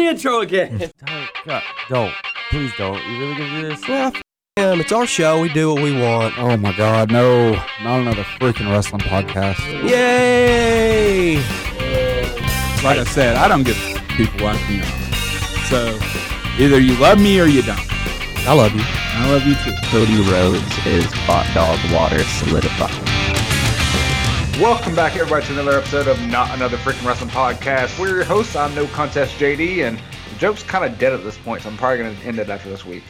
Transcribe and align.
the 0.00 0.10
intro 0.10 0.40
again. 0.40 0.78
Don't, 0.78 1.28
God, 1.46 1.62
don't. 1.88 2.14
Please 2.50 2.72
don't. 2.76 3.02
You 3.06 3.18
really 3.20 3.34
gonna 3.36 3.60
do 3.60 3.68
this? 3.68 3.88
Yeah, 3.88 4.10
f- 4.14 4.22
him. 4.56 4.80
It's 4.80 4.92
our 4.92 5.06
show. 5.06 5.40
We 5.40 5.48
do 5.50 5.72
what 5.74 5.82
we 5.82 5.92
want. 5.92 6.38
Oh 6.38 6.56
my 6.56 6.76
god, 6.76 7.10
no. 7.12 7.52
Not 7.82 8.00
another 8.00 8.24
freaking 8.40 8.70
wrestling 8.70 9.02
podcast. 9.02 9.58
Yay! 9.88 11.36
Like 12.82 12.98
I 12.98 13.04
said, 13.04 13.36
I 13.36 13.46
don't 13.46 13.62
get 13.62 13.76
people 14.08 14.40
like 14.40 14.60
me. 14.68 14.80
So 15.68 15.98
either 16.58 16.80
you 16.80 16.96
love 16.96 17.20
me 17.20 17.38
or 17.40 17.46
you 17.46 17.62
don't. 17.62 17.78
I 18.48 18.54
love 18.54 18.74
you. 18.74 18.82
I 18.82 19.30
love 19.30 19.44
you 19.46 19.54
too. 19.54 19.72
Cody 19.90 20.16
Rhodes 20.30 20.86
is 20.86 21.04
hot 21.28 21.46
dog 21.54 21.78
water 21.92 22.24
solidified. 22.24 23.09
Welcome 24.60 24.94
back, 24.94 25.16
everybody, 25.16 25.46
to 25.46 25.52
another 25.54 25.78
episode 25.78 26.06
of 26.06 26.20
Not 26.26 26.54
Another 26.54 26.76
Freaking 26.76 27.06
Wrestling 27.06 27.30
Podcast. 27.30 27.98
We're 27.98 28.16
your 28.16 28.24
hosts. 28.24 28.54
I'm 28.54 28.74
No 28.74 28.86
Contest 28.88 29.38
JD, 29.38 29.88
and 29.88 29.96
the 29.96 30.38
joke's 30.38 30.62
kind 30.62 30.84
of 30.84 30.98
dead 30.98 31.14
at 31.14 31.24
this 31.24 31.38
point, 31.38 31.62
so 31.62 31.70
I'm 31.70 31.78
probably 31.78 31.96
going 31.96 32.14
to 32.14 32.22
end 32.26 32.38
it 32.38 32.50
after 32.50 32.68
this 32.68 32.84
week. 32.84 33.02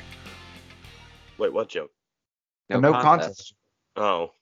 Wait, 1.38 1.52
what 1.52 1.68
joke? 1.68 1.90
The 2.68 2.80
No, 2.80 2.92
contest. 2.92 3.54
Oh. 3.96 4.30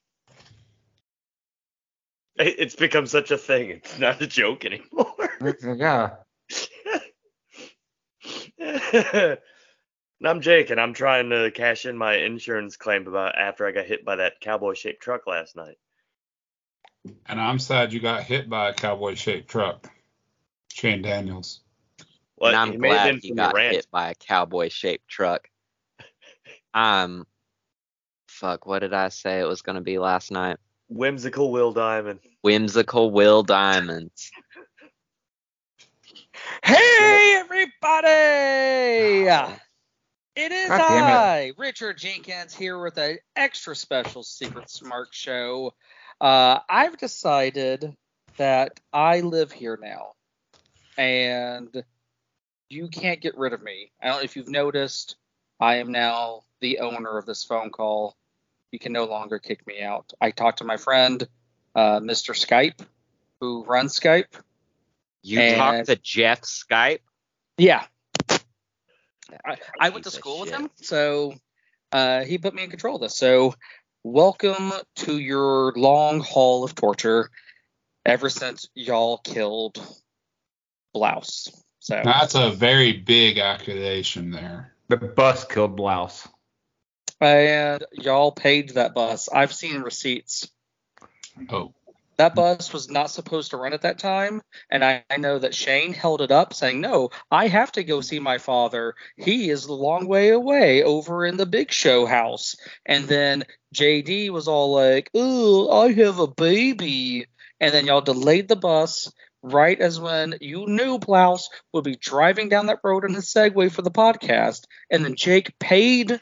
It's 2.37 2.75
become 2.75 3.07
such 3.07 3.31
a 3.31 3.39
thing. 3.39 3.71
It's 3.71 3.97
not 3.97 4.21
a 4.21 4.27
joke 4.27 4.63
anymore. 4.65 5.15
Yeah. 5.75 6.11
and 8.59 9.39
I'm 10.23 10.41
Jayke, 10.41 10.69
and 10.69 10.79
I'm 10.79 10.93
trying 10.93 11.31
to 11.31 11.49
cash 11.49 11.87
in 11.87 11.97
my 11.97 12.17
insurance 12.17 12.77
claim 12.77 13.07
about 13.07 13.35
after 13.35 13.65
I 13.65 13.71
got 13.71 13.87
hit 13.87 14.05
by 14.05 14.17
that 14.17 14.41
cowboy-shaped 14.41 15.01
truck 15.01 15.25
last 15.25 15.55
night. 15.55 15.77
And 17.27 17.39
I'm 17.39 17.59
sad 17.59 17.93
you 17.93 17.99
got 17.99 18.23
hit 18.23 18.49
by 18.49 18.69
a 18.69 18.73
cowboy 18.73 19.15
shaped 19.15 19.49
truck. 19.49 19.89
Shane 20.71 21.01
Daniels. 21.01 21.61
Well, 22.37 22.51
and 22.51 22.57
I'm 22.57 22.71
he 22.71 22.77
may 22.77 22.89
have 22.89 22.97
glad 22.97 23.11
been 23.11 23.19
he 23.21 23.31
got 23.31 23.53
rant. 23.53 23.75
hit 23.75 23.87
by 23.91 24.09
a 24.09 24.15
cowboy 24.15 24.69
shaped 24.69 25.07
truck. 25.07 25.49
Um, 26.73 27.25
fuck, 28.27 28.65
what 28.65 28.79
did 28.79 28.93
I 28.93 29.09
say 29.09 29.39
it 29.39 29.47
was 29.47 29.61
going 29.61 29.75
to 29.75 29.81
be 29.81 29.99
last 29.99 30.31
night? 30.31 30.57
Whimsical 30.87 31.51
Will 31.51 31.73
Diamond. 31.73 32.19
Whimsical 32.41 33.11
Will 33.11 33.43
Diamonds. 33.43 34.31
Hey, 36.63 37.35
everybody! 37.39 38.09
It 40.35 40.51
is 40.51 40.69
God 40.69 40.77
damn 40.77 41.03
I, 41.03 41.51
Richard 41.57 41.97
Jenkins, 41.97 42.55
here 42.55 42.81
with 42.81 42.97
an 42.97 43.17
extra 43.35 43.75
special 43.75 44.23
Secret 44.23 44.69
Smart 44.69 45.09
show. 45.11 45.73
Uh, 46.19 46.59
I've 46.69 46.97
decided 46.97 47.95
that 48.37 48.79
I 48.91 49.21
live 49.21 49.51
here 49.51 49.77
now, 49.81 50.13
and 50.97 51.83
you 52.69 52.87
can't 52.89 53.21
get 53.21 53.37
rid 53.37 53.53
of 53.53 53.61
me. 53.61 53.91
I 54.01 54.07
don't 54.07 54.17
know 54.17 54.23
if 54.23 54.35
you've 54.35 54.49
noticed, 54.49 55.15
I 55.59 55.75
am 55.77 55.91
now 55.91 56.43
the 56.59 56.79
owner 56.79 57.17
of 57.17 57.25
this 57.25 57.43
phone 57.43 57.69
call. 57.69 58.15
You 58.71 58.79
can 58.79 58.91
no 58.93 59.05
longer 59.05 59.39
kick 59.39 59.65
me 59.65 59.81
out. 59.81 60.11
I 60.21 60.31
talked 60.31 60.59
to 60.59 60.63
my 60.65 60.77
friend, 60.77 61.27
uh, 61.75 61.99
Mr. 61.99 62.33
Skype, 62.35 62.85
who 63.39 63.63
runs 63.65 63.97
Skype. 63.99 64.27
You 65.23 65.39
And- 65.39 65.57
talked 65.57 65.85
to 65.87 65.95
Jeff 65.95 66.41
Skype? 66.41 66.99
Yeah, 67.57 67.85
I, 69.45 69.57
I 69.79 69.89
went 69.89 70.05
to 70.05 70.09
Piece 70.09 70.15
of 70.15 70.19
school 70.21 70.39
with 70.41 70.49
him, 70.49 70.69
so 70.75 71.33
uh, 71.91 72.23
he 72.23 72.37
put 72.37 72.53
me 72.53 72.63
in 72.63 72.69
control 72.69 72.95
of 72.95 73.01
this. 73.01 73.17
So, 73.17 73.53
welcome 74.03 74.71
to 74.95 75.17
your 75.17 75.73
long 75.75 76.21
haul 76.21 76.63
of 76.63 76.75
torture. 76.75 77.29
Ever 78.05 78.29
since 78.29 78.69
y'all 78.73 79.17
killed 79.17 79.85
Blouse, 80.93 81.49
so 81.79 82.01
That's 82.03 82.35
a 82.35 82.49
very 82.49 82.93
big 82.93 83.37
accusation 83.37 84.31
there. 84.31 84.73
The 84.87 84.97
bus 84.97 85.45
killed 85.45 85.75
Blouse. 85.75 86.27
and 87.21 87.83
y'all 87.91 88.31
paid 88.31 88.69
that 88.71 88.95
bus. 88.95 89.29
I've 89.29 89.53
seen 89.53 89.81
receipts. 89.81 90.49
Oh. 91.49 91.73
That 92.19 92.35
bus 92.35 92.73
was 92.73 92.89
not 92.89 93.09
supposed 93.09 93.51
to 93.51 93.57
run 93.57 93.71
at 93.71 93.83
that 93.83 93.97
time, 93.97 94.41
and 94.69 94.83
I, 94.83 95.05
I 95.09 95.15
know 95.15 95.39
that 95.39 95.55
Shane 95.55 95.93
held 95.93 96.19
it 96.19 96.31
up, 96.31 96.53
saying, 96.53 96.81
"No, 96.81 97.11
I 97.31 97.47
have 97.47 97.71
to 97.71 97.83
go 97.85 98.01
see 98.01 98.19
my 98.19 98.39
father. 98.39 98.95
He 99.15 99.49
is 99.49 99.63
a 99.63 99.73
long 99.73 100.05
way 100.05 100.27
away 100.27 100.83
over 100.83 101.25
in 101.25 101.37
the 101.37 101.45
Big 101.45 101.71
Show 101.71 102.05
house." 102.05 102.57
And 102.85 103.05
then 103.05 103.45
JD 103.73 104.31
was 104.31 104.49
all 104.49 104.73
like, 104.73 105.09
"Oh, 105.13 105.71
I 105.71 105.93
have 105.93 106.19
a 106.19 106.27
baby," 106.27 107.25
and 107.61 107.73
then 107.73 107.85
y'all 107.85 108.01
delayed 108.01 108.49
the 108.49 108.57
bus 108.57 109.09
right 109.41 109.79
as 109.79 109.97
when 109.97 110.35
you 110.41 110.67
knew 110.67 110.99
Blouse 110.99 111.49
would 111.71 111.85
be 111.85 111.95
driving 111.95 112.49
down 112.49 112.65
that 112.65 112.81
road 112.83 113.05
in 113.05 113.13
his 113.13 113.31
Segway 113.33 113.71
for 113.71 113.81
the 113.81 113.91
podcast, 113.91 114.65
and 114.89 115.05
then 115.05 115.15
Jayke 115.15 115.57
paid 115.57 116.19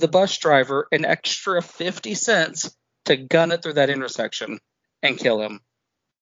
the 0.00 0.08
bus 0.08 0.36
driver 0.38 0.88
an 0.90 1.04
extra 1.04 1.62
fifty 1.62 2.16
cents 2.16 2.76
to 3.04 3.16
gun 3.16 3.52
it 3.52 3.62
through 3.62 3.74
that 3.74 3.90
intersection 3.90 4.58
and 5.02 5.18
kill 5.18 5.40
him. 5.40 5.60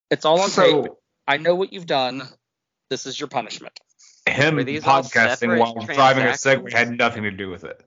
It's 0.09 0.25
all 0.25 0.39
on 0.41 0.49
tape. 0.49 0.91
I 1.27 1.37
know 1.37 1.55
what 1.55 1.73
you've 1.73 1.85
done. 1.85 2.23
This 2.89 3.05
is 3.05 3.19
your 3.19 3.27
punishment. 3.27 3.79
him 4.27 4.63
these 4.65 4.83
podcasting 4.83 5.59
while 5.59 5.73
driving 5.73 6.23
a 6.23 6.27
transactions? 6.27 6.73
Segway 6.73 6.73
had 6.73 6.97
nothing 6.97 7.23
to 7.23 7.31
do 7.31 7.49
with 7.49 7.63
it. 7.63 7.81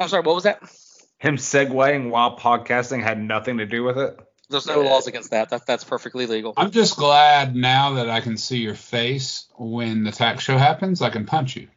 I'm 0.00 0.08
sorry, 0.08 0.22
what 0.22 0.34
was 0.34 0.44
that? 0.44 0.60
Him 1.18 1.36
segwaying 1.36 2.10
while 2.10 2.36
podcasting 2.36 3.02
had 3.02 3.20
nothing 3.20 3.58
to 3.58 3.66
do 3.66 3.84
with 3.84 3.98
it. 3.98 4.18
There's 4.50 4.66
no 4.66 4.80
laws 4.80 5.06
against 5.06 5.30
that. 5.30 5.50
that 5.50 5.66
that's 5.66 5.84
perfectly 5.84 6.26
legal. 6.26 6.52
I'm 6.56 6.72
just 6.72 6.96
glad 6.96 7.54
now 7.54 7.94
that 7.94 8.10
I 8.10 8.20
can 8.20 8.36
see 8.36 8.58
your 8.58 8.74
face 8.74 9.46
when 9.56 10.04
the 10.04 10.12
tax 10.12 10.42
show 10.44 10.58
happens, 10.58 11.00
I 11.00 11.10
can 11.10 11.24
punch 11.24 11.56
you. 11.56 11.68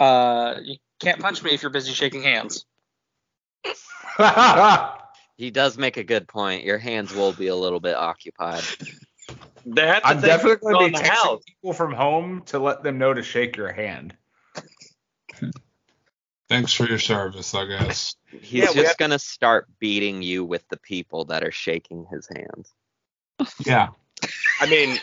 Uh, 0.00 0.56
you 0.62 0.76
can't 0.98 1.20
punch 1.20 1.42
me 1.42 1.52
if 1.52 1.62
you're 1.62 1.70
busy 1.70 1.92
shaking 1.92 2.22
hands. 2.22 2.64
He 5.36 5.50
does 5.50 5.76
make 5.76 5.96
a 5.96 6.04
good 6.04 6.28
point. 6.28 6.64
Your 6.64 6.78
hands 6.78 7.12
will 7.14 7.32
be 7.32 7.48
a 7.48 7.56
little 7.56 7.80
bit 7.80 7.96
occupied. 7.96 8.62
They 9.66 9.86
have 9.86 10.02
to 10.02 10.08
I'm 10.08 10.20
definitely 10.20 10.72
going 10.72 10.92
to 10.92 10.98
be 10.98 11.02
the 11.02 11.04
texting 11.04 11.10
house. 11.10 11.42
people 11.44 11.72
from 11.72 11.92
home 11.92 12.42
to 12.46 12.58
let 12.58 12.82
them 12.82 12.98
know 12.98 13.14
to 13.14 13.22
shake 13.22 13.56
your 13.56 13.72
hand. 13.72 14.14
Thanks 16.48 16.74
for 16.74 16.84
your 16.84 16.98
service, 16.98 17.54
I 17.54 17.64
guess. 17.64 18.14
He's 18.30 18.52
Yeah, 18.52 18.66
just 18.66 18.76
have- 18.88 18.96
gonna 18.98 19.18
start 19.18 19.66
beating 19.78 20.20
you 20.22 20.44
with 20.44 20.68
the 20.68 20.76
people 20.76 21.24
that 21.26 21.42
are 21.42 21.50
shaking 21.50 22.06
his 22.12 22.28
hands. 22.28 22.72
Yeah. 23.64 23.88
I 24.60 24.66
mean, 24.66 24.98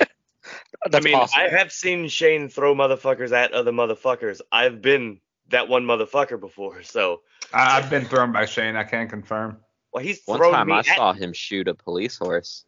I 0.94 1.00
mean, 1.00 1.16
possible. 1.18 1.44
I 1.44 1.50
have 1.50 1.72
seen 1.72 2.08
Shane 2.10 2.48
throw 2.48 2.76
motherfuckers 2.76 3.32
at 3.32 3.54
other 3.54 3.72
motherfuckers. 3.72 4.40
I've 4.52 4.82
been 4.82 5.20
that 5.50 5.68
one 5.68 5.84
motherfucker 5.84 6.40
before, 6.40 6.84
so 6.84 7.22
I- 7.52 7.78
I've 7.78 7.90
been 7.90 8.06
thrown 8.06 8.32
by 8.32 8.46
Shane. 8.46 8.76
I 8.76 8.84
can 8.84 9.10
confirm. 9.10 9.58
Well, 9.94 10.04
he's 10.04 10.22
One 10.26 10.38
thrown 10.38 10.54
time 10.54 10.68
me 10.68 10.74
I 10.74 10.80
at 10.80 10.86
saw 10.86 11.14
him 11.14 11.34
shoot 11.34 11.68
a 11.68 11.74
police 11.74 12.18
horse. 12.18 12.66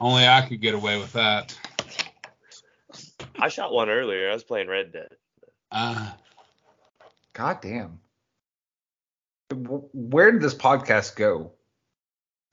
Only 0.00 0.26
I 0.26 0.42
could 0.42 0.60
get 0.60 0.74
away 0.74 0.98
with 0.98 1.12
that. 1.12 1.56
I 3.38 3.48
shot 3.48 3.72
one 3.72 3.88
earlier. 3.88 4.30
I 4.30 4.34
was 4.34 4.44
playing 4.44 4.68
Red 4.68 4.92
Dead. 4.92 5.08
Uh, 5.70 6.10
God 7.32 7.60
damn. 7.60 8.00
Where 9.52 10.32
did 10.32 10.42
this 10.42 10.54
podcast 10.54 11.16
go? 11.16 11.52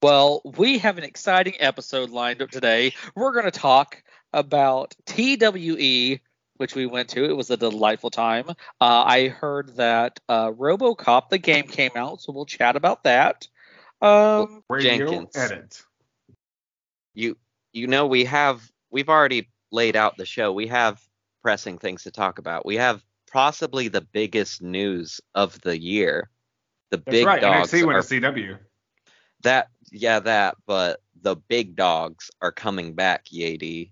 Well, 0.01 0.41
we 0.57 0.79
have 0.79 0.97
an 0.97 1.03
exciting 1.03 1.53
episode 1.59 2.09
lined 2.09 2.41
up 2.41 2.49
today. 2.49 2.93
We're 3.15 3.33
going 3.33 3.45
to 3.45 3.51
talk 3.51 4.01
about 4.33 4.95
TWE, 5.05 6.19
which 6.61 6.75
we 6.75 6.85
went 6.85 7.09
to. 7.09 7.25
It 7.25 7.35
was 7.35 7.49
a 7.49 7.57
delightful 7.57 8.11
time. 8.11 8.45
Uh, 8.49 8.53
I 8.79 9.27
heard 9.27 9.75
that 9.77 10.19
uh, 10.29 10.51
RoboCop, 10.51 11.29
the 11.29 11.39
game, 11.39 11.67
came 11.67 11.91
out, 11.95 12.21
so 12.21 12.31
we'll 12.31 12.45
chat 12.45 12.75
about 12.75 13.03
that. 13.03 13.47
Um, 14.01 14.63
Radio 14.69 14.97
Jenkins. 14.97 15.35
edit. 15.35 15.81
You 17.13 17.35
you 17.73 17.87
know 17.87 18.07
we 18.07 18.23
have 18.25 18.71
we've 18.91 19.09
already 19.09 19.49
laid 19.71 19.95
out 19.95 20.17
the 20.17 20.25
show. 20.25 20.53
We 20.53 20.67
have 20.67 21.01
pressing 21.41 21.77
things 21.77 22.03
to 22.03 22.11
talk 22.11 22.39
about. 22.39 22.65
We 22.65 22.75
have 22.75 23.03
possibly 23.31 23.87
the 23.87 24.01
biggest 24.01 24.61
news 24.61 25.19
of 25.35 25.59
the 25.61 25.79
year. 25.79 26.29
The 26.91 26.97
That's 26.97 27.11
big 27.11 27.25
right. 27.25 27.41
dogs 27.41 27.71
NXT 27.71 27.85
went 27.85 27.97
are 27.97 28.01
to 28.03 28.21
CW. 28.21 28.59
that 29.43 29.67
yeah 29.91 30.19
that 30.19 30.55
but 30.67 31.01
the 31.21 31.35
big 31.35 31.75
dogs 31.75 32.29
are 32.41 32.51
coming 32.51 32.93
back 32.93 33.25
yad 33.33 33.91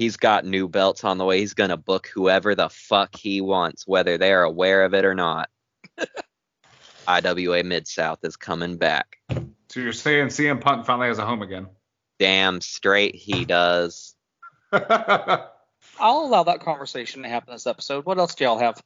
he's 0.00 0.16
got 0.16 0.46
new 0.46 0.66
belts 0.66 1.04
on 1.04 1.18
the 1.18 1.26
way 1.26 1.40
he's 1.40 1.52
gonna 1.52 1.76
book 1.76 2.06
whoever 2.14 2.54
the 2.54 2.70
fuck 2.70 3.14
he 3.14 3.42
wants 3.42 3.86
whether 3.86 4.16
they're 4.16 4.44
aware 4.44 4.82
of 4.86 4.94
it 4.94 5.04
or 5.04 5.14
not 5.14 5.50
iwa 7.06 7.62
mid 7.62 7.86
south 7.86 8.18
is 8.22 8.34
coming 8.34 8.78
back 8.78 9.18
So 9.68 9.80
you're 9.80 9.92
saying 9.92 10.28
CM 10.28 10.58
Punk 10.58 10.86
finally 10.86 11.08
has 11.08 11.18
a 11.18 11.26
home 11.26 11.42
again? 11.42 11.66
damn 12.18 12.62
straight 12.62 13.14
he 13.14 13.44
does 13.44 14.14
I'll 14.72 16.24
allow 16.24 16.44
that 16.44 16.60
conversation 16.60 17.24
to 17.24 17.28
happen 17.28 17.52
this 17.52 17.66
episode. 17.66 18.06
What 18.06 18.18
else 18.18 18.34
do 18.36 18.44
y'all 18.44 18.58
have? 18.58 18.80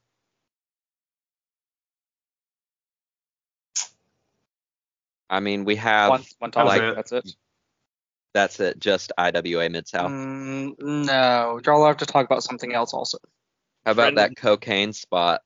i 5.30 5.38
mean 5.38 5.64
we 5.64 5.76
have 5.76 6.10
One, 6.10 6.24
one 6.40 6.50
topic. 6.50 6.82
it. 6.82 6.96
That's 6.96 7.12
it. 7.12 7.36
That's 8.34 8.58
it. 8.58 8.80
Just 8.80 9.12
IWA 9.16 9.70
Mid 9.70 9.86
South. 9.86 10.10
Mm, 10.10 10.74
no, 10.80 11.60
y'all 11.64 11.86
have 11.86 11.98
to 11.98 12.06
talk 12.06 12.26
about 12.26 12.42
something 12.42 12.74
else 12.74 12.92
also. 12.92 13.18
How 13.86 13.92
about 13.92 14.14
Brendan- 14.14 14.34
that 14.34 14.36
cocaine 14.36 14.92
spot? 14.92 15.40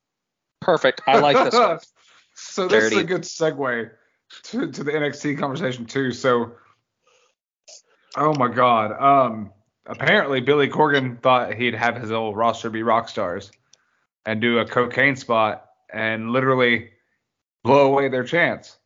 Perfect. 0.61 1.03
I 1.07 1.19
like 1.21 1.37
this 1.37 1.55
one. 1.55 1.79
so 2.35 2.67
this 2.67 2.85
is 2.85 2.97
a 2.97 3.05
good 3.05 3.23
segue 3.23 3.91
to, 4.45 4.73
to 4.73 4.85
the 4.85 4.91
NXT 4.91 5.39
conversation 5.39 5.85
too. 5.85 6.13
So, 6.13 6.53
oh 8.17 8.35
my 8.35 8.49
God. 8.49 8.93
Um, 8.93 9.53
apparently 9.87 10.41
Billy 10.41 10.69
Corgan 10.69 11.21
thought 11.21 11.55
he'd 11.55 11.75
have 11.75 11.97
his 11.97 12.11
old 12.11 12.37
roster 12.37 12.71
be 12.71 12.83
rock 12.83 13.09
stars 13.09 13.51
and 14.25 14.41
do 14.41 14.59
a 14.59 14.67
cocaine 14.67 15.17
spot 15.17 15.67
and 15.93 16.31
literally 16.31 16.91
blow 17.65 17.93
away 17.93 18.09
their 18.09 18.25
chance. 18.25 18.79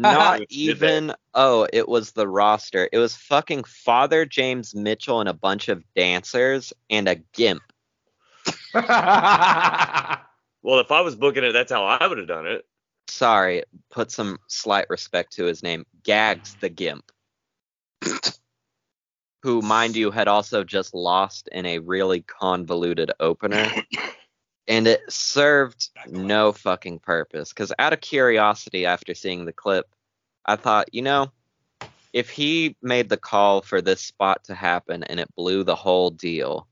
Not 0.00 0.42
even. 0.50 1.14
Oh, 1.34 1.66
it 1.72 1.88
was 1.88 2.12
the 2.12 2.28
roster. 2.28 2.88
It 2.92 2.98
was 2.98 3.16
fucking 3.16 3.64
Father 3.64 4.24
James 4.24 4.74
Mitchell 4.74 5.20
and 5.20 5.28
a 5.28 5.34
bunch 5.34 5.68
of 5.68 5.84
dancers 5.94 6.72
and 6.88 7.08
a 7.08 7.16
gimp. 7.16 7.62
Well, 10.62 10.80
if 10.80 10.92
I 10.92 11.00
was 11.00 11.16
booking 11.16 11.44
it, 11.44 11.52
that's 11.52 11.72
how 11.72 11.84
I 11.84 12.06
would 12.06 12.18
have 12.18 12.28
done 12.28 12.46
it. 12.46 12.66
Sorry, 13.08 13.64
put 13.90 14.10
some 14.10 14.38
slight 14.46 14.90
respect 14.90 15.32
to 15.34 15.44
his 15.44 15.62
name. 15.62 15.86
Gags 16.02 16.54
the 16.60 16.68
gimp. 16.68 17.10
Who, 19.42 19.62
mind 19.62 19.96
you, 19.96 20.10
had 20.10 20.28
also 20.28 20.64
just 20.64 20.94
lost 20.94 21.48
in 21.50 21.64
a 21.64 21.78
really 21.78 22.20
convoluted 22.20 23.10
opener. 23.20 23.70
and 24.70 24.86
it 24.86 25.02
served 25.12 25.88
no 26.06 26.52
fucking 26.52 27.00
purpose. 27.00 27.48
Because 27.48 27.72
out 27.80 27.92
of 27.92 28.00
curiosity, 28.00 28.86
after 28.86 29.14
seeing 29.14 29.44
the 29.44 29.52
clip, 29.52 29.92
I 30.46 30.54
thought, 30.54 30.94
you 30.94 31.02
know, 31.02 31.32
if 32.12 32.30
he 32.30 32.76
made 32.80 33.08
the 33.08 33.16
call 33.16 33.62
for 33.62 33.82
this 33.82 34.00
spot 34.00 34.44
to 34.44 34.54
happen 34.54 35.02
and 35.02 35.18
it 35.18 35.34
blew 35.34 35.64
the 35.64 35.74
whole 35.74 36.10
deal, 36.10 36.68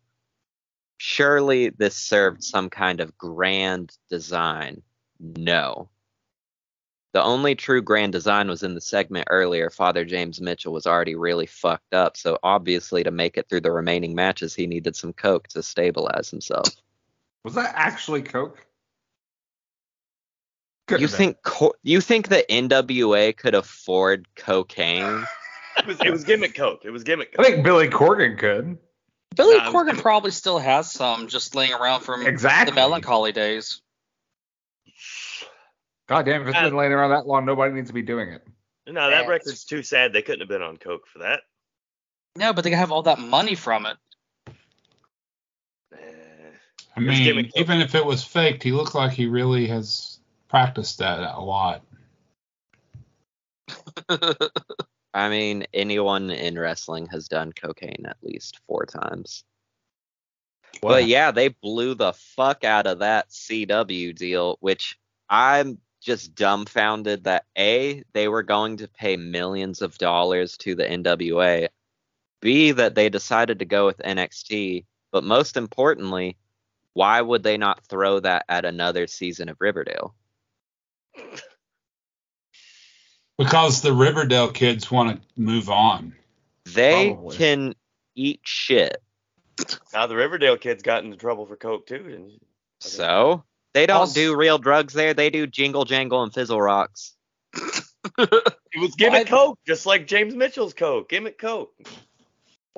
surely 0.99 1.71
this 1.71 1.97
served 1.97 2.45
some 2.45 2.71
kind 2.71 3.01
of 3.01 3.19
grand 3.19 3.99
design. 4.09 4.81
No. 5.19 5.89
The 7.15 7.23
only 7.23 7.57
true 7.57 7.83
grand 7.83 8.13
design 8.13 8.47
was 8.47 8.63
in 8.63 8.75
the 8.75 8.81
segment 8.81 9.27
earlier. 9.29 9.71
Father 9.71 10.05
James 10.05 10.41
Mitchell 10.41 10.73
was 10.73 10.87
already 10.87 11.17
really 11.17 11.47
fucked 11.47 11.95
up, 11.95 12.17
so 12.17 12.39
obviously 12.45 13.03
to 13.03 13.11
make 13.11 13.37
it 13.37 13.49
through 13.49 13.63
the 13.63 13.73
remaining 13.73 14.15
matches, 14.15 14.55
he 14.55 14.69
needed 14.69 14.95
some 14.95 15.13
coke 15.13 15.49
to 15.49 15.65
stabilize 15.65 16.31
himself. 16.31 16.69
Was 17.49 17.55
that 17.55 17.73
actually 17.75 18.21
Coke? 18.21 18.59
Couldn't 20.87 21.01
You 21.01 21.09
think 21.09 21.39
co- 21.43 21.73
you 21.83 22.03
think 22.03 22.29
the 22.29 22.45
NWA 22.51 23.35
could 23.35 23.55
afford 23.55 24.29
cocaine? 24.37 25.25
It 25.79 25.87
was, 25.87 26.01
it 26.01 26.11
was 26.11 26.25
gimmick 26.25 26.55
coke. 26.55 26.83
It 26.85 26.91
was 26.91 27.05
gimmick 27.05 27.37
I 27.39 27.43
think 27.45 27.65
Billy 27.65 27.89
Corgan 27.89 28.39
could. 28.39 28.77
Billy 29.35 29.57
Nah, 29.57 29.71
Corgan 29.73 29.97
probably 29.97 30.31
still 30.31 30.59
has 30.59 30.91
some 30.93 31.29
just 31.29 31.55
laying 31.55 31.73
around 31.73 32.03
from 32.03 32.27
Exactly. 32.27 32.71
the 32.71 32.75
melancholy 32.75 33.33
days. 33.33 33.81
God 36.09 36.25
damn, 36.27 36.43
if 36.43 36.49
it's 36.49 36.59
been 36.61 36.77
laying 36.77 36.93
around 36.93 37.11
that 37.11 37.27
long, 37.27 37.47
nobody 37.47 37.73
needs 37.75 37.89
to 37.89 37.95
be 37.95 38.03
doing 38.03 38.29
it. 38.31 38.47
No, 38.87 39.09
that 39.09 39.21
Facts. 39.21 39.29
record's 39.29 39.65
too 39.65 39.83
sad. 39.83 40.13
They 40.13 40.21
couldn't 40.23 40.41
have 40.41 40.49
been 40.49 40.63
on 40.63 40.77
coke 40.77 41.07
for 41.07 41.21
that. 41.21 41.41
No, 42.37 42.53
but 42.53 42.65
they 42.65 42.71
have 42.73 42.93
all 42.93 43.03
that 43.05 43.19
money 43.19 43.55
from 43.55 43.87
it. 43.87 43.97
I 46.99 47.01
mean, 47.01 47.51
even 47.55 47.81
if 47.81 47.95
it 47.95 48.05
was 48.05 48.25
faked, 48.25 48.63
he 48.63 48.73
looked 48.73 48.95
like 48.95 49.13
he 49.13 49.27
really 49.27 49.67
has 49.69 50.19
practiced 50.49 50.99
that 50.99 51.21
a 51.21 51.41
lot. 51.41 51.83
I 55.15 55.29
mean, 55.29 55.67
anyone 55.73 56.31
in 56.31 56.59
wrestling 56.59 57.07
has 57.07 57.29
done 57.29 57.53
cocaine 57.53 58.05
at 58.07 58.17
least 58.23 58.61
four 58.67 58.85
times. 58.85 59.45
But 60.83 61.07
yeah, 61.07 61.31
they 61.31 61.49
blew 61.49 61.95
the 61.95 62.13
fuck 62.13 62.65
out 62.65 62.87
of 62.87 62.99
that 62.99 63.31
CW 63.31 64.15
deal, 64.15 64.59
which 64.61 64.99
I'm 65.29 65.79
just 66.01 66.35
dumbfounded 66.35 67.25
that 67.25 67.47
A, 67.57 68.05
they 68.13 68.29
were 68.29 68.43
going 68.43 68.77
to 68.79 68.89
pay 68.89 69.17
millions 69.17 69.83
of 69.83 69.99
dollars 69.99 70.57
to 70.59 70.75
the 70.75 70.85
NWA, 70.85 71.69
B, 72.41 72.73
that 72.73 72.95
they 72.95 73.09
decided 73.09 73.59
to 73.59 73.65
go 73.65 73.87
with 73.87 73.99
NXT, 73.99 74.85
but 75.11 75.25
most 75.25 75.57
importantly, 75.57 76.37
why 76.95 77.21
would 77.21 77.43
they 77.43 77.57
not 77.57 77.85
throw 77.89 78.21
that 78.21 78.45
at 78.49 78.65
another 78.65 79.07
season 79.07 79.49
of 79.49 79.57
Riverdale? 79.61 80.15
Because 83.39 83.83
the 83.83 83.93
Riverdale 83.93 84.51
kids 84.51 84.91
want 84.91 85.21
to 85.21 85.41
move 85.41 85.71
on. 85.71 86.15
They 86.65 87.13
Probably. 87.13 87.37
can 87.37 87.75
eat 88.17 88.41
shit. 88.45 88.97
Now 89.93 90.07
the 90.07 90.17
Riverdale 90.17 90.57
kids 90.57 90.83
got 90.83 91.05
into 91.05 91.17
trouble 91.17 91.47
for 91.47 91.57
coke 91.57 91.87
too. 91.87 91.99
didn't 91.99 92.31
you? 92.31 92.39
So 92.81 93.45
they 93.75 93.87
don't 93.87 93.97
Also- 93.99 94.15
do 94.21 94.37
real 94.37 94.59
drugs 94.59 94.93
there. 94.93 95.15
They 95.15 95.31
do 95.31 95.47
jingle 95.47 95.85
jangle 95.85 96.23
and 96.23 96.33
fizzle 96.33 96.61
rocks. 96.61 97.15
It 98.71 98.81
was 98.81 98.95
gimmick 98.97 99.27
coke, 99.29 99.59
just 99.67 99.87
like 99.87 100.07
James 100.07 100.35
Mitchell's 100.35 100.73
coke. 100.75 101.09
Gimmick 101.09 101.39
coke. 101.39 101.75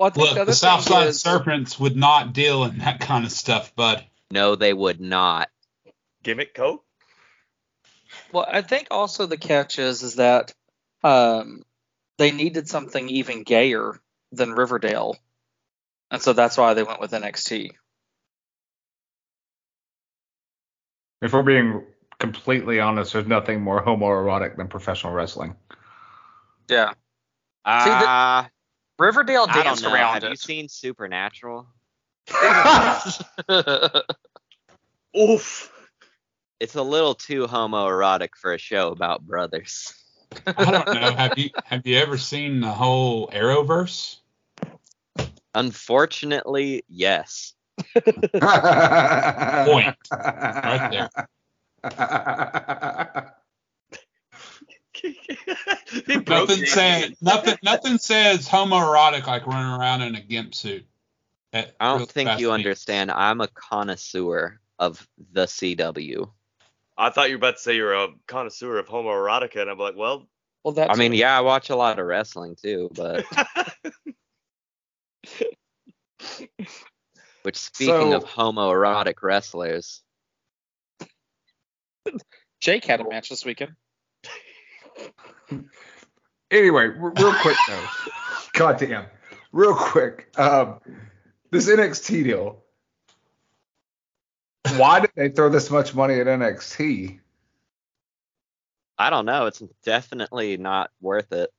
Well, 0.01 0.09
I 0.09 0.13
think 0.13 0.25
Look, 0.25 0.29
the 0.29 0.35
the 0.35 0.41
other 0.41 0.53
Southside 0.53 1.07
is, 1.09 1.21
Serpents 1.21 1.79
would 1.79 1.95
not 1.95 2.33
deal 2.33 2.63
in 2.63 2.79
that 2.79 3.01
kind 3.01 3.23
of 3.23 3.31
stuff, 3.31 3.75
bud. 3.75 4.03
No, 4.31 4.55
they 4.55 4.73
would 4.73 4.99
not. 4.99 5.49
Gimmick 6.23 6.55
coke. 6.55 6.83
well, 8.31 8.47
I 8.51 8.63
think 8.63 8.87
also 8.89 9.27
the 9.27 9.37
catch 9.37 9.77
is 9.77 10.01
is 10.01 10.15
that 10.15 10.55
um, 11.03 11.61
they 12.17 12.31
needed 12.31 12.67
something 12.67 13.09
even 13.09 13.43
gayer 13.43 14.01
than 14.31 14.53
Riverdale, 14.53 15.17
and 16.09 16.19
so 16.19 16.33
that's 16.33 16.57
why 16.57 16.73
they 16.73 16.81
went 16.81 16.99
with 16.99 17.11
NXT. 17.11 17.69
If 21.21 21.31
we're 21.31 21.43
being 21.43 21.83
completely 22.17 22.79
honest, 22.79 23.13
there's 23.13 23.27
nothing 23.27 23.61
more 23.61 23.85
homoerotic 23.85 24.57
than 24.57 24.67
professional 24.67 25.13
wrestling. 25.13 25.55
Yeah, 26.67 26.93
Ah, 27.63 28.49
Riverdale 29.01 29.47
I 29.49 29.53
don't 29.53 29.63
danced 29.63 29.83
know. 29.83 29.91
around 29.93 30.21
Have 30.21 30.29
you 30.29 30.35
seen 30.35 30.69
Supernatural? 30.69 31.65
Oof. 35.17 35.73
It's 36.59 36.75
a 36.75 36.83
little 36.83 37.15
too 37.15 37.47
homoerotic 37.47 38.35
for 38.39 38.53
a 38.53 38.59
show 38.59 38.89
about 38.89 39.25
brothers. 39.25 39.95
I 40.45 40.69
don't 40.69 40.85
know. 40.93 41.13
have 41.13 41.35
you 41.35 41.49
have 41.65 41.87
you 41.87 41.97
ever 41.97 42.19
seen 42.19 42.59
the 42.59 42.69
whole 42.69 43.27
Arrowverse? 43.29 44.17
Unfortunately, 45.55 46.83
yes. 46.87 47.53
Point. 47.95 48.05
Right 50.11 51.09
there. 51.83 53.33
He 55.91 56.17
broke 56.17 56.49
Nothing 56.49 56.65
says 56.65 57.11
nothing 57.21 57.55
nothing 57.63 57.97
says 57.97 58.47
homoerotic 58.47 59.27
like 59.27 59.45
running 59.45 59.79
around 59.79 60.01
in 60.03 60.15
a 60.15 60.21
gimp 60.21 60.55
suit. 60.55 60.85
At 61.53 61.75
I 61.79 61.97
don't 61.97 62.09
think 62.09 62.39
you 62.39 62.47
speed. 62.47 62.53
understand. 62.53 63.11
I'm 63.11 63.41
a 63.41 63.47
connoisseur 63.49 64.59
of 64.79 65.05
the 65.33 65.45
CW. 65.45 66.29
I 66.97 67.09
thought 67.09 67.29
you 67.29 67.35
were 67.35 67.37
about 67.37 67.57
to 67.57 67.61
say 67.61 67.75
you're 67.75 67.93
a 67.93 68.07
connoisseur 68.27 68.77
of 68.77 68.87
homoerotica, 68.87 69.61
and 69.61 69.69
I'm 69.69 69.77
like, 69.77 69.97
well, 69.97 70.27
well, 70.63 70.73
that's 70.73 70.97
I 70.97 70.99
mean, 70.99 71.13
yeah, 71.13 71.37
I 71.37 71.41
watch 71.41 71.69
a 71.69 71.75
lot 71.75 71.99
of 71.99 72.05
wrestling 72.05 72.55
too, 72.61 72.89
but 72.93 73.25
which 77.43 77.57
speaking 77.57 78.13
of 78.13 78.23
homoerotic 78.23 79.23
wrestlers, 79.23 80.01
Jayke 82.61 82.85
had 82.85 83.01
a 83.01 83.09
match 83.09 83.29
this 83.29 83.43
weekend. 83.43 83.71
Anyway, 86.51 86.85
r- 86.85 87.13
real 87.15 87.33
quick 87.35 87.57
though. 87.67 87.85
God 88.53 88.77
damn. 88.77 89.05
Real 89.51 89.75
quick. 89.75 90.29
Um, 90.37 90.79
this 91.51 91.69
NXT 91.69 92.23
deal. 92.23 92.63
Why 94.77 94.99
did 95.01 95.11
they 95.15 95.29
throw 95.29 95.49
this 95.49 95.69
much 95.69 95.93
money 95.93 96.19
at 96.19 96.27
NXT? 96.27 97.19
I 98.97 99.09
don't 99.09 99.25
know. 99.25 99.47
It's 99.47 99.61
definitely 99.83 100.57
not 100.57 100.91
worth 101.01 101.31
it. 101.33 101.49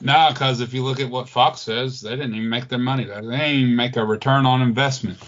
No, 0.00 0.28
because 0.30 0.60
if 0.60 0.74
you 0.74 0.82
look 0.82 1.00
at 1.00 1.08
what 1.08 1.28
Fox 1.28 1.60
says, 1.60 2.00
they 2.00 2.10
didn't 2.10 2.34
even 2.34 2.48
make 2.48 2.68
their 2.68 2.78
money. 2.78 3.04
They 3.04 3.14
didn't 3.14 3.40
even 3.40 3.76
make 3.76 3.96
a 3.96 4.04
return 4.04 4.44
on 4.44 4.60
investment. 4.60 5.18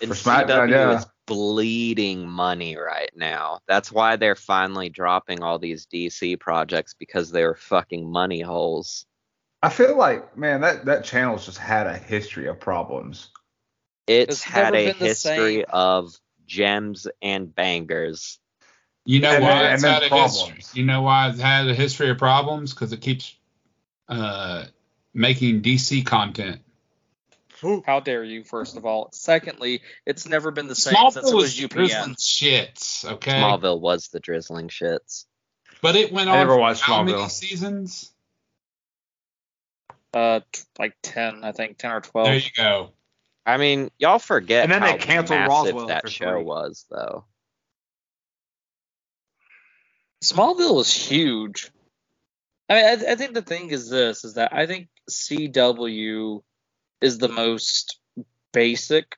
And 0.00 0.08
For 0.08 0.14
SmackDown, 0.14 0.68
CW 0.68 0.70
yeah. 0.70 0.98
is 0.98 1.06
bleeding 1.26 2.28
money 2.28 2.76
right 2.76 3.10
now. 3.14 3.58
That's 3.66 3.90
why 3.92 4.16
they're 4.16 4.34
finally 4.36 4.88
dropping 4.88 5.42
all 5.42 5.58
these 5.58 5.86
DC 5.86 6.38
projects 6.40 6.94
because 6.94 7.30
they're 7.30 7.54
fucking 7.56 8.10
money 8.10 8.40
holes. 8.40 9.06
I 9.62 9.68
feel 9.68 9.96
like, 9.96 10.36
man, 10.36 10.60
that, 10.60 10.84
that 10.84 11.04
channel's 11.04 11.44
just 11.46 11.58
had 11.58 11.86
a 11.86 11.96
history 11.96 12.46
of 12.46 12.60
problems. 12.60 13.30
It's, 14.06 14.34
It's 14.34 14.42
had 14.42 14.74
a 14.74 14.92
history 14.92 15.64
of 15.64 16.14
gems 16.46 17.08
and 17.20 17.52
bangers. 17.52 18.38
You 19.04 19.20
know 19.20 19.30
And 19.30 19.42
why 19.42 19.62
then- 19.62 19.74
it's 19.74 19.82
had 19.84 20.02
a 20.04 20.08
history. 20.08 20.62
You 20.74 20.84
know 20.84 21.02
why 21.02 21.28
it's 21.30 21.40
had 21.40 21.68
a 21.68 21.74
history 21.74 22.10
of 22.10 22.18
problems? 22.18 22.72
Because 22.72 22.92
it 22.92 23.00
keeps 23.00 23.34
uh, 24.08 24.66
making 25.14 25.62
DC 25.62 26.04
content. 26.06 26.60
How 27.86 28.00
dare 28.00 28.24
you? 28.24 28.44
First 28.44 28.76
of 28.76 28.84
all, 28.84 29.08
secondly, 29.12 29.82
it's 30.04 30.28
never 30.28 30.50
been 30.50 30.66
the 30.66 30.74
same 30.74 30.94
since 30.94 31.16
it 31.16 31.24
Smallville 31.24 31.34
was 31.34 31.34
was 31.34 31.56
UPN. 31.56 31.68
drizzling 31.68 32.14
shits, 32.16 33.04
okay? 33.04 33.32
Smallville 33.32 33.80
was 33.80 34.08
the 34.08 34.20
drizzling 34.20 34.68
shits. 34.68 35.24
But 35.80 35.96
it 35.96 36.12
went 36.12 36.28
I 36.28 36.32
on 36.32 36.38
never 36.38 36.54
for 36.54 36.58
watched 36.60 36.82
how 36.82 37.02
many 37.02 37.28
seasons? 37.28 38.12
Uh, 40.12 40.40
t- 40.52 40.62
like 40.78 40.94
ten, 41.02 41.44
I 41.44 41.52
think 41.52 41.78
ten 41.78 41.92
or 41.92 42.00
twelve. 42.00 42.26
There 42.26 42.36
you 42.36 42.50
go. 42.56 42.90
I 43.44 43.58
mean, 43.58 43.90
y'all 43.98 44.18
forget 44.18 44.64
And 44.64 44.72
then 44.72 44.82
they 44.82 44.98
canceled 44.98 45.38
massive 45.38 45.74
Roswell 45.74 45.86
that 45.88 46.02
for 46.02 46.10
show 46.10 46.32
three. 46.32 46.42
was, 46.42 46.84
though. 46.90 47.24
Smallville 50.24 50.74
was 50.74 50.92
huge. 50.92 51.70
I 52.68 52.74
mean, 52.74 52.84
I, 52.84 53.12
I 53.12 53.14
think 53.14 53.34
the 53.34 53.42
thing 53.42 53.70
is 53.70 53.88
this: 53.88 54.24
is 54.24 54.34
that 54.34 54.52
I 54.52 54.66
think 54.66 54.88
CW 55.10 56.42
is 57.00 57.18
the 57.18 57.28
most 57.28 57.98
basic 58.52 59.16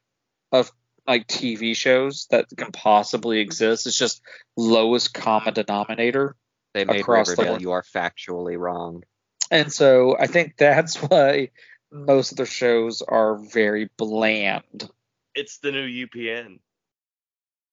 of 0.52 0.70
like 1.06 1.26
TV 1.26 1.74
shows 1.74 2.26
that 2.30 2.46
can 2.56 2.70
possibly 2.72 3.38
exist. 3.40 3.86
It's 3.86 3.98
just 3.98 4.20
lowest 4.56 5.14
common 5.14 5.54
denominator. 5.54 6.36
They 6.74 6.84
made 6.84 7.00
Across 7.00 7.28
the 7.28 7.32
Riverdale. 7.32 7.52
board. 7.54 7.62
You 7.62 7.70
are 7.72 7.82
factually 7.82 8.58
wrong. 8.58 9.04
And 9.50 9.72
so 9.72 10.16
I 10.18 10.26
think 10.26 10.56
that's 10.58 10.96
why 11.02 11.50
most 11.90 12.32
of 12.32 12.36
their 12.36 12.46
shows 12.46 13.00
are 13.02 13.36
very 13.36 13.88
bland. 13.96 14.88
It's 15.34 15.58
the 15.58 15.72
new 15.72 16.06
UPN. 16.06 16.58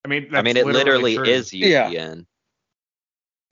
I 0.05 0.07
mean, 0.07 0.29
I 0.35 0.43
mean, 0.43 0.55
it 0.55 0.65
literally 0.65 1.15
true. 1.15 1.25
is 1.25 1.51
Yeah. 1.53 1.89
UPN. 1.89 2.25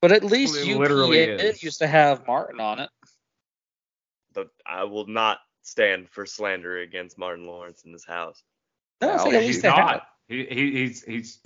But 0.02 0.12
at 0.12 0.24
least 0.24 0.56
It 0.56 0.68
UPN 0.68 0.78
literally 0.78 1.20
is. 1.20 1.64
used 1.64 1.80
to 1.80 1.88
have 1.88 2.28
Martin 2.28 2.60
on 2.60 2.80
it. 2.80 2.90
But 4.34 4.50
I 4.66 4.84
will 4.86 5.08
not 5.08 5.40
stand 5.64 6.10
for 6.10 6.26
slander 6.26 6.80
against 6.80 7.18
Martin 7.18 7.46
Lawrence 7.48 7.84
in 7.86 7.92
this 7.92 8.06
house. 8.06 8.44
No, 9.02 9.08
Well, 9.16 9.26
like 9.26 9.42
He's 9.42 9.48
least 9.48 9.62
they 9.64 9.70
had 9.70 9.80
it. 9.80 9.86
not. 9.86 10.08
He, 10.28 10.46
he, 10.46 10.72
he's 10.72 11.04
he's 11.04 11.40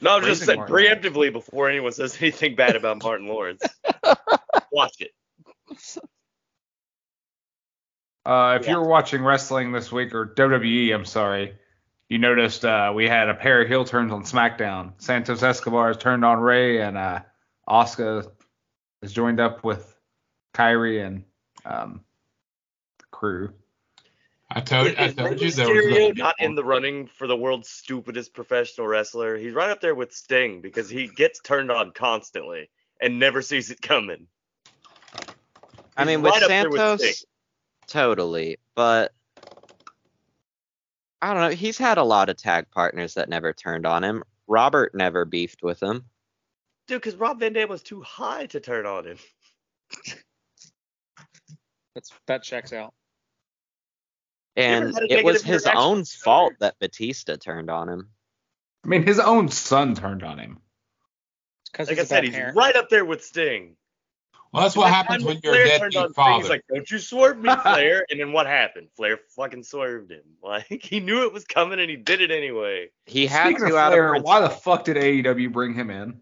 No, 0.00 0.16
I'm 0.16 0.22
just 0.22 0.42
Praising 0.42 0.46
saying 0.46 0.58
Martin 0.58 0.76
preemptively 0.76 1.32
before 1.32 1.68
anyone 1.68 1.92
says 1.92 2.16
anything 2.20 2.54
bad 2.54 2.76
about 2.76 3.02
Martin 3.02 3.26
Lawrence. 3.26 3.62
Watch 4.72 5.00
it. 5.00 5.10
Uh, 8.24 8.58
if 8.60 8.66
Yeah. 8.66 8.72
you 8.72 8.78
were 8.80 8.88
watching 8.88 9.22
wrestling 9.22 9.72
this 9.72 9.90
week 9.90 10.14
or 10.14 10.26
WWE, 10.26 10.94
I'm 10.94 11.04
sorry, 11.04 11.56
you 12.08 12.18
noticed 12.18 12.64
uh, 12.64 12.92
we 12.94 13.08
had 13.08 13.28
a 13.28 13.34
pair 13.34 13.60
of 13.62 13.68
heel 13.68 13.84
turns 13.84 14.12
on 14.12 14.22
SmackDown. 14.22 14.92
Santos 14.98 15.42
Escobar 15.42 15.88
has 15.88 15.96
turned 15.96 16.24
on 16.24 16.38
Rey, 16.38 16.80
and 16.80 16.96
uh, 16.96 17.20
Oscar 17.66 18.24
has 19.02 19.12
joined 19.12 19.40
up 19.40 19.64
with 19.64 19.96
Kyrie 20.54 21.00
and 21.00 21.24
um, 21.64 22.04
crew. 23.22 23.52
I 24.50 24.60
told, 24.60 24.88
I 24.98 25.12
told 25.12 25.40
you 25.40 25.50
there 25.52 25.68
was 25.68 25.84
Mysterio 25.84 26.08
gonna 26.08 26.14
not 26.14 26.34
more. 26.40 26.48
in 26.48 26.54
the 26.56 26.64
running 26.64 27.06
for 27.06 27.28
the 27.28 27.36
world's 27.36 27.68
stupidest 27.68 28.34
professional 28.34 28.88
wrestler. 28.88 29.36
He's 29.36 29.54
right 29.54 29.70
up 29.70 29.80
there 29.80 29.94
with 29.94 30.12
Sting 30.12 30.60
because 30.60 30.90
he 30.90 31.06
gets 31.06 31.38
turned 31.38 31.70
on 31.70 31.92
constantly 31.92 32.68
and 33.00 33.20
never 33.20 33.40
sees 33.40 33.70
it 33.70 33.80
coming. 33.80 34.26
I 35.96 36.04
mean, 36.04 36.20
with 36.20 36.32
right 36.32 36.42
up 36.42 36.70
with 36.70 36.80
Santos, 36.80 37.00
Sting. 37.00 37.28
totally. 37.86 38.58
But 38.74 39.12
I 41.22 41.32
don't 41.32 41.42
know. 41.42 41.56
He's 41.56 41.78
had 41.78 41.98
a 41.98 42.04
lot 42.04 42.28
of 42.28 42.36
tag 42.36 42.66
partners 42.72 43.14
that 43.14 43.28
never 43.28 43.52
turned 43.52 43.86
on 43.86 44.02
him. 44.02 44.24
Robert 44.48 44.94
never 44.96 45.24
beefed 45.24 45.62
with 45.62 45.80
him. 45.80 46.04
Dude, 46.88 47.00
because 47.00 47.14
Rob 47.14 47.38
Van 47.38 47.52
Dam 47.52 47.68
was 47.68 47.82
too 47.82 48.02
high 48.02 48.46
to 48.46 48.58
turn 48.58 48.84
on 48.84 49.06
him. 49.06 49.18
That's, 51.94 52.10
that 52.26 52.42
checks 52.42 52.72
out. 52.72 52.92
And 54.56 54.96
it 55.08 55.24
was 55.24 55.42
his 55.42 55.62
interaction 55.64 55.82
own 55.82 56.04
fault 56.04 56.52
that 56.60 56.78
Batista 56.78 57.36
turned 57.36 57.70
on 57.70 57.88
him. 57.88 58.08
I 58.84 58.88
mean, 58.88 59.02
his 59.04 59.18
own 59.18 59.48
son 59.48 59.94
turned 59.94 60.22
on 60.22 60.38
him. 60.38 60.58
Because 61.70 61.88
Like 61.88 61.96
he's 61.98 62.00
I 62.00 62.02
a 62.02 62.06
said, 62.06 62.24
he's 62.24 62.34
parent. 62.34 62.56
right 62.56 62.76
up 62.76 62.90
there 62.90 63.04
with 63.04 63.24
Sting. 63.24 63.76
Well, 64.52 64.64
that's 64.64 64.76
what 64.76 64.88
That 64.88 65.06
happens 65.06 65.24
when 65.24 65.36
that 65.36 65.44
you're 65.44 65.54
a 65.54 65.64
Flair 65.64 65.78
turned 65.78 65.96
on 65.96 66.02
deadbeat 66.02 66.14
father. 66.16 66.42
He's 66.42 66.50
like, 66.50 66.64
"Don't 66.68 66.90
you 66.90 66.98
swerve 66.98 67.38
me, 67.38 67.50
Flair!" 67.62 68.04
and 68.10 68.20
then 68.20 68.32
what 68.32 68.46
happened? 68.46 68.88
Flair 68.94 69.18
fucking 69.34 69.62
swerved 69.62 70.10
him. 70.10 70.20
Like 70.42 70.82
he 70.82 71.00
knew 71.00 71.22
it 71.24 71.32
was 71.32 71.44
coming 71.46 71.80
and 71.80 71.88
he 71.88 71.96
did 71.96 72.20
it 72.20 72.30
anyway. 72.30 72.90
He 73.06 73.26
had 73.26 73.46
Speaking 73.46 73.68
to 73.68 73.72
of 73.72 73.78
out 73.78 73.92
Flair, 73.92 74.14
of 74.16 74.22
why 74.22 74.40
the 74.40 74.50
fuck 74.50 74.84
did 74.84 74.98
AEW 74.98 75.50
bring 75.52 75.72
him 75.72 75.88
in? 75.88 76.20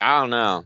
I 0.00 0.18
don't 0.20 0.30
know. 0.30 0.64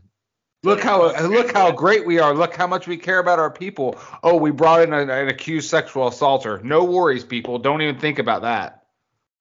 Look 0.63 0.81
how 0.81 1.11
look 1.27 1.51
how 1.51 1.71
great 1.71 2.05
we 2.05 2.19
are. 2.19 2.33
Look 2.33 2.55
how 2.55 2.67
much 2.67 2.87
we 2.87 2.95
care 2.97 3.19
about 3.19 3.37
our 3.37 3.51
people. 3.51 3.99
Oh, 4.23 4.37
we 4.37 4.51
brought 4.51 4.81
in 4.81 4.93
an, 4.93 5.09
an 5.09 5.27
accused 5.27 5.69
sexual 5.69 6.07
assaulter. 6.07 6.61
No 6.63 6.85
worries, 6.85 7.25
people. 7.25 7.59
Don't 7.59 7.81
even 7.81 7.99
think 7.99 8.17
about 8.17 8.43
that. 8.43 8.83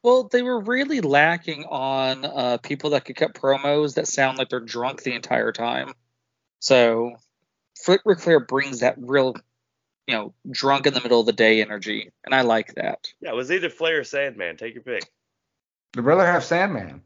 Well, 0.03 0.25
they 0.25 0.43
were 0.43 0.59
really 0.59 1.01
lacking 1.01 1.65
on 1.67 2.25
uh, 2.25 2.59
people 2.59 2.91
that 2.91 3.05
could 3.05 3.15
cut 3.15 3.35
promos 3.35 3.95
that 3.95 4.09
sound 4.09 4.37
like 4.37 4.49
they're 4.49 4.59
drunk 4.59 5.05
the 5.05 5.15
entire 5.15 5.53
time. 5.53 5.93
So, 6.59 7.13
Ric 7.87 8.01
Ric 8.05 8.19
Flair 8.19 8.41
brings 8.41 8.81
that 8.81 8.97
real, 8.99 9.37
you 10.09 10.15
know, 10.15 10.35
drunk 10.51 10.89
in 10.89 10.95
the 10.95 11.01
middle 11.01 11.21
of 11.21 11.27
the 11.27 11.33
day 11.33 11.63
energy, 11.63 12.11
and 12.25 12.35
I 12.35 12.41
like 12.41 12.75
that. 12.75 13.13
Yeah, 13.21 13.31
it 13.31 13.37
was 13.37 13.53
either 13.53 13.71
Flair 13.71 14.01
or 14.01 14.05
Sandman. 14.05 14.57
Take 14.57 14.75
your 14.75 14.83
pick. 14.83 15.05
I'd 15.97 16.05
rather 16.05 16.27
have 16.27 16.43
Sandman. 16.43 17.03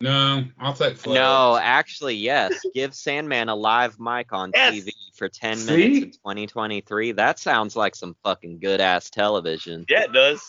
No, 0.00 0.44
I'll 0.58 0.74
take 0.74 0.96
Flair. 0.96 1.14
No, 1.20 1.56
actually, 1.60 2.16
yes. 2.16 2.52
Give 2.74 2.92
Sandman 2.94 3.48
a 3.48 3.54
live 3.54 4.00
mic 4.00 4.32
on 4.32 4.50
Yes. 4.54 4.74
TV 4.74 4.90
for 5.14 5.28
10 5.28 5.56
See? 5.58 5.76
minutes 5.76 6.04
in 6.04 6.10
2023. 6.12 7.12
That 7.12 7.38
sounds 7.38 7.76
like 7.76 7.94
some 7.94 8.16
fucking 8.24 8.58
good 8.58 8.80
ass 8.80 9.10
television. 9.10 9.84
Yeah, 9.88 10.04
it 10.04 10.12
does. 10.12 10.42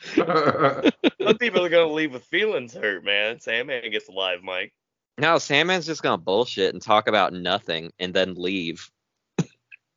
Some 0.14 1.38
people 1.38 1.64
are 1.64 1.68
gonna 1.68 1.92
leave 1.92 2.12
with 2.12 2.22
feelings 2.24 2.72
hurt, 2.72 3.04
man. 3.04 3.40
Sandman 3.40 3.90
gets 3.90 4.08
a 4.08 4.12
live 4.12 4.44
mic. 4.44 4.72
No, 5.18 5.38
Sandman's 5.38 5.86
just 5.86 6.02
gonna 6.04 6.18
bullshit 6.18 6.72
and 6.72 6.80
talk 6.80 7.08
about 7.08 7.32
nothing 7.32 7.90
and 7.98 8.14
then 8.14 8.34
leave. 8.34 8.88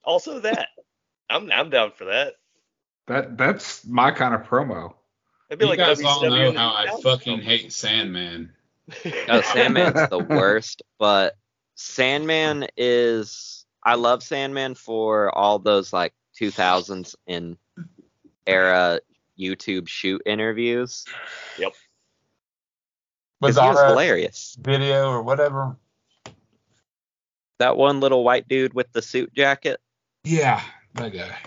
Also 0.04 0.40
that. 0.40 0.70
I'm 1.30 1.52
I'm 1.52 1.70
down 1.70 1.92
for 1.92 2.06
that. 2.06 2.34
that 3.06 3.38
that's 3.38 3.86
my 3.86 4.10
kind 4.10 4.34
of 4.34 4.42
promo. 4.48 4.96
It'd 5.50 5.60
be 5.60 5.66
You 5.66 5.70
like 5.70 5.78
guys 5.78 6.04
all 6.04 6.28
know 6.28 6.52
how 6.54 6.70
I 6.70 7.00
fucking 7.04 7.42
hate 7.42 7.72
Sandman. 7.72 8.52
No, 9.28 9.42
Sandman's 9.42 10.10
the 10.10 10.20
worst, 10.30 10.82
but 11.00 11.36
Sandman 11.76 12.68
is. 12.78 13.66
I 13.84 13.96
love 13.96 14.22
Sandman 14.22 14.76
for 14.76 15.36
all 15.36 15.58
those 15.60 15.92
like 15.92 16.14
2000s 16.40 17.16
in 17.26 17.58
era 18.46 19.00
YouTube 19.40 19.88
shoot 19.88 20.22
interviews. 20.26 21.06
Was 21.58 21.74
'Cause 23.56 23.64
he 23.64 23.70
was 23.70 23.80
hilarious. 23.80 24.56
video 24.60 25.10
or 25.10 25.24
whatever? 25.24 25.76
That 27.58 27.76
one 27.78 28.00
little 28.00 28.24
white 28.24 28.48
dude 28.48 28.74
with 28.74 28.92
the 28.92 29.02
suit 29.02 29.34
jacket. 29.34 29.80
Yeah, 30.24 30.62
that 30.96 31.10
guy. 31.12 31.38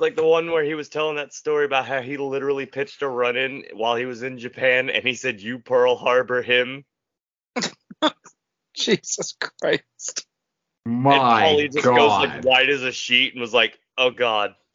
Like 0.00 0.16
the 0.16 0.24
one 0.24 0.50
where 0.50 0.64
he 0.64 0.74
was 0.74 0.88
telling 0.88 1.16
that 1.16 1.32
story 1.32 1.64
about 1.64 1.86
how 1.86 2.00
he 2.00 2.16
literally 2.16 2.66
pitched 2.66 3.02
a 3.02 3.08
run 3.08 3.36
in 3.36 3.64
while 3.72 3.96
he 3.96 4.06
was 4.06 4.22
in 4.22 4.38
Japan 4.38 4.90
and 4.90 5.04
he 5.04 5.14
said 5.14 5.40
you 5.40 5.58
Pearl 5.58 5.96
Harbor 5.96 6.42
him. 6.42 6.84
Jesus 8.74 9.36
Christ. 9.40 10.26
My 10.84 11.16
and 11.16 11.24
My 11.24 11.42
Paulie 11.42 11.72
just 11.72 11.84
goes 11.84 12.18
like 12.18 12.42
white 12.42 12.70
as 12.70 12.82
a 12.82 12.92
sheet 12.92 13.34
and 13.34 13.40
was 13.40 13.54
like, 13.54 13.78
Oh 13.98 14.10
god. 14.10 14.54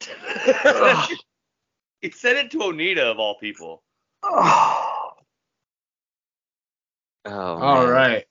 he 2.00 2.10
said 2.10 2.36
it 2.36 2.50
to 2.52 2.58
Onita 2.58 3.10
of 3.10 3.18
all 3.18 3.36
people. 3.38 3.82
Oh, 7.28 7.32
All 7.56 7.84
man. 7.86 7.90
right. 7.90 8.24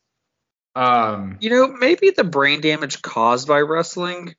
Um. 0.74 1.38
You 1.42 1.50
know, 1.50 1.68
maybe 1.68 2.12
the 2.12 2.24
brain 2.24 2.62
damage 2.62 3.02
caused 3.02 3.46
by 3.46 3.60
wrestling 3.60 4.36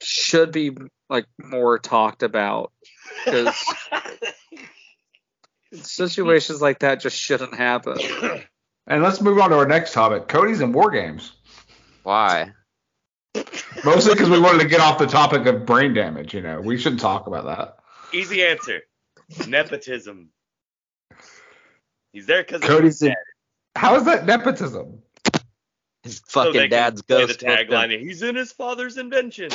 should 0.00 0.52
be 0.52 0.70
like 1.08 1.26
more 1.38 1.78
talked 1.78 2.22
about 2.22 2.72
because 3.24 3.54
situations 5.72 6.60
like 6.60 6.80
that 6.80 7.00
just 7.00 7.16
shouldn't 7.16 7.54
happen. 7.54 7.98
And 8.90 9.02
let's 9.02 9.20
move 9.20 9.38
on 9.38 9.50
to 9.50 9.56
our 9.58 9.66
next 9.66 9.92
topic. 9.92 10.28
Cody's 10.28 10.62
in 10.62 10.72
war 10.72 10.90
games. 10.90 11.32
Why? 12.04 12.52
Mostly 13.84 14.14
because 14.14 14.30
we 14.30 14.40
wanted 14.40 14.62
to 14.62 14.66
get 14.66 14.80
off 14.80 14.98
the 14.98 15.06
topic 15.06 15.44
of 15.44 15.66
brain 15.66 15.92
damage. 15.92 16.32
You 16.32 16.40
know, 16.40 16.62
we 16.62 16.78
shouldn't 16.78 17.02
talk 17.02 17.26
about 17.26 17.44
that. 17.44 17.76
Easy 18.14 18.42
answer. 18.42 18.80
Nepotism. 19.46 20.30
He's 22.14 22.24
there 22.24 22.42
because 22.42 22.62
Cody's 22.62 23.02
in. 23.02 23.14
How 23.76 23.96
is 23.96 24.04
that 24.04 24.24
nepotism? 24.24 25.02
His 26.02 26.20
fucking 26.20 26.54
they 26.54 26.60
can 26.60 26.70
dad's 26.70 27.02
ghost. 27.02 27.40
the 27.40 27.46
tagline. 27.46 28.00
He's 28.00 28.22
in 28.22 28.34
his 28.34 28.52
father's 28.52 28.96
invention. 28.96 29.50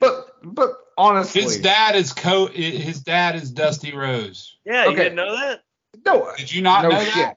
But 0.00 0.28
but 0.42 0.70
honestly, 0.98 1.42
His 1.42 1.60
dad 1.60 1.96
is 1.96 2.12
co. 2.12 2.46
His 2.46 3.00
dad 3.00 3.36
is 3.36 3.50
Dusty 3.50 3.94
Rhodes. 3.94 4.58
Yeah, 4.64 4.84
you 4.84 4.90
Okay. 4.90 5.04
didn't 5.04 5.16
know 5.16 5.36
that? 5.36 5.62
no, 6.04 6.30
Did 6.36 6.52
you 6.52 6.62
not 6.62 6.82
no 6.82 6.90
know 6.90 6.98
shit. 7.04 7.14
that? 7.14 7.36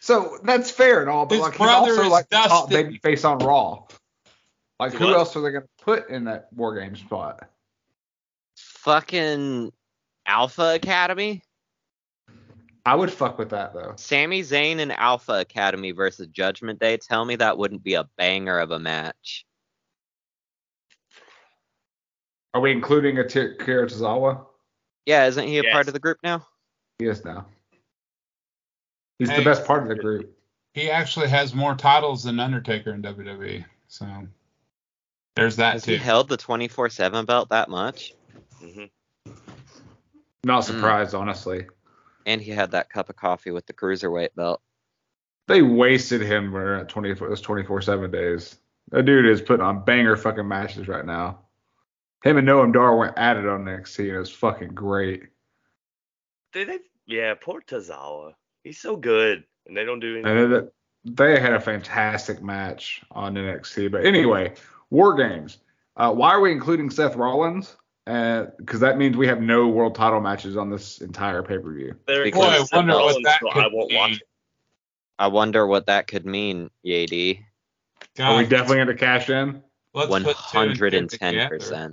So 0.00 0.38
that's 0.42 0.70
fair 0.70 1.00
and 1.00 1.08
all, 1.08 1.24
but 1.26 1.36
His 1.36 1.42
like 1.42 1.54
he's 1.54 1.66
also 1.68 2.02
is 2.02 2.08
like 2.08 2.28
the 2.28 2.36
top 2.36 2.68
baby 2.68 2.98
face 2.98 3.24
on 3.24 3.38
Raw. 3.38 3.84
Like 4.80 4.92
Do 4.92 4.98
who 4.98 5.14
else 5.14 5.36
are 5.36 5.40
they 5.40 5.52
gonna 5.52 5.64
put 5.80 6.10
in 6.10 6.24
that 6.24 6.48
war 6.52 6.78
game 6.78 6.96
spot? 6.96 7.48
Fucking 8.56 9.72
Alpha 10.26 10.74
Academy? 10.74 11.42
I 12.86 12.94
would 12.94 13.10
fuck 13.10 13.38
with 13.38 13.50
that 13.50 13.72
though. 13.72 13.94
Sami 13.96 14.42
Zayn 14.42 14.78
and 14.78 14.92
Alpha 14.92 15.40
Academy 15.40 15.92
versus 15.92 16.26
Judgment 16.26 16.80
Day. 16.80 16.98
Tell 16.98 17.24
me 17.24 17.36
that 17.36 17.56
wouldn't 17.56 17.82
be 17.82 17.94
a 17.94 18.04
banger 18.18 18.58
of 18.58 18.72
a 18.72 18.78
match. 18.78 19.46
Are 22.54 22.60
we 22.60 22.70
including 22.70 23.18
a 23.18 23.26
T- 23.28 23.54
Kira 23.58 23.84
Tozawa? 23.90 24.46
Yeah, 25.06 25.26
isn't 25.26 25.46
he 25.48 25.58
a 25.58 25.64
part 25.72 25.88
of 25.88 25.92
the 25.92 26.00
group 26.00 26.18
now? 26.22 26.46
He 27.00 27.06
is 27.06 27.24
now. 27.24 27.46
He's 29.18 29.28
Hey. 29.28 29.38
the 29.40 29.44
best 29.44 29.66
part 29.66 29.82
of 29.82 29.88
the 29.88 29.96
group. 29.96 30.38
He 30.72 30.88
actually 30.90 31.28
has 31.28 31.52
more 31.54 31.74
titles 31.74 32.22
than 32.22 32.38
Undertaker 32.40 32.94
in 32.94 33.02
WWE. 33.02 33.64
So 33.88 34.06
there's 35.36 35.56
that 35.56 35.74
Has 35.74 35.84
too. 35.84 35.92
he 35.92 35.98
held 35.98 36.28
the 36.28 36.36
24 36.36 36.88
7 36.88 37.24
belt 37.26 37.48
that 37.50 37.68
much? 37.68 38.14
hmm 38.60 38.84
Not 40.44 40.60
surprised, 40.60 41.14
honestly. 41.14 41.66
And 42.26 42.40
he 42.40 42.50
had 42.52 42.70
that 42.70 42.88
cup 42.88 43.08
of 43.10 43.16
coffee 43.16 43.50
with 43.50 43.66
the 43.66 43.72
cruiserweight 43.72 44.34
belt. 44.36 44.62
They 45.48 45.60
wasted 45.62 46.22
him 46.22 46.52
for 46.52 46.76
at 46.76 46.88
20 46.88 47.14
those 47.14 47.40
24 47.40 47.82
seven 47.82 48.10
days. 48.10 48.56
That 48.90 49.04
dude 49.04 49.26
is 49.26 49.42
putting 49.42 49.64
on 49.64 49.84
banger 49.84 50.16
fucking 50.16 50.46
matches 50.46 50.86
right 50.88 51.04
now. 51.04 51.40
Him 52.24 52.38
and 52.38 52.48
Noam 52.48 52.72
Dar 52.72 52.96
went 52.96 53.18
at 53.18 53.36
it 53.36 53.46
on 53.46 53.66
NXT 53.66 53.98
and 53.98 54.16
it 54.16 54.18
was 54.18 54.30
fucking 54.30 54.70
great. 54.70 55.24
They, 56.54 56.64
they, 56.64 56.78
yeah, 57.06 57.34
poor 57.38 57.60
Tozawa. 57.60 58.32
He's 58.62 58.80
so 58.80 58.96
good, 58.96 59.44
and 59.66 59.76
they 59.76 59.84
don't 59.84 60.00
do 60.00 60.16
anything. 60.16 60.54
And 60.54 60.70
they 61.04 61.38
had 61.38 61.52
a 61.52 61.60
fantastic 61.60 62.42
match 62.42 63.02
on 63.10 63.34
NXT. 63.34 63.92
But 63.92 64.06
anyway, 64.06 64.54
War 64.88 65.14
Games. 65.14 65.58
Uh, 65.96 66.12
why 66.12 66.30
are 66.30 66.40
we 66.40 66.50
including 66.50 66.88
Seth 66.88 67.14
Rollins? 67.14 67.76
Because 68.06 68.80
that 68.80 68.96
means 68.96 69.16
we 69.16 69.26
have 69.26 69.42
no 69.42 69.68
world 69.68 69.94
title 69.94 70.20
matches 70.20 70.56
on 70.56 70.70
this 70.70 71.02
entire 71.02 71.42
pay 71.42 71.58
per 71.58 71.74
view. 71.74 71.94
Boy, 72.06 72.30
Boy, 72.30 72.42
I 72.42 72.58
Seth 72.58 72.72
wonder 72.72 72.94
what 72.94 73.22
that 73.24 73.40
so 73.40 73.50
could 73.50 73.64
I 73.64 73.68
won't 73.70 73.92
watch 73.92 74.10
mean. 74.10 74.16
it. 74.16 74.28
I 75.18 75.26
wonder 75.26 75.66
what 75.66 75.86
that 75.86 76.06
could 76.06 76.24
mean, 76.24 76.70
Yad. 76.84 77.44
Are 78.18 78.36
we 78.38 78.46
definitely 78.46 78.76
going 78.76 78.88
to 78.88 78.94
cash 78.94 79.28
in? 79.28 79.62
let's 79.92 80.24
put 80.24 80.36
two 80.50 80.58
and 80.58 80.76
two 80.76 81.06
together. 81.06 81.92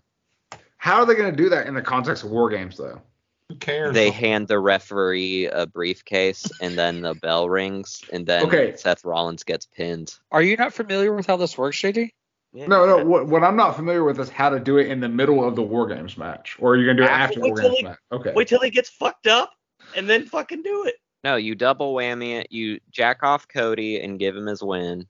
110%. 0.81 0.88
How 0.89 1.00
are 1.00 1.05
they 1.05 1.15
going 1.15 1.31
to 1.31 1.35
do 1.43 1.50
that 1.50 1.67
in 1.67 1.73
the 1.73 1.81
context 1.81 2.23
of 2.23 2.31
War 2.31 2.50
Games, 2.50 2.77
though? 2.77 3.01
Who 3.50 3.55
cares? 3.55 3.93
They 3.93 4.11
hand 4.11 4.47
the 4.47 4.59
referee 4.59 5.47
a 5.47 5.67
briefcase 5.67 6.50
and 6.61 6.77
then 6.77 7.01
the 7.01 7.13
bell 7.15 7.50
rings 7.50 8.01
and 8.11 8.25
then 8.25 8.45
Okay. 8.45 8.75
Seth 8.77 9.03
Rollins 9.03 9.43
gets 9.43 9.65
pinned. 9.65 10.15
Are 10.31 10.41
you 10.41 10.55
not 10.55 10.73
familiar 10.73 11.13
with 11.13 11.27
how 11.27 11.35
this 11.38 11.57
works, 11.57 11.77
JD? 11.77 12.09
Yeah, 12.53 12.67
No, 12.67 12.85
no. 12.85 13.03
What, 13.05 13.27
what 13.27 13.43
I'm 13.43 13.55
not 13.57 13.75
familiar 13.75 14.03
with 14.03 14.19
is 14.19 14.29
how 14.29 14.50
to 14.50 14.59
do 14.59 14.77
it 14.77 14.88
in 14.88 15.00
the 15.01 15.09
middle 15.09 15.45
of 15.45 15.55
the 15.55 15.61
War 15.61 15.88
Games 15.88 16.17
match, 16.17 16.57
or 16.59 16.71
are 16.73 16.77
you 16.77 16.85
going 16.85 16.97
to 16.97 17.03
do 17.03 17.07
it 17.07 17.11
After- 17.11 17.23
after 17.23 17.39
the 17.41 17.47
War 17.47 17.57
Games 17.61 17.75
he- 17.77 17.83
match? 17.83 17.97
Okay. 18.11 18.33
Wait 18.33 18.47
till 18.47 18.59
he 18.61 18.69
gets 18.69 18.89
fucked 18.89 19.27
up, 19.27 19.51
and 19.95 20.09
then 20.09 20.25
fucking 20.25 20.61
do 20.63 20.85
it. 20.85 20.95
No, 21.23 21.35
you 21.35 21.53
double 21.55 21.93
whammy 21.93 22.39
it. 22.41 22.47
You 22.51 22.79
jack 22.89 23.21
off 23.23 23.47
Cody 23.47 24.00
and 24.01 24.17
give 24.19 24.35
him 24.35 24.47
his 24.47 24.63
win. 24.63 25.07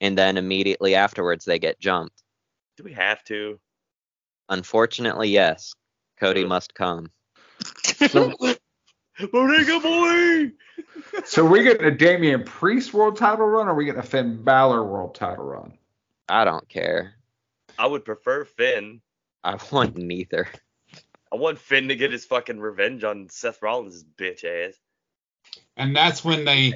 And 0.00 0.16
then 0.18 0.36
immediately 0.36 0.94
afterwards, 0.94 1.44
they 1.44 1.58
get 1.58 1.78
jumped. 1.80 2.22
Do 2.76 2.82
we 2.84 2.92
have 2.92 3.22
to? 3.24 3.58
Unfortunately, 4.48 5.28
yes. 5.28 5.74
Cody 6.18 6.42
Ugh. 6.42 6.48
must 6.48 6.74
come. 6.74 7.10
So, 8.10 8.34
Bodega 9.32 9.80
boy. 9.80 10.52
so 11.24 11.44
we 11.44 11.62
getting 11.62 11.86
a 11.86 11.90
Damian 11.90 12.44
Priest 12.44 12.94
world 12.94 13.16
title 13.16 13.46
run, 13.46 13.68
or 13.68 13.74
we 13.74 13.84
getting 13.84 14.00
a 14.00 14.04
Finn 14.04 14.42
Balor 14.42 14.84
world 14.84 15.14
title 15.14 15.44
run? 15.44 15.78
I 16.28 16.44
don't 16.44 16.68
care. 16.68 17.14
I 17.78 17.86
would 17.86 18.04
prefer 18.04 18.44
Finn. 18.44 19.00
I 19.44 19.58
want 19.70 19.96
neither. 19.96 20.48
I 21.32 21.36
want 21.36 21.58
Finn 21.58 21.88
to 21.88 21.96
get 21.96 22.12
his 22.12 22.24
fucking 22.24 22.58
revenge 22.58 23.04
on 23.04 23.28
Seth 23.28 23.62
Rollins' 23.62 24.04
bitch 24.04 24.44
ass. 24.44 24.74
and 25.76 25.94
that's 25.94 26.24
when 26.24 26.44
they 26.44 26.74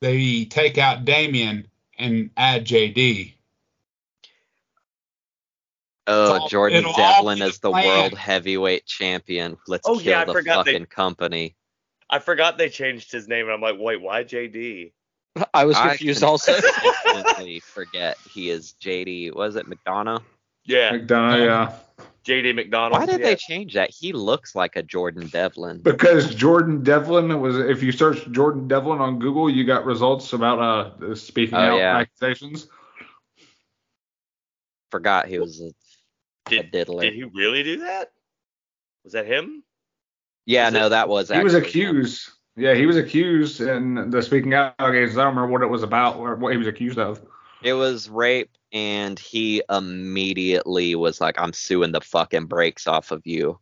they 0.00 0.44
take 0.46 0.78
out 0.78 1.04
Damian 1.04 1.68
and 1.98 2.30
add 2.36 2.64
JD. 2.66 3.34
Oh, 6.10 6.48
Jordan 6.48 6.84
Devlin 6.96 7.40
is 7.42 7.58
the 7.58 7.68
the 7.68 7.72
plan. 7.72 7.86
world 7.86 8.18
heavyweight 8.18 8.86
champion. 8.86 9.56
Let's 9.66 9.86
Oh, 9.88 9.94
kill 9.98 10.02
yeah, 10.12 10.20
I 10.22 10.24
the 10.24 10.32
forgot 10.32 10.64
they- 10.64 10.72
fucking 10.72 10.86
company. 10.86 11.56
I 12.12 12.18
forgot 12.18 12.58
they 12.58 12.68
changed 12.68 13.12
his 13.12 13.28
name, 13.28 13.44
and 13.46 13.52
I'm 13.54 13.60
like, 13.60 13.76
wait, 13.78 14.00
why 14.00 14.24
JD? 14.24 14.92
I 15.54 15.64
was 15.64 15.78
confused 15.78 16.20
can- 16.20 16.28
also. 16.28 16.52
Instantly 16.54 17.60
forget 17.64 18.18
he 18.28 18.50
is 18.50 18.74
JD. 18.82 19.34
Was 19.34 19.54
it 19.56 19.66
McDonagh? 19.66 20.22
Yeah, 20.64 20.92
McDonagh, 20.92 21.44
yeah. 21.46 21.72
JD 22.24 22.54
McDonald. 22.54 23.00
Why 23.00 23.06
did 23.06 23.20
yeah. 23.20 23.26
they 23.26 23.36
change 23.36 23.74
that? 23.74 23.90
He 23.90 24.12
looks 24.12 24.54
like 24.54 24.76
a 24.76 24.82
Jordan 24.82 25.28
Devlin. 25.28 25.78
Because 25.78 26.34
Jordan 26.34 26.82
Devlin 26.82 27.40
was, 27.40 27.56
if 27.56 27.82
you 27.82 27.92
search 27.92 28.30
Jordan 28.30 28.68
Devlin 28.68 28.98
on 29.00 29.18
Google, 29.18 29.48
you 29.48 29.64
got 29.64 29.84
results 29.86 30.32
about 30.34 30.58
uh 31.00 31.14
speaking 31.14 31.54
Oh, 31.54 31.60
out 31.60 31.78
yeah. 31.78 31.96
accusations. 31.96 32.68
Forgot 34.90 35.28
he 35.28 35.38
was 35.38 35.60
a, 35.60 35.66
a 35.66 35.72
Did, 36.50 36.70
diddler. 36.72 37.02
did 37.02 37.14
he 37.14 37.24
really 37.24 37.62
do 37.62 37.78
that? 37.80 38.12
Was 39.04 39.12
that 39.14 39.26
him? 39.26 39.62
yeah, 40.46 40.66
was 40.66 40.74
no, 40.74 40.86
it- 40.86 40.88
that 40.90 41.08
was 41.08 41.30
He 41.30 41.38
was 41.42 41.54
actually 41.54 41.80
him. 41.82 41.96
accused. 41.96 42.30
Yeah, 42.56 42.74
he 42.74 42.84
was 42.84 42.96
accused 42.96 43.60
in 43.60 44.10
the 44.10 44.20
speaking 44.20 44.52
out 44.54 44.74
allegations. 44.78 45.16
I 45.16 45.22
don't 45.24 45.34
remember 45.36 45.52
what 45.52 45.62
it 45.62 45.70
was 45.70 45.82
about 45.82 46.16
or 46.16 46.34
what 46.36 46.52
he 46.52 46.58
was 46.58 46.66
accused 46.66 46.98
of. 46.98 47.24
It 47.62 47.72
was 47.74 48.08
rape, 48.10 48.50
and 48.72 49.18
he 49.18 49.62
immediately 49.70 50.94
was 50.94 51.20
like, 51.20 51.38
"I'm 51.40 51.52
suing 51.52 51.92
the 51.92 52.00
fucking 52.00 52.46
brakes 52.46 52.86
off 52.86 53.12
of 53.12 53.22
you," 53.26 53.58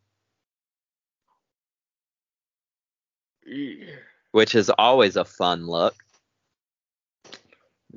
which 4.33 4.55
is 4.55 4.71
always 4.79 5.17
a 5.17 5.25
fun 5.25 5.67
look. 5.67 5.95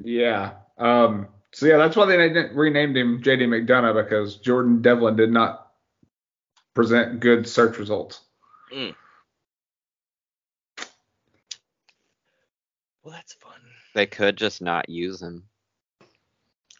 Yeah. 0.04 0.54
Um. 0.78 1.28
So 1.54 1.66
yeah, 1.66 1.78
that's 1.78 1.96
why 1.96 2.06
they 2.06 2.18
renamed 2.54 2.96
him 2.96 3.22
JD 3.22 3.48
McDonagh 3.48 4.04
because 4.04 4.38
Jordan 4.38 4.82
Devlin 4.82 5.16
did 5.18 5.32
not 5.32 5.68
present 6.74 7.20
good 7.20 7.48
search 7.48 7.78
results. 7.78 8.22
Well, 13.04 13.14
that's 13.14 13.34
fun. 13.34 13.60
They 13.94 14.06
could 14.06 14.38
just 14.38 14.62
not 14.62 14.88
use 14.88 15.22
him. 15.22 15.44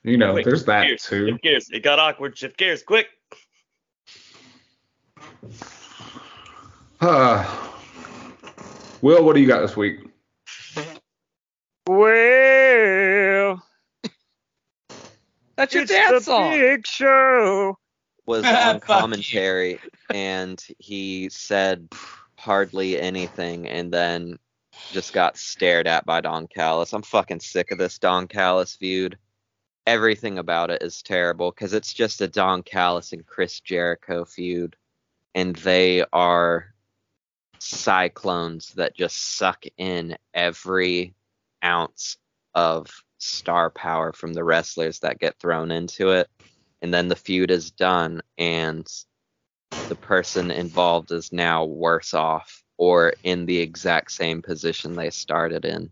You 0.04 0.18
know, 0.18 0.34
Wait, 0.34 0.46
there's 0.46 0.66
that 0.66 0.86
Gears, 0.86 1.04
too. 1.04 1.28
Shift 1.28 1.44
gears. 1.44 1.70
It 1.72 1.84
got 1.84 2.00
awkward. 2.00 2.38
Shift 2.38 2.58
gears, 2.58 2.82
quick. 2.82 3.08
Uh, 7.00 7.68
Will, 9.02 9.24
what 9.24 9.36
do 9.36 9.42
you 9.42 9.48
got 9.48 9.62
this 9.62 9.76
week? 9.76 10.00
Well, 11.88 12.41
That's 15.62 15.76
your 15.76 15.86
dance 15.86 16.26
song. 16.26 16.50
big 16.54 16.88
show. 16.88 17.78
Was 18.26 18.44
Fuck 18.46 18.66
on 18.66 18.80
commentary, 18.80 19.80
and 20.12 20.60
he 20.80 21.30
said 21.30 21.88
hardly 22.36 23.00
anything, 23.00 23.68
and 23.68 23.94
then 23.94 24.40
just 24.92 25.14
got 25.14 25.38
stared 25.38 25.86
at 25.86 26.04
by 26.04 26.20
Don 26.22 26.48
Callis. 26.48 26.94
I'm 26.94 27.04
fucking 27.04 27.42
sick 27.42 27.70
of 27.70 27.78
this 27.78 28.00
Don 28.00 28.28
Callis 28.28 28.76
feud. 28.76 29.20
Everything 29.86 30.40
about 30.40 30.72
it 30.72 30.82
is 30.82 31.04
terrible 31.04 31.52
because 31.52 31.74
it's 31.74 31.94
just 31.94 32.22
a 32.22 32.28
Don 32.28 32.64
Callis 32.64 33.14
and 33.14 33.24
Chris 33.24 33.60
Jericho 33.60 34.26
feud, 34.26 34.76
and 35.36 35.56
they 35.58 36.04
are 36.12 36.74
cyclones 37.60 38.74
that 38.78 38.96
just 38.96 39.38
suck 39.38 39.66
in 39.78 40.18
every 40.34 41.14
ounce 41.64 42.18
of 42.56 43.04
star 43.22 43.70
power 43.70 44.12
from 44.12 44.34
the 44.34 44.44
wrestlers 44.44 45.00
that 45.00 45.20
get 45.20 45.40
thrown 45.40 45.72
into 45.72 46.12
it. 46.12 46.30
And 46.82 46.94
then 46.94 47.08
the 47.08 47.16
feud 47.16 47.52
is 47.52 47.72
done, 47.72 48.22
and 48.38 48.88
the 49.88 49.96
person 49.96 50.50
involved 50.50 51.12
is 51.12 51.32
now 51.32 51.64
worse 51.66 52.14
off 52.14 52.64
or 52.78 53.14
in 53.24 53.46
the 53.46 53.60
exact 53.60 54.12
same 54.12 54.42
position 54.42 54.96
they 54.96 55.12
started 55.12 55.66
in. 55.66 55.92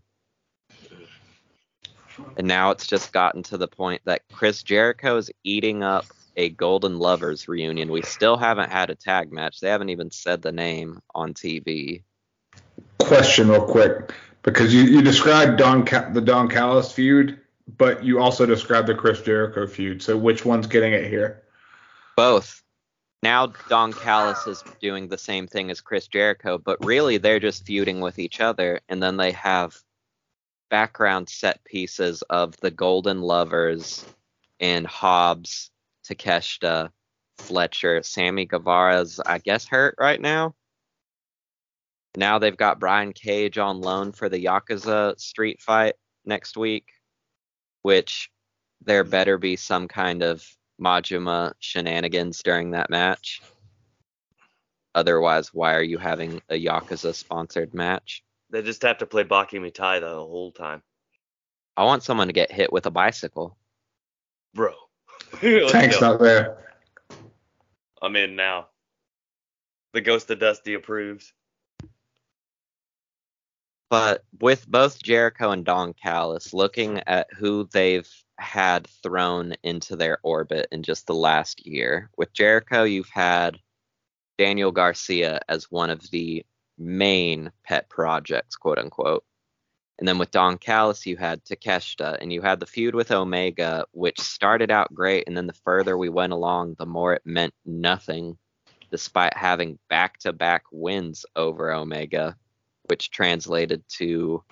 And 2.36 2.48
now 2.48 2.70
it's 2.70 2.86
just 2.86 3.12
gotten 3.12 3.42
to 3.44 3.56
the 3.56 3.68
point 3.68 4.02
that 4.04 4.22
Chris 4.32 4.62
Jericho 4.62 5.16
is 5.16 5.30
eating 5.44 5.82
up 5.84 6.06
a 6.36 6.50
Golden 6.50 6.98
Lovers 6.98 7.48
reunion. 7.48 7.90
We 7.90 8.02
still 8.02 8.36
haven't 8.36 8.70
had 8.70 8.90
a 8.90 8.94
tag 8.94 9.32
match. 9.32 9.60
They 9.60 9.68
haven't 9.68 9.90
even 9.90 10.10
said 10.10 10.42
the 10.42 10.52
name 10.52 11.00
on 11.14 11.34
TV. 11.34 12.02
Question 12.98 13.48
real 13.48 13.64
quick 13.64 14.12
because 14.42 14.72
you, 14.74 14.82
you 14.82 15.02
described 15.02 15.58
Don 15.58 15.84
Ca- 15.84 16.10
the 16.10 16.20
Don 16.20 16.48
Callis 16.48 16.92
feud, 16.92 17.38
but 17.76 18.04
you 18.04 18.20
also 18.20 18.46
described 18.46 18.88
the 18.88 18.94
Chris 18.94 19.20
Jericho 19.22 19.66
feud. 19.66 20.02
So 20.02 20.16
which 20.16 20.44
one's 20.44 20.66
getting 20.66 20.92
it 20.92 21.08
here? 21.08 21.42
Both. 22.16 22.62
Now 23.22 23.52
Don 23.68 23.92
Callis 23.92 24.46
is 24.46 24.64
doing 24.80 25.08
the 25.08 25.18
same 25.18 25.46
thing 25.46 25.70
as 25.70 25.80
Chris 25.80 26.08
Jericho, 26.08 26.56
but 26.56 26.84
really 26.84 27.18
they're 27.18 27.40
just 27.40 27.66
feuding 27.66 28.00
with 28.00 28.18
each 28.18 28.40
other, 28.40 28.80
and 28.88 29.02
then 29.02 29.16
they 29.16 29.32
have 29.32 29.76
background 30.70 31.28
set 31.28 31.62
pieces 31.64 32.22
of 32.30 32.56
the 32.58 32.70
Golden 32.70 33.20
Lovers 33.20 34.06
and 34.58 34.86
Hobbs, 34.86 35.70
Takeshita, 36.06 36.90
Fletcher, 37.38 38.02
Sammy 38.02 38.46
Guevara's 38.46 39.20
I 39.24 39.38
guess 39.38 39.66
hurt 39.66 39.96
right 39.98 40.20
now. 40.20 40.54
Now 42.16 42.38
they've 42.38 42.56
got 42.56 42.80
Brian 42.80 43.12
Cage 43.12 43.58
on 43.58 43.80
loan 43.80 44.12
for 44.12 44.28
the 44.28 44.44
Yakuza 44.44 45.18
street 45.20 45.60
fight 45.60 45.94
next 46.24 46.56
week, 46.56 46.86
which 47.82 48.30
there 48.82 49.04
better 49.04 49.38
be 49.38 49.56
some 49.56 49.86
kind 49.86 50.22
of 50.22 50.44
Majima 50.80 51.52
shenanigans 51.60 52.42
during 52.42 52.72
that 52.72 52.90
match. 52.90 53.42
Otherwise, 54.94 55.54
why 55.54 55.74
are 55.74 55.82
you 55.82 55.98
having 55.98 56.42
a 56.48 56.54
Yakuza 56.54 57.14
sponsored 57.14 57.74
match? 57.74 58.24
They 58.50 58.62
just 58.62 58.82
have 58.82 58.98
to 58.98 59.06
play 59.06 59.22
Baka 59.22 59.56
Mitai 59.56 60.00
the 60.00 60.08
whole 60.08 60.50
time. 60.50 60.82
I 61.76 61.84
want 61.84 62.02
someone 62.02 62.26
to 62.26 62.32
get 62.32 62.50
hit 62.50 62.72
with 62.72 62.86
a 62.86 62.90
bicycle. 62.90 63.56
Bro. 64.54 64.72
Let's 65.42 65.70
Tank's 65.70 66.00
go. 66.00 66.12
not 66.12 66.20
there. 66.20 66.74
I'm 68.02 68.16
in 68.16 68.34
now. 68.34 68.68
The 69.92 70.00
Ghost 70.00 70.30
of 70.30 70.40
Dusty 70.40 70.74
approves. 70.74 71.32
But 73.90 74.22
with 74.40 74.68
both 74.68 75.02
Jericho 75.02 75.50
and 75.50 75.64
Don 75.64 75.94
Callis, 75.94 76.54
looking 76.54 77.00
at 77.08 77.26
who 77.36 77.68
they've 77.72 78.08
had 78.38 78.86
thrown 79.02 79.54
into 79.64 79.96
their 79.96 80.18
orbit 80.22 80.68
in 80.70 80.84
just 80.84 81.08
the 81.08 81.14
last 81.14 81.66
year, 81.66 82.08
with 82.16 82.32
Jericho, 82.32 82.84
you've 82.84 83.10
had 83.10 83.58
Daniel 84.38 84.70
Garcia 84.70 85.40
as 85.48 85.72
one 85.72 85.90
of 85.90 86.08
the 86.10 86.46
main 86.78 87.50
pet 87.64 87.88
projects, 87.88 88.54
quote 88.56 88.78
unquote. 88.78 89.24
And 89.98 90.06
then 90.06 90.18
with 90.18 90.30
Don 90.30 90.56
Callis, 90.56 91.04
you 91.04 91.16
had 91.16 91.44
Takeshita, 91.44 92.16
and 92.20 92.32
you 92.32 92.40
had 92.40 92.60
the 92.60 92.66
feud 92.66 92.94
with 92.94 93.10
Omega, 93.10 93.84
which 93.90 94.20
started 94.20 94.70
out 94.70 94.94
great, 94.94 95.24
and 95.26 95.36
then 95.36 95.48
the 95.48 95.52
further 95.52 95.98
we 95.98 96.08
went 96.08 96.32
along, 96.32 96.76
the 96.78 96.86
more 96.86 97.12
it 97.12 97.22
meant 97.26 97.54
nothing, 97.66 98.38
despite 98.90 99.36
having 99.36 99.78
back 99.90 100.16
to 100.20 100.32
back 100.32 100.62
wins 100.72 101.26
over 101.36 101.72
Omega, 101.72 102.36
which 102.90 103.10
translated 103.10 103.84
to 103.88 104.42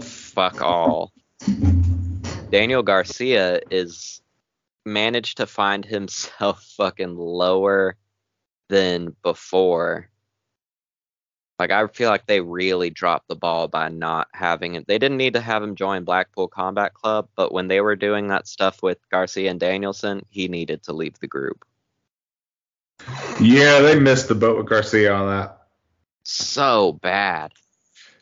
fuck 0.00 0.60
all. 0.60 1.12
Daniel 2.50 2.82
Garcia 2.82 3.60
is 3.70 4.20
managed 4.84 5.36
to 5.36 5.46
find 5.46 5.84
himself 5.84 6.64
fucking 6.76 7.16
lower 7.16 7.96
than 8.68 9.14
before. 9.22 10.10
Like 11.60 11.70
I 11.70 11.86
feel 11.86 12.10
like 12.10 12.26
they 12.26 12.40
really 12.40 12.90
dropped 12.90 13.28
the 13.28 13.36
ball 13.36 13.68
by 13.68 13.88
not 13.90 14.26
having 14.32 14.74
it. 14.74 14.88
They 14.88 14.98
didn't 14.98 15.16
need 15.16 15.34
to 15.34 15.40
have 15.40 15.62
him 15.62 15.76
join 15.76 16.02
Blackpool 16.02 16.48
Combat 16.48 16.94
Club, 16.94 17.28
but 17.36 17.52
when 17.52 17.68
they 17.68 17.80
were 17.80 17.96
doing 17.96 18.26
that 18.28 18.48
stuff 18.48 18.82
with 18.82 18.98
Garcia 19.10 19.50
and 19.50 19.60
Danielson, 19.60 20.26
he 20.30 20.48
needed 20.48 20.82
to 20.82 20.92
leave 20.92 21.18
the 21.20 21.28
group. 21.28 21.64
Yeah, 23.40 23.80
they 23.80 23.98
missed 23.98 24.26
the 24.26 24.34
boat 24.34 24.58
with 24.58 24.66
Garcia 24.66 25.14
on 25.14 25.28
that. 25.28 25.55
So 26.28 26.92
bad. 27.02 27.52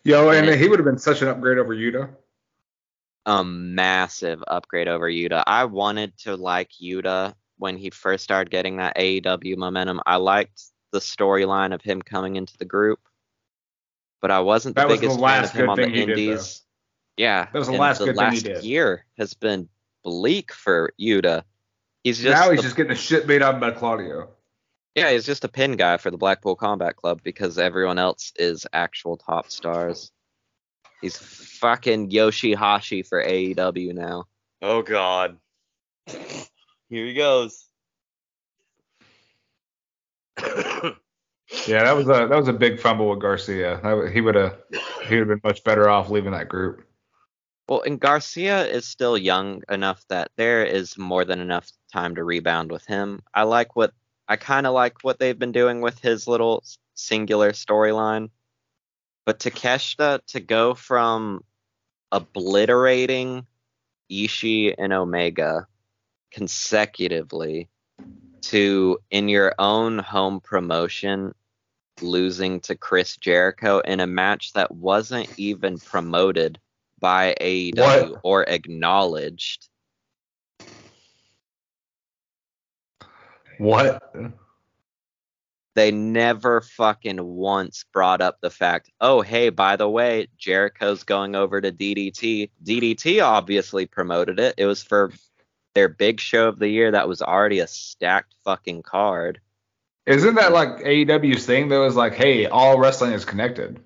Yo, 0.04 0.28
and 0.28 0.46
he 0.60 0.68
would 0.68 0.78
have 0.78 0.84
been 0.84 0.98
such 0.98 1.22
an 1.22 1.28
upgrade 1.28 1.56
over 1.56 1.74
Yuta. 1.74 2.10
a 3.24 3.42
massive 3.42 4.44
upgrade 4.46 4.88
over 4.88 5.08
Yuta. 5.10 5.42
I 5.46 5.64
wanted 5.64 6.14
to 6.18 6.36
like 6.36 6.68
Yuta 6.72 7.32
when 7.56 7.78
he 7.78 7.88
first 7.88 8.22
started 8.22 8.50
getting 8.50 8.76
that 8.76 8.94
AEW 8.98 9.56
momentum. 9.56 10.02
I 10.04 10.16
liked 10.16 10.62
the 10.92 10.98
storyline 10.98 11.72
of 11.72 11.80
him 11.80 12.02
coming 12.02 12.36
into 12.36 12.54
the 12.58 12.66
group, 12.66 13.00
but 14.20 14.30
I 14.30 14.40
wasn't 14.40 14.74
the 14.76 14.82
That 14.82 14.88
was 14.88 15.00
the 15.00 15.06
biggest 15.06 15.20
fan 15.20 15.22
last 15.24 15.54
of 15.54 15.60
him 15.60 15.70
on 15.70 15.80
the 15.80 15.86
he 15.88 15.92
did, 16.04 16.08
indies. 16.10 16.62
yeah, 17.16 17.46
That 17.50 17.58
was 17.58 17.68
the 17.68 17.72
last 17.72 18.00
the 18.00 18.04
good 18.04 18.16
thing 18.16 18.24
he 18.32 18.36
last 18.36 18.42
did. 18.44 18.64
year 18.64 19.06
has 19.16 19.32
been 19.32 19.66
bleak 20.02 20.52
for 20.52 20.92
Yuta. 21.00 21.44
He's 22.02 22.20
just 22.20 22.38
now 22.38 22.50
he's 22.50 22.58
the- 22.58 22.64
just 22.64 22.76
getting 22.76 22.90
the 22.90 22.96
shit 22.96 23.26
made 23.26 23.40
out 23.40 23.58
by 23.60 23.70
Claudio. 23.70 24.28
Yeah, 24.94 25.10
he's 25.10 25.26
just 25.26 25.44
a 25.44 25.48
pin 25.48 25.72
guy 25.72 25.96
for 25.96 26.10
the 26.10 26.16
Blackpool 26.16 26.56
Combat 26.56 26.96
Club 26.96 27.20
because 27.22 27.58
everyone 27.58 27.98
else 27.98 28.32
is 28.36 28.66
actual 28.72 29.16
top 29.16 29.50
stars. 29.50 30.12
He's 31.00 31.16
fucking 31.16 32.10
Yoshihashi 32.10 33.06
for 33.06 33.22
AEW 33.22 33.94
now. 33.94 34.24
Oh 34.62 34.82
God. 34.82 35.36
Here 36.06 36.46
he 37.06 37.14
goes. 37.14 37.66
Yeah, 41.66 41.84
that 41.84 41.94
was 41.94 42.06
a 42.06 42.26
that 42.26 42.36
was 42.36 42.48
a 42.48 42.52
big 42.52 42.80
fumble 42.80 43.10
with 43.10 43.20
Garcia. 43.20 43.80
That, 43.82 44.10
he 44.12 44.20
would 44.20 44.34
have 44.34 44.56
he 45.06 45.18
would 45.18 45.28
have 45.28 45.28
been 45.28 45.40
much 45.44 45.62
better 45.62 45.88
off 45.88 46.10
leaving 46.10 46.32
that 46.32 46.48
group. 46.48 46.86
Well, 47.68 47.82
and 47.82 48.00
Garcia 48.00 48.66
is 48.66 48.86
still 48.86 49.16
young 49.16 49.62
enough 49.70 50.04
that 50.08 50.30
there 50.36 50.64
is 50.64 50.98
more 50.98 51.24
than 51.24 51.40
enough 51.40 51.70
time 51.92 52.14
to 52.16 52.24
rebound 52.24 52.70
with 52.70 52.84
him. 52.86 53.22
I 53.32 53.44
like 53.44 53.76
what 53.76 53.92
I 54.28 54.36
kind 54.36 54.66
of 54.66 54.74
like 54.74 55.02
what 55.02 55.18
they've 55.18 55.38
been 55.38 55.52
doing 55.52 55.80
with 55.80 55.98
his 55.98 56.26
little 56.26 56.64
singular 56.94 57.52
storyline. 57.52 58.30
But 59.26 59.38
Takeshita 59.38 60.20
to 60.28 60.40
go 60.40 60.74
from 60.74 61.42
obliterating 62.12 63.46
Ishii 64.10 64.74
and 64.78 64.92
Omega 64.92 65.66
consecutively 66.30 67.68
to 68.42 68.98
in 69.10 69.28
your 69.28 69.54
own 69.58 69.98
home 69.98 70.40
promotion 70.40 71.34
losing 72.02 72.60
to 72.60 72.74
Chris 72.74 73.16
Jericho 73.16 73.78
in 73.80 74.00
a 74.00 74.06
match 74.06 74.52
that 74.52 74.70
wasn't 74.74 75.28
even 75.38 75.78
promoted 75.78 76.58
by 76.98 77.34
AEW 77.40 78.10
What? 78.10 78.20
or 78.22 78.44
acknowledged. 78.44 79.68
What? 83.58 84.02
They 85.74 85.90
never 85.90 86.60
fucking 86.60 87.18
once 87.22 87.84
brought 87.92 88.20
up 88.20 88.40
the 88.40 88.50
fact, 88.50 88.90
oh, 89.00 89.22
hey, 89.22 89.48
by 89.48 89.76
the 89.76 89.88
way, 89.88 90.28
Jericho's 90.38 91.02
going 91.02 91.34
over 91.34 91.60
to 91.60 91.72
DDT. 91.72 92.50
DDT 92.64 93.24
obviously 93.24 93.86
promoted 93.86 94.38
it. 94.38 94.54
It 94.56 94.66
was 94.66 94.82
for 94.82 95.12
their 95.74 95.88
big 95.88 96.20
show 96.20 96.48
of 96.48 96.60
the 96.60 96.68
year 96.68 96.92
that 96.92 97.08
was 97.08 97.22
already 97.22 97.58
a 97.58 97.66
stacked 97.66 98.36
fucking 98.44 98.82
card. 98.82 99.40
Isn't 100.06 100.36
that 100.36 100.52
like 100.52 100.68
AEW's 100.78 101.46
thing 101.46 101.68
though? 101.68 101.86
Is 101.86 101.96
like, 101.96 102.14
hey, 102.14 102.46
all 102.46 102.78
wrestling 102.78 103.12
is 103.12 103.24
connected. 103.24 103.80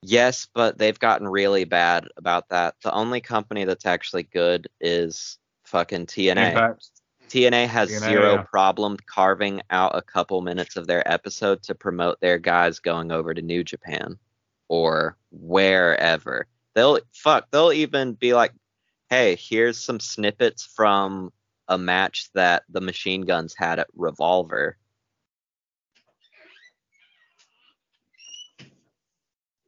Yes, 0.00 0.46
but 0.54 0.78
they've 0.78 0.98
gotten 0.98 1.26
really 1.26 1.64
bad 1.64 2.06
about 2.16 2.48
that. 2.50 2.76
The 2.82 2.94
only 2.94 3.20
company 3.20 3.64
that's 3.64 3.84
actually 3.84 4.22
good 4.22 4.68
is 4.80 5.38
fucking 5.64 6.06
TNA. 6.06 6.50
Impact. 6.50 6.88
TNA 7.28 7.66
has 7.66 7.90
TNA, 7.90 8.08
zero 8.08 8.34
yeah. 8.34 8.42
problem 8.42 8.96
carving 9.06 9.60
out 9.70 9.96
a 9.96 10.02
couple 10.02 10.40
minutes 10.40 10.76
of 10.76 10.86
their 10.86 11.06
episode 11.10 11.62
to 11.64 11.74
promote 11.74 12.20
their 12.20 12.38
guys 12.38 12.78
going 12.78 13.12
over 13.12 13.34
to 13.34 13.42
New 13.42 13.62
Japan 13.62 14.18
or 14.68 15.16
wherever. 15.30 16.46
They'll 16.74 17.00
fuck, 17.12 17.50
they'll 17.50 17.72
even 17.72 18.14
be 18.14 18.34
like, 18.34 18.52
"Hey, 19.10 19.36
here's 19.36 19.78
some 19.78 20.00
snippets 20.00 20.64
from 20.64 21.32
a 21.68 21.76
match 21.78 22.30
that 22.34 22.64
the 22.68 22.80
Machine 22.80 23.22
Guns 23.22 23.54
had 23.56 23.78
at 23.78 23.88
Revolver." 23.94 24.76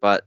But 0.00 0.24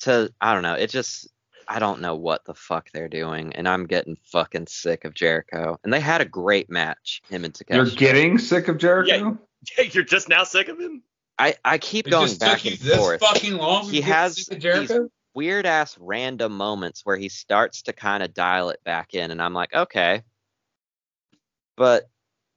to 0.00 0.32
I 0.40 0.54
don't 0.54 0.62
know, 0.62 0.74
it 0.74 0.90
just 0.90 1.28
I 1.72 1.78
don't 1.78 2.00
know 2.00 2.16
what 2.16 2.44
the 2.44 2.54
fuck 2.54 2.90
they're 2.90 3.08
doing, 3.08 3.52
and 3.54 3.68
I'm 3.68 3.86
getting 3.86 4.16
fucking 4.24 4.66
sick 4.66 5.04
of 5.04 5.14
Jericho. 5.14 5.78
And 5.84 5.92
they 5.92 6.00
had 6.00 6.20
a 6.20 6.24
great 6.24 6.68
match, 6.68 7.22
him 7.30 7.44
and 7.44 7.54
TikTok. 7.54 7.76
You're 7.76 7.86
getting 7.86 8.38
sick 8.38 8.66
of 8.66 8.76
Jericho? 8.76 9.38
Yeah, 9.78 9.84
you're 9.84 10.02
just 10.02 10.28
now 10.28 10.42
sick 10.42 10.68
of 10.68 10.80
him? 10.80 11.04
I 11.38 11.54
I 11.64 11.78
keep 11.78 12.08
It 12.08 12.10
going 12.10 12.26
just 12.26 12.40
back 12.40 12.58
took 12.58 12.64
you 12.64 12.70
and 12.72 12.80
this 12.80 12.96
forth. 12.98 13.20
fucking 13.20 13.56
long. 13.56 13.84
to 13.84 13.90
He 13.92 13.98
get 14.00 14.04
has 14.08 14.44
sick 14.46 14.56
of 14.56 14.62
Jericho. 14.62 15.02
these 15.02 15.10
weird 15.32 15.64
ass 15.64 15.96
random 16.00 16.56
moments 16.56 17.06
where 17.06 17.16
he 17.16 17.28
starts 17.28 17.82
to 17.82 17.92
kind 17.92 18.22
of 18.24 18.34
dial 18.34 18.70
it 18.70 18.82
back 18.84 19.14
in, 19.14 19.30
and 19.30 19.40
I'm 19.40 19.54
like, 19.54 19.72
okay. 19.72 20.22
But 21.76 22.10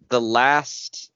the 0.09 0.19
last 0.21 1.11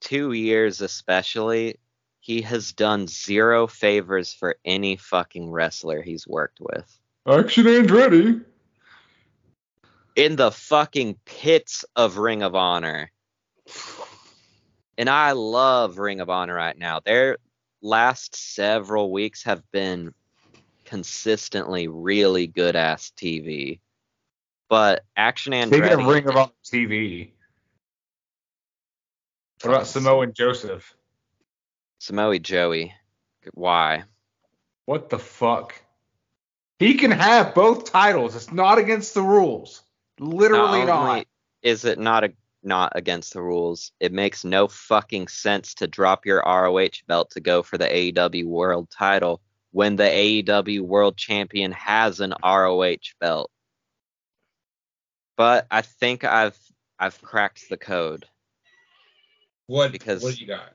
two 0.00 0.32
years, 0.32 0.80
especially, 0.80 1.78
he 2.18 2.42
has 2.42 2.72
done 2.72 3.06
zero 3.06 3.68
favors 3.68 4.32
for 4.32 4.56
any 4.64 4.96
fucking 4.96 5.50
wrestler 5.50 6.02
he's 6.02 6.26
worked 6.26 6.58
with. 6.60 6.98
Action 7.26 7.66
Andretti. 7.66 8.44
in 10.16 10.34
the 10.34 10.50
fucking 10.50 11.16
pits 11.24 11.84
of 11.94 12.18
Ring 12.18 12.42
of 12.42 12.54
Honor. 12.56 13.12
And 14.98 15.08
I 15.08 15.32
love 15.32 15.98
Ring 15.98 16.20
of 16.20 16.28
Honor 16.28 16.54
right 16.54 16.76
now. 16.76 17.00
Their 17.00 17.38
last 17.80 18.34
several 18.34 19.12
weeks 19.12 19.44
have 19.44 19.62
been 19.70 20.12
consistently 20.84 21.86
really 21.86 22.48
good 22.48 22.74
ass 22.74 23.12
TV. 23.16 23.78
But 24.68 25.04
Action 25.16 25.52
Speaking 25.52 25.84
of 25.84 26.00
Andretti, 26.00 26.12
Ring 26.12 26.28
of 26.28 26.36
Honor 26.36 26.52
TV, 26.64 27.30
what 29.62 29.70
about 29.70 29.86
Samoa 29.86 30.22
and 30.22 30.34
Joseph? 30.34 30.92
Samoa 32.00 32.40
Joey, 32.40 32.92
why? 33.54 34.04
What 34.86 35.08
the 35.08 35.20
fuck? 35.20 35.80
He 36.82 36.94
can 36.94 37.12
have 37.12 37.54
both 37.54 37.92
titles. 37.92 38.34
It's 38.34 38.50
not 38.50 38.76
against 38.76 39.14
the 39.14 39.22
rules. 39.22 39.84
Literally 40.18 40.80
Not 40.80 40.86
not. 40.86 41.26
Is 41.62 41.84
it 41.84 41.96
not 41.96 42.24
a 42.24 42.32
not 42.64 42.94
against 42.96 43.34
the 43.34 43.40
rules? 43.40 43.92
It 44.00 44.12
makes 44.12 44.44
no 44.44 44.66
fucking 44.66 45.28
sense 45.28 45.74
to 45.74 45.86
drop 45.86 46.26
your 46.26 46.42
ROH 46.44 47.04
belt 47.06 47.30
to 47.30 47.40
go 47.40 47.62
for 47.62 47.78
the 47.78 47.86
AEW 47.86 48.46
World 48.46 48.90
Title 48.90 49.40
when 49.70 49.94
the 49.94 50.02
AEW 50.42 50.80
World 50.80 51.16
Champion 51.16 51.70
has 51.70 52.18
an 52.18 52.34
ROH 52.42 53.14
belt. 53.20 53.52
But 55.36 55.68
I 55.70 55.82
think 55.82 56.24
I've 56.24 56.58
I've 56.98 57.22
cracked 57.22 57.68
the 57.70 57.76
code. 57.76 58.24
What? 59.68 59.92
Because- 59.92 60.24
what 60.24 60.34
do 60.34 60.40
you 60.40 60.48
got? 60.48 60.72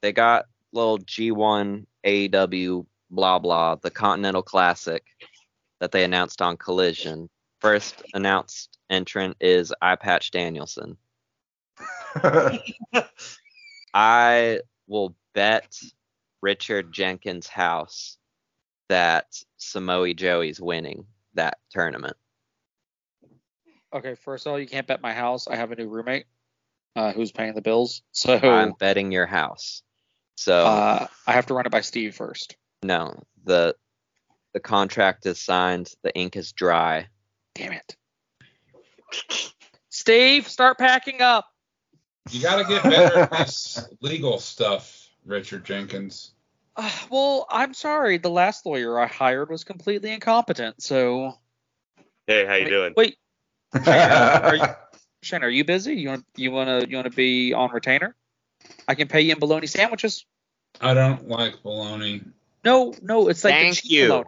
They 0.00 0.12
got 0.12 0.46
little 0.72 0.96
G1 1.00 1.84
AEW 2.06 2.86
blah 3.10 3.38
blah 3.38 3.74
the 3.74 3.90
Continental 3.90 4.42
Classic 4.42 5.04
that 5.80 5.92
they 5.92 6.04
announced 6.04 6.40
on 6.40 6.56
Collision. 6.56 7.28
First 7.60 8.02
announced 8.14 8.78
entrant 8.88 9.36
is 9.40 9.74
Eye 9.82 9.96
Patch 9.96 10.30
Danielson. 10.30 10.96
I 13.94 14.60
will 14.86 15.14
bet 15.34 15.76
Richard 16.42 16.92
Jenkins' 16.92 17.48
house 17.48 18.16
that 18.88 19.26
Samoa 19.56 20.14
Joey's 20.14 20.60
winning 20.60 21.06
that 21.34 21.58
tournament. 21.70 22.16
Okay, 23.92 24.14
first 24.14 24.46
of 24.46 24.52
all, 24.52 24.58
you 24.58 24.66
can't 24.66 24.86
bet 24.86 25.02
my 25.02 25.12
house. 25.12 25.48
I 25.48 25.56
have 25.56 25.72
a 25.72 25.76
new 25.76 25.88
roommate 25.88 26.26
uh, 26.96 27.12
who's 27.12 27.32
paying 27.32 27.54
the 27.54 27.62
bills, 27.62 28.02
so 28.12 28.36
I'm 28.36 28.72
betting 28.78 29.12
your 29.12 29.26
house. 29.26 29.82
So 30.36 30.64
uh, 30.64 31.06
I 31.26 31.32
have 31.32 31.46
to 31.46 31.54
run 31.54 31.66
it 31.66 31.72
by 31.72 31.80
Steve 31.80 32.14
first. 32.14 32.56
no, 32.82 33.22
the 33.44 33.74
the 34.52 34.60
contract 34.60 35.26
is 35.26 35.40
signed, 35.40 35.92
the 36.02 36.14
ink 36.14 36.36
is 36.36 36.52
dry. 36.52 37.08
Damn 37.54 37.72
it. 37.72 37.96
Steve, 39.88 40.48
start 40.48 40.78
packing 40.78 41.20
up. 41.20 41.46
You 42.30 42.42
got 42.42 42.62
to 42.62 42.68
get 42.68 42.82
better 42.82 43.18
at 43.20 43.30
this 43.30 43.88
legal 44.00 44.38
stuff, 44.38 45.08
Richard 45.24 45.64
Jenkins. 45.64 46.32
Uh, 46.76 46.90
well, 47.10 47.46
I'm 47.50 47.74
sorry. 47.74 48.18
The 48.18 48.30
last 48.30 48.64
lawyer 48.64 48.98
I 48.98 49.06
hired 49.06 49.50
was 49.50 49.64
completely 49.64 50.12
incompetent. 50.12 50.82
So 50.82 51.34
Hey, 52.30 52.46
how 52.46 52.54
you 52.54 52.64
wait, 52.64 52.70
doing? 52.70 52.94
Wait, 52.96 53.16
are 53.86 54.54
you, 54.54 54.64
Shane, 55.20 55.42
are 55.42 55.50
you 55.50 55.64
busy? 55.64 55.94
You 55.94 56.10
want 56.10 56.24
you 56.36 56.52
want 56.52 56.68
to 56.68 56.88
you 56.88 56.96
want 56.96 57.10
to 57.10 57.16
be 57.16 57.52
on 57.52 57.72
retainer? 57.72 58.14
I 58.86 58.94
can 58.94 59.08
pay 59.08 59.22
you 59.22 59.32
in 59.32 59.40
bologna 59.40 59.66
sandwiches. 59.66 60.24
I 60.80 60.94
don't 60.94 61.28
like 61.28 61.60
bologna. 61.64 62.22
No, 62.64 62.94
no, 63.00 63.28
it's 63.28 63.44
like 63.44 63.54
Thank 63.54 63.76
the 63.76 63.80
cheap 63.82 63.90
you. 63.92 64.08
bologna. 64.08 64.24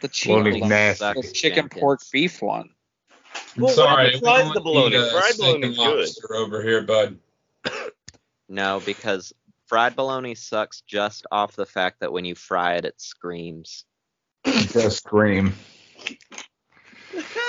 The 0.00 0.08
cheap 0.08 0.28
Bologna's 0.30 0.98
The 0.98 1.30
chicken 1.32 1.68
pork 1.68 2.00
beef 2.12 2.42
one. 2.42 2.70
I'm 3.56 3.62
Well, 3.62 3.72
sorry. 3.74 4.06
happened 4.06 4.22
fried 4.22 4.54
the 4.54 4.60
bologna? 4.60 4.96
eat, 4.96 5.00
uh, 5.00 5.10
Fried 5.10 5.34
steak 5.34 5.40
bologna's 5.40 5.78
and 5.78 6.26
good. 6.28 6.36
over 6.36 6.62
here, 6.62 6.82
bud. 6.82 7.18
No, 8.48 8.80
because 8.84 9.32
fried 9.66 9.96
bologna 9.96 10.34
sucks 10.34 10.82
just 10.82 11.26
off 11.32 11.56
the 11.56 11.66
fact 11.66 12.00
that 12.00 12.12
when 12.12 12.24
you 12.24 12.34
fry 12.34 12.74
it, 12.74 12.84
it 12.84 13.00
screams. 13.00 13.84
Just 14.44 14.98
scream. 14.98 15.54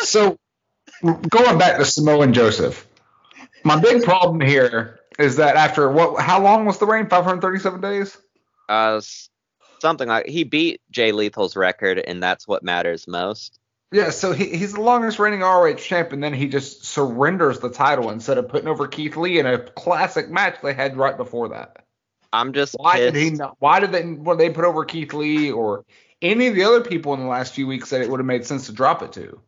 So, 0.02 0.38
going 1.04 1.58
back 1.58 1.78
to 1.78 1.86
Samoa 1.86 2.22
and 2.22 2.34
Joseph, 2.34 2.88
my 3.64 3.80
big 3.80 4.04
problem 4.04 4.40
here 4.40 5.00
is 5.20 5.38
that 5.38 5.56
after 5.56 5.90
what? 5.90 6.22
How 6.22 6.42
long 6.42 6.66
was 6.66 6.78
the 6.78 6.86
reign? 6.86 7.08
537 7.08 7.82
days. 7.82 8.18
Uh, 8.68 9.02
something 9.80 10.08
like 10.08 10.28
he 10.28 10.44
beat 10.44 10.82
Jay 10.92 11.12
Lethal's 11.12 11.56
record, 11.56 12.00
and 12.00 12.22
that's 12.22 12.48
what 12.48 12.64
matters 12.64 13.08
most. 13.08 13.60
Yeah, 13.92 14.10
so 14.10 14.34
he, 14.34 14.58
he's 14.58 14.74
the 14.74 14.82
longest 14.82 15.20
reigning 15.20 15.42
ROH 15.42 15.76
champ, 15.76 16.12
and 16.12 16.22
then 16.24 16.34
he 16.34 16.48
just 16.48 16.84
surrenders 16.84 17.60
the 17.60 17.70
title 17.70 18.10
instead 18.10 18.38
of 18.38 18.50
putting 18.50 18.68
over 18.68 18.88
Keith 18.88 19.16
Lee 19.16 19.40
in 19.40 19.46
a 19.46 19.60
classic 19.60 20.30
match 20.30 20.58
they 20.62 20.74
had 20.74 20.98
right 20.98 21.16
before 21.16 21.50
that. 21.50 21.86
I'm 22.34 22.52
just 22.52 22.76
Why 22.78 22.98
pissed. 22.98 23.14
did 23.14 23.22
he 23.24 23.30
not? 23.30 23.56
Why 23.60 23.80
did 23.80 23.92
they? 23.92 24.04
When 24.04 24.38
they 24.38 24.50
put 24.50 24.66
over 24.66 24.84
Keith 24.84 25.14
Lee 25.14 25.52
or 25.52 25.86
any 26.22 26.48
of 26.48 26.56
the 26.56 26.64
other 26.64 26.82
people 26.82 27.14
in 27.14 27.22
the 27.22 27.28
last 27.28 27.54
few 27.54 27.68
weeks 27.68 27.92
that 27.92 28.02
it 28.02 28.10
would 28.10 28.20
have 28.20 28.28
made 28.28 28.46
sense 28.46 28.66
to 28.66 28.74
drop 28.74 29.02
it 29.04 29.14
to? 29.14 29.40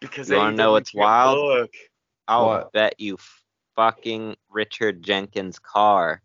Because 0.00 0.28
You 0.28 0.36
wanna 0.36 0.56
know 0.56 0.70
AEW 0.70 0.72
what's 0.72 0.94
wild? 0.94 1.36
book. 1.36 1.70
I'll 2.26 2.46
What? 2.46 2.72
bet 2.72 2.94
you 2.98 3.18
fucking 3.76 4.36
Richard 4.50 5.02
Jenkins' 5.02 5.58
car 5.58 6.22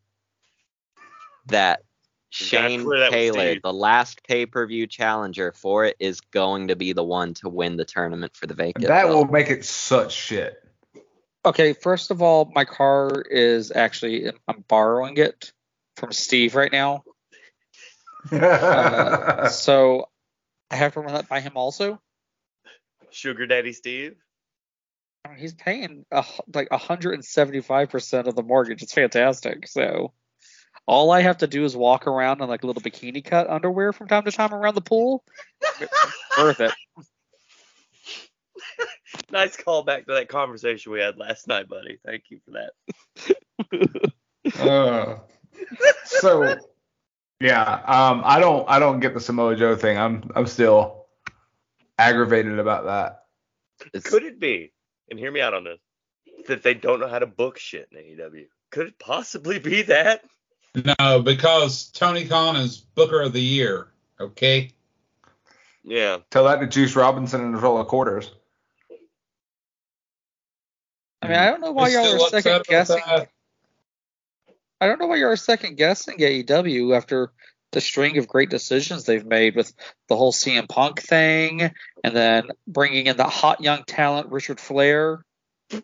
that 1.48 1.84
Shane 2.32 2.84
clear 2.84 3.00
that 3.00 3.12
Taylor, 3.12 3.56
the 3.62 3.74
last 3.74 4.24
pay 4.24 4.46
per 4.46 4.66
view 4.68 4.86
challenger 4.86 5.52
for 5.52 5.86
it, 5.86 5.96
is 6.00 6.22
going 6.22 6.68
to 6.68 6.76
be 6.76 6.94
the 6.94 7.04
one 7.04 7.34
to 7.36 7.50
win 7.50 7.78
the 7.78 7.86
tournament 7.86 8.36
for 8.36 8.46
the 8.46 8.54
vacant. 8.54 8.88
That 8.88 9.06
belt. 9.06 9.16
will 9.16 9.32
make 9.32 9.50
it 9.50 9.66
such 9.66 10.14
shit. 10.14 10.64
Okay, 11.46 11.74
first 11.74 12.12
of 12.12 12.22
all, 12.22 12.52
my 12.54 12.66
car 12.66 13.22
is 13.22 13.72
actually 13.72 14.30
I'm 14.48 14.64
borrowing 14.68 15.18
it 15.18 15.52
from 15.96 16.12
Steve 16.12 16.54
right 16.54 16.72
now, 16.72 17.04
uh, 18.32 19.50
so 19.50 20.10
I 20.70 20.76
have 20.76 20.94
to 20.94 21.00
run 21.00 21.14
that 21.14 21.28
by 21.28 21.40
him 21.40 21.54
also. 21.56 22.00
Sugar 23.10 23.48
Daddy 23.48 23.74
Steve. 23.74 24.16
I 25.26 25.30
mean, 25.30 25.38
he's 25.38 25.54
paying 25.54 26.06
a, 26.12 26.24
like 26.54 26.72
175 26.72 27.90
percent 27.90 28.28
of 28.28 28.36
the 28.36 28.44
mortgage. 28.44 28.82
It's 28.82 28.94
fantastic. 28.94 29.68
So 29.68 30.14
all 30.88 31.12
I 31.12 31.22
have 31.22 31.40
to 31.40 31.48
do 31.48 31.66
is 31.66 31.76
walk 31.76 32.08
around 32.08 32.42
in 32.42 32.48
like 32.48 32.64
a 32.64 32.68
little 32.68 32.82
bikini 32.82 33.24
cut 33.24 33.50
underwear 33.50 33.94
from 33.94 34.08
time 34.08 34.24
to 34.24 34.32
time 34.32 34.54
around 34.54 34.76
the 34.76 34.82
pool. 34.82 35.24
Worth 36.38 36.62
it. 36.62 36.72
Nice 39.32 39.58
callback 39.58 40.06
to 40.06 40.14
that 40.14 40.30
conversation 40.30 40.92
we 40.92 41.00
had 41.00 41.18
last 41.18 41.48
night, 41.48 41.68
buddy. 41.68 42.00
Thank 42.06 42.26
you 42.30 42.40
for 42.46 42.52
that. 42.52 44.12
Uh, 44.58 45.20
so 46.06 46.56
yeah, 47.40 47.62
um, 47.86 48.22
I 48.26 48.40
don't 48.40 48.68
I 48.68 48.80
don't 48.80 49.00
get 49.00 49.14
the 49.14 49.20
Samoa 49.20 49.56
Joe 49.56 49.76
thing. 49.76 49.98
I'm 49.98 50.32
I'm 50.34 50.48
still 50.48 51.06
aggravated 52.00 52.58
about 52.58 52.86
that. 52.86 53.26
It's- 53.94 54.10
Could 54.10 54.24
it 54.24 54.40
be, 54.40 54.72
and 55.10 55.20
hear 55.20 55.32
me 55.32 55.42
out 55.42 55.54
on 55.54 55.64
this, 55.64 55.80
that 56.48 56.64
they 56.64 56.74
don't 56.74 57.00
know 57.00 57.08
how 57.08 57.20
to 57.20 57.28
book 57.28 57.58
shit 57.58 57.90
in 57.92 57.98
AEW? 57.98 58.46
Could 58.72 58.88
it 58.88 59.00
possibly 59.00 59.60
be 59.60 59.84
that? 59.84 60.24
No, 61.00 61.22
because 61.22 61.90
Tony 61.90 62.26
Khan 62.26 62.56
is 62.56 62.78
Booker 62.78 63.22
of 63.22 63.34
the 63.34 63.42
Year. 63.42 63.88
Okay. 64.20 64.72
Yeah. 65.84 66.18
Tell 66.30 66.44
that 66.44 66.60
to 66.60 66.68
Juice 66.68 66.96
Robinson 66.96 67.42
and 67.42 67.54
his 67.54 67.64
roll 67.64 67.80
of 67.80 67.88
quarters. 67.88 68.32
I 71.22 71.28
mean, 71.28 71.38
I 71.38 71.48
don't 71.48 71.62
know 71.62 71.72
why 71.72 71.90
You're 71.90 72.04
y'all 72.04 72.24
are 72.24 72.30
second 72.30 72.66
guessing. 72.66 73.02
I 74.82 74.88
don't 74.88 75.00
know 75.00 75.08
why 75.08 75.18
you're 75.18 75.36
second 75.36 75.76
guessing 75.76 76.18
AEW 76.18 76.96
after 76.96 77.34
the 77.72 77.82
string 77.82 78.18
of 78.18 78.28
great 78.28 78.50
decisions 78.50 79.04
they've 79.04 79.26
made 79.26 79.56
with 79.56 79.74
the 80.08 80.16
whole 80.16 80.32
CM 80.32 80.68
Punk 80.68 81.02
thing, 81.02 81.72
and 82.04 82.16
then 82.16 82.48
bringing 82.68 83.08
in 83.08 83.18
the 83.18 83.26
hot 83.26 83.62
young 83.62 83.84
talent 83.84 84.32
Richard 84.32 84.60
Flair. 84.60 85.24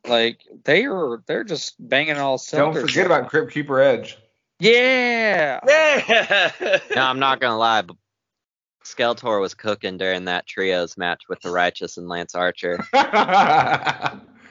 Like 0.08 0.40
they 0.64 0.86
are, 0.86 1.22
they're 1.28 1.44
just 1.44 1.76
banging 1.80 2.18
all 2.18 2.40
cylinders. 2.40 2.82
Don't 2.82 2.90
forget 2.90 3.06
about 3.06 3.30
Crypt 3.30 3.52
Keeper 3.52 3.80
Edge. 3.80 4.18
Yeah. 4.60 5.60
Yeah. 5.68 6.80
no, 6.96 7.02
I'm 7.02 7.20
not 7.20 7.40
gonna 7.40 7.58
lie, 7.58 7.84
but 7.84 7.96
Skeletor 8.84 9.40
was 9.42 9.54
cooking 9.54 9.98
during 9.98 10.26
that 10.26 10.48
trios 10.48 10.98
match 10.98 11.24
with 11.30 11.42
the 11.42 11.52
Righteous 11.52 11.98
and 11.98 12.08
Lance 12.08 12.36
Archer. 12.36 12.78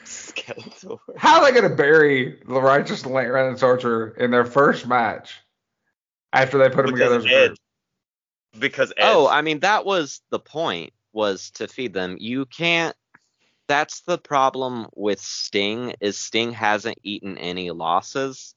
Skeletor. 0.05 0.99
How 1.16 1.40
are 1.40 1.44
they 1.44 1.61
gonna 1.61 1.75
bury 1.75 2.40
the 2.47 2.61
righteous 2.61 3.03
and 3.05 3.12
Lance 3.12 3.62
Archer 3.62 4.09
in 4.11 4.31
their 4.31 4.44
first 4.44 4.87
match 4.87 5.40
after 6.35 6.59
they 6.59 6.68
put 6.68 6.87
them 6.87 6.94
together 6.94 7.18
Because 7.18 7.25
a 7.27 7.35
Edge. 7.35 7.49
group? 7.49 7.59
Because 8.59 8.92
Edge. 8.97 9.07
Oh, 9.07 9.29
I 9.29 9.42
mean 9.42 9.61
that 9.61 9.85
was 9.85 10.20
the 10.31 10.38
point 10.40 10.92
was 11.12 11.51
to 11.53 11.68
feed 11.68 11.94
them. 11.94 12.16
You 12.20 12.47
can't 12.47 12.97
that's 13.66 14.01
the 14.03 14.18
problem 14.18 14.88
with 14.94 15.20
Sting 15.20 15.94
is 16.01 16.18
Sting 16.18 16.53
hasn't 16.53 16.99
eaten 17.03 17.38
any 17.38 17.70
losses. 17.70 18.55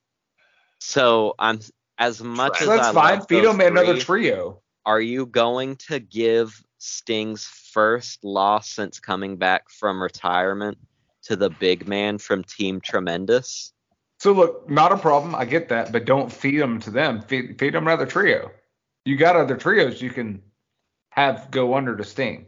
So 0.79 1.33
I'm 1.39 1.59
as 1.97 2.21
much 2.21 2.59
So 2.59 2.65
as 2.65 2.67
that's 2.67 2.89
I 2.89 2.91
fine. 2.91 3.17
love 3.19 3.27
Feed 3.27 3.43
those 3.43 3.53
them 3.57 3.61
another 3.61 3.97
trio. 3.99 4.61
are 4.85 5.01
you 5.01 5.25
going 5.25 5.77
to 5.87 5.99
give 5.99 6.61
Sting's 6.77 7.45
first 7.45 8.23
loss 8.23 8.69
since 8.69 8.99
coming 8.99 9.37
back 9.37 9.69
from 9.69 10.01
retirement 10.01 10.77
to 11.23 11.35
the 11.35 11.49
big 11.49 11.87
man 11.87 12.17
from 12.17 12.43
Team 12.43 12.81
Tremendous? 12.81 13.73
So 14.19 14.31
look, 14.31 14.69
not 14.69 14.91
a 14.91 14.97
problem. 14.97 15.35
I 15.35 15.45
get 15.45 15.69
that, 15.69 15.91
but 15.91 16.05
don't 16.05 16.31
feed 16.31 16.59
them 16.59 16.79
to 16.81 16.91
them. 16.91 17.21
Feed, 17.21 17.59
feed 17.59 17.73
them 17.73 17.87
another 17.87 18.05
trio. 18.05 18.51
You 19.05 19.15
got 19.15 19.35
other 19.35 19.55
trios 19.55 20.01
you 20.01 20.09
can 20.09 20.41
have 21.11 21.49
go 21.51 21.75
under 21.75 21.95
to 21.95 22.03
Sting. 22.03 22.47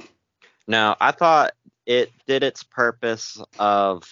No, 0.68 0.96
I 1.00 1.12
thought 1.12 1.54
it 1.86 2.12
did 2.28 2.44
its 2.44 2.64
purpose 2.64 3.42
of 3.58 4.04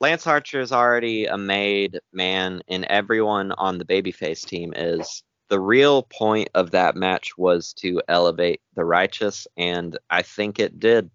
Lance 0.00 0.26
Archer 0.26 0.60
is 0.60 0.70
already 0.72 1.26
a 1.26 1.36
made 1.36 1.98
man, 2.12 2.62
and 2.68 2.84
everyone 2.84 3.52
on 3.52 3.78
the 3.78 3.84
babyface 3.84 4.46
team 4.46 4.72
is. 4.76 5.22
the 5.48 5.58
real 5.60 6.02
point 6.02 6.48
of 6.54 6.70
that 6.72 6.94
match 6.94 7.36
was 7.38 7.72
to 7.72 8.02
elevate 8.08 8.60
the 8.74 8.84
righteous, 8.84 9.46
and 9.56 9.98
I 10.10 10.22
think 10.22 10.58
it 10.58 10.78
did. 10.78 11.10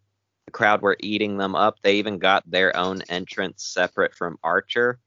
The 0.45 0.51
crowd 0.51 0.82
were 0.82 0.97
eating 0.99 1.38
them 1.38 1.56
up. 1.56 1.77
They 1.82 1.95
even 1.95 2.17
got 2.17 2.49
their 2.49 2.75
own 2.75 3.01
entrance 3.03 3.63
separate 3.63 4.13
from 4.13 4.38
Archer. 4.43 4.99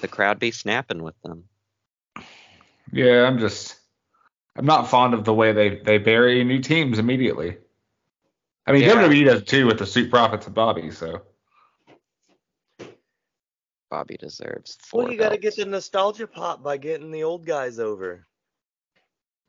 The 0.00 0.08
crowd 0.08 0.38
be 0.38 0.50
snapping 0.50 1.02
with 1.02 1.20
them. 1.22 1.44
Yeah, 2.92 3.26
I'm 3.26 3.38
just 3.38 3.76
I'm 4.56 4.66
not 4.66 4.88
fond 4.88 5.14
of 5.14 5.24
the 5.24 5.34
way 5.34 5.52
they 5.52 5.76
they 5.76 5.98
bury 5.98 6.42
new 6.44 6.60
teams 6.60 6.98
immediately. 6.98 7.58
I 8.66 8.72
mean, 8.72 8.82
Yeah. 8.82 8.94
WWE 8.94 9.24
does 9.24 9.44
too 9.44 9.66
with 9.66 9.78
the 9.78 9.86
Suit 9.86 10.10
Profits 10.10 10.46
of 10.46 10.54
Bobby. 10.54 10.90
So 10.90 11.22
Bobby 13.90 14.16
deserves 14.16 14.78
four. 14.82 15.02
Well, 15.02 15.12
you 15.12 15.18
got 15.18 15.30
to 15.30 15.38
get 15.38 15.56
the 15.56 15.64
nostalgia 15.64 16.26
pop 16.26 16.62
by 16.62 16.76
getting 16.76 17.10
the 17.10 17.24
old 17.24 17.44
guys 17.44 17.78
over. 17.78 18.26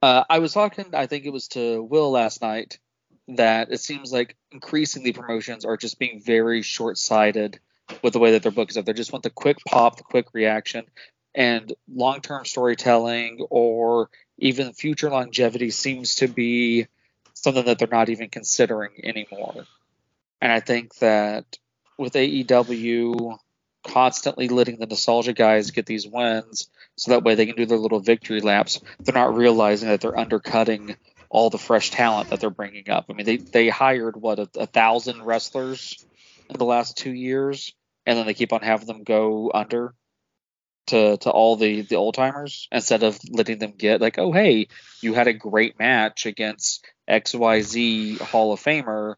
Uh, 0.02 0.24
I 0.30 0.40
was 0.40 0.54
talking, 0.54 0.86
I 0.94 1.06
think 1.06 1.26
it 1.26 1.34
was 1.34 1.50
to 1.50 1.84
Will 1.84 2.12
last 2.12 2.42
night, 2.42 2.80
that 3.28 3.72
it 3.72 3.80
seems 3.80 4.12
like 4.12 4.36
increasingly 4.52 5.14
promotions 5.14 5.64
are 5.64 5.78
just 5.78 6.00
being 6.00 6.20
very 6.20 6.64
short 6.64 6.98
sighted 6.98 7.60
with 8.02 8.14
the 8.14 8.20
way 8.20 8.32
that 8.32 8.44
their 8.44 8.52
book 8.52 8.72
is 8.72 8.78
up. 8.78 8.86
They 8.86 8.94
just 8.94 9.12
want 9.12 9.24
the 9.24 9.30
quick 9.30 9.58
pop, 9.68 9.98
the 9.98 10.04
quick 10.04 10.28
reaction, 10.34 10.86
and 11.36 11.72
long 11.94 12.22
term 12.22 12.46
storytelling 12.46 13.46
or 13.50 14.10
even 14.38 14.74
future 14.74 15.10
longevity 15.10 15.70
seems 15.70 16.16
to 16.16 16.28
be 16.28 16.88
something 17.34 17.66
that 17.66 17.80
they're 17.80 17.88
not 17.88 18.10
even 18.10 18.30
considering 18.30 18.92
anymore. 19.04 19.66
And 20.42 20.52
I 20.52 20.60
think 20.60 20.96
that 20.96 21.58
with 21.98 22.14
AEW 22.14 23.38
constantly 23.84 24.48
letting 24.48 24.78
the 24.78 24.86
nostalgia 24.86 25.34
guys 25.34 25.72
get 25.72 25.86
these 25.86 26.08
wins 26.08 26.70
so 26.96 27.12
that 27.12 27.24
way 27.24 27.36
they 27.36 27.46
can 27.46 27.56
do 27.56 27.66
their 27.66 27.78
little 27.78 28.00
victory 28.00 28.42
laps 28.42 28.80
they're 29.00 29.16
not 29.16 29.36
realizing 29.36 29.90
that 29.90 30.02
they're 30.02 30.18
undercutting 30.18 30.96
all 31.32 31.50
the 31.50 31.58
fresh 31.58 31.90
talent 31.92 32.30
that 32.30 32.42
they're 32.42 32.50
bringing 32.50 32.90
up. 32.90 33.06
I 33.10 33.14
mean, 33.14 33.26
they 33.26 33.38
they 33.38 33.70
hired 33.70 34.18
what 34.18 34.38
a, 34.38 34.50
a 34.56 34.68
thousand 34.68 35.24
wrestlers 35.24 36.06
in 36.50 36.58
the 36.58 36.66
last 36.66 36.98
two 36.98 37.14
years, 37.14 37.74
and 38.06 38.18
then 38.18 38.26
they 38.26 38.34
keep 38.34 38.54
on 38.54 38.62
having 38.62 38.88
them 38.88 39.04
go 39.04 39.50
under 39.54 39.96
to 40.88 41.16
to 41.18 41.30
all 41.30 41.56
the 41.56 41.82
the 41.84 41.96
old 41.96 42.16
timers 42.16 42.68
instead 42.72 43.04
of 43.04 43.18
letting 43.30 43.60
them 43.60 43.74
get 43.78 44.02
like, 44.02 44.20
oh 44.20 44.34
hey, 44.34 44.68
you 45.02 45.14
had 45.14 45.28
a 45.28 45.34
great 45.34 45.80
match 45.80 46.26
against 46.26 46.86
X 47.08 47.34
Y 47.34 47.62
Z 47.62 48.18
Hall 48.18 48.52
of 48.52 48.60
Famer. 48.60 49.16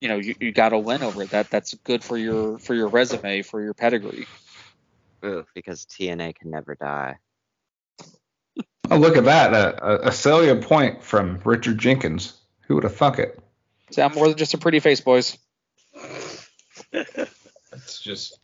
You 0.00 0.08
know, 0.08 0.16
you, 0.18 0.34
you 0.40 0.52
got 0.52 0.70
to 0.70 0.78
win 0.78 1.02
over 1.02 1.22
it. 1.22 1.30
That 1.30 1.50
that's 1.50 1.74
good 1.74 2.04
for 2.04 2.16
your 2.18 2.58
for 2.58 2.74
your 2.74 2.88
resume 2.88 3.42
for 3.42 3.62
your 3.62 3.74
pedigree. 3.74 4.26
because 5.54 5.86
TNA 5.86 6.34
can 6.36 6.50
never 6.50 6.74
die. 6.74 7.16
oh 8.90 8.96
look 8.98 9.16
at 9.16 9.24
that 9.24 9.52
a, 9.54 9.84
a, 9.84 10.08
a 10.08 10.12
salient 10.12 10.62
point 10.62 11.02
from 11.02 11.40
Richard 11.44 11.78
Jenkins. 11.78 12.34
Who 12.66 12.74
would 12.74 12.84
have 12.84 12.96
thunk 12.96 13.18
it? 13.18 13.38
So 13.92 14.02
I'm 14.02 14.12
more 14.14 14.28
than 14.28 14.36
just 14.36 14.54
a 14.54 14.58
pretty 14.58 14.80
face, 14.80 15.00
boys. 15.00 15.38
It's 16.92 18.00
just 18.02 18.38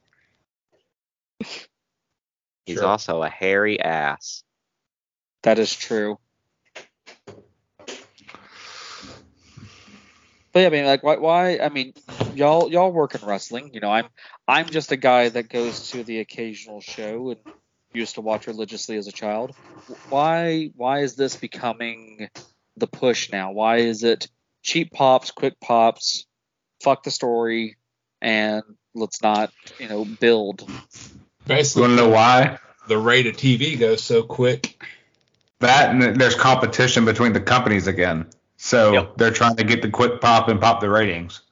He's 2.67 2.77
Sure. 2.79 2.87
also 2.87 3.23
a 3.23 3.29
hairy 3.29 3.81
ass. 3.81 4.45
That 5.43 5.59
is 5.59 5.75
true. 5.75 6.19
But 10.53 10.61
yeah, 10.61 10.67
I 10.67 10.71
mean, 10.71 10.85
like, 10.85 11.03
why? 11.03 11.17
Why? 11.17 11.59
I 11.59 11.69
mean, 11.69 11.95
y'all, 12.35 12.71
y'all 12.71 12.93
work 12.93 13.15
in 13.15 13.27
wrestling. 13.27 13.71
You 13.73 13.81
know, 13.81 13.91
I'm, 13.91 14.07
I'm 14.47 14.67
just 14.67 14.93
a 14.93 14.97
guy 14.97 15.29
that 15.31 15.49
goes 15.49 15.91
to 15.91 16.05
the 16.05 16.21
occasional 16.21 16.81
show 16.81 17.31
and 17.31 17.41
used 17.93 18.17
to 18.17 18.21
watch 18.21 18.47
religiously 18.47 18.97
as 18.97 19.07
a 19.07 19.13
child. 19.13 19.55
Why? 20.09 20.71
Why 20.77 21.01
is 21.01 21.15
this 21.15 21.37
becoming 21.37 22.29
the 22.77 22.87
push 22.87 23.31
now? 23.33 23.53
Why 23.53 23.79
is 23.79 24.05
it 24.05 24.29
cheap 24.63 24.93
pops, 24.93 25.31
quick 25.31 25.59
pops, 25.61 26.27
fuck 26.83 27.03
the 27.03 27.11
story, 27.11 27.77
and 28.21 28.63
let's 28.95 29.23
not, 29.23 29.53
you 29.79 29.89
know, 29.89 30.05
build. 30.05 30.65
You 30.69 30.75
basically 31.47 31.83
want 31.83 31.93
to 31.93 31.97
know 31.97 32.09
why? 32.09 32.59
the 32.89 32.99
rate 32.99 33.27
of 33.27 33.37
TV 33.37 33.79
goes 33.79 34.03
so 34.03 34.23
quick. 34.23 34.83
That 35.61 35.95
and 35.95 36.21
there's 36.21 36.35
competition 36.35 37.05
between 37.05 37.33
the 37.33 37.41
companies 37.41 37.87
again. 37.87 38.27
So 38.65 38.93
Yep. 38.93 39.17
they're 39.17 39.33
trying 39.33 39.57
to 39.57 39.65
get 39.65 39.83
the 39.83 39.91
quick 39.91 40.21
pop 40.21 40.47
and 40.47 40.61
pop 40.61 40.81
the 40.81 40.89
ratings. 40.89 41.43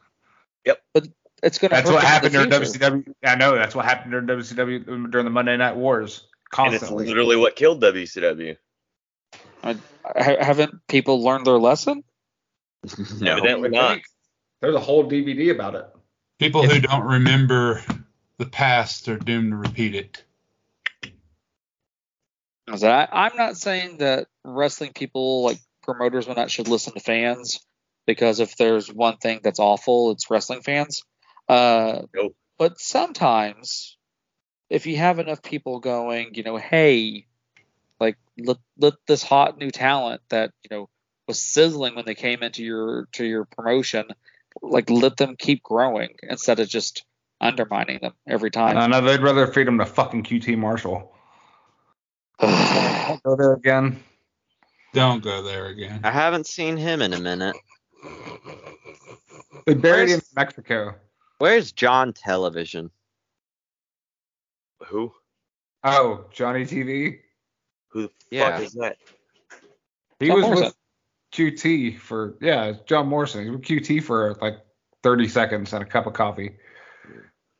It's 1.42 1.58
gonna. 1.58 1.74
That's 1.74 1.88
hurt 1.88 1.94
what 1.94 2.04
happened 2.04 2.32
during 2.34 2.50
future. 2.50 2.78
WCW. 2.78 3.14
I 3.24 3.34
know 3.34 3.56
that's 3.56 3.74
what 3.74 3.86
happened 3.86 4.12
during 4.12 4.26
WCW 4.26 5.10
during 5.10 5.24
the 5.24 5.30
Monday 5.30 5.56
Night 5.56 5.74
Wars. 5.74 6.28
Constantly. 6.50 6.88
And 6.88 7.00
it's 7.00 7.08
literally 7.08 7.36
what 7.36 7.56
killed 7.56 7.82
WCW. 7.82 8.56
Ha- 9.64 9.74
haven't 10.04 10.86
people 10.86 11.22
learned 11.24 11.46
their 11.46 11.58
lesson? 11.58 12.04
No. 13.20 13.32
Evidently 13.32 13.70
not. 13.70 14.00
There's 14.60 14.74
a 14.74 14.80
whole 14.80 15.10
DVD 15.10 15.50
about 15.50 15.74
it. 15.74 15.86
People 16.38 16.68
who 16.68 16.78
don't 16.78 17.04
remember 17.04 17.82
the 18.36 18.46
past 18.46 19.08
are 19.08 19.18
doomed 19.18 19.52
to 19.52 19.56
repeat 19.56 19.94
it. 19.94 20.22
I'm 22.68 23.36
not 23.36 23.56
saying 23.56 23.98
that 23.98 24.28
wrestling 24.44 24.92
people 24.92 25.42
like 25.42 25.58
promoters 25.82 26.26
and 26.26 26.36
that 26.36 26.50
should 26.50 26.68
listen 26.68 26.94
to 26.94 27.00
fans 27.00 27.60
because 28.06 28.40
if 28.40 28.56
there's 28.56 28.92
one 28.92 29.16
thing 29.18 29.40
that's 29.42 29.58
awful, 29.58 30.10
it's 30.10 30.30
wrestling 30.30 30.62
fans. 30.62 31.02
Uh, 31.48 32.02
Nope. 32.14 32.34
But 32.58 32.78
sometimes, 32.78 33.96
if 34.68 34.86
you 34.86 34.98
have 34.98 35.18
enough 35.18 35.42
people 35.42 35.80
going, 35.80 36.34
you 36.34 36.42
know, 36.42 36.58
hey, 36.58 37.26
like 37.98 38.18
let 38.38 38.58
let 38.78 38.94
this 39.06 39.22
hot 39.22 39.56
new 39.56 39.70
talent 39.70 40.20
that 40.28 40.50
you 40.62 40.76
know 40.76 40.90
was 41.26 41.40
sizzling 41.40 41.94
when 41.94 42.04
they 42.04 42.14
came 42.14 42.42
into 42.42 42.62
your 42.62 43.08
to 43.12 43.24
your 43.24 43.46
promotion, 43.46 44.04
like 44.60 44.90
let 44.90 45.16
them 45.16 45.36
keep 45.38 45.62
growing 45.62 46.16
instead 46.22 46.60
of 46.60 46.68
just 46.68 47.04
undermining 47.40 48.00
them 48.02 48.12
every 48.28 48.50
time. 48.50 48.76
I 48.76 48.86
know 48.86 49.00
they'd 49.00 49.22
rather 49.22 49.46
feed 49.46 49.66
them 49.66 49.78
to 49.78 49.86
fucking 49.86 50.24
QT 50.24 50.58
Marshall. 50.58 51.14
Go 52.40 53.36
there 53.36 53.54
again. 53.54 54.02
Don't 54.92 55.22
go 55.22 55.42
there 55.42 55.66
again. 55.66 56.00
I 56.04 56.10
haven't 56.10 56.46
seen 56.46 56.76
him 56.76 57.00
in 57.02 57.12
a 57.12 57.20
minute. 57.20 57.56
They 59.66 59.74
buried 59.74 60.08
him 60.08 60.18
in 60.20 60.26
Mexico. 60.34 60.94
Where's 61.38 61.72
John 61.72 62.12
Television? 62.12 62.90
Who? 64.86 65.12
Oh, 65.84 66.24
Johnny 66.32 66.64
TV. 66.64 67.20
Who 67.88 68.02
the 68.02 68.10
Yeah. 68.30 68.50
fuck 68.56 68.66
is 68.66 68.72
that? 68.74 68.96
He 70.18 70.26
John 70.26 70.36
was 70.36 70.44
Morrison. 70.44 70.64
with 70.66 70.76
QT 71.32 71.98
for 71.98 72.36
yeah, 72.40 72.72
John 72.86 73.06
Morrison. 73.08 73.44
He 73.44 73.50
was 73.50 73.58
with 73.60 73.66
QT 73.68 74.02
for 74.02 74.34
like 74.40 74.58
30 75.02 75.28
seconds 75.28 75.72
and 75.72 75.82
a 75.82 75.86
cup 75.86 76.06
of 76.06 76.12
coffee. 76.14 76.56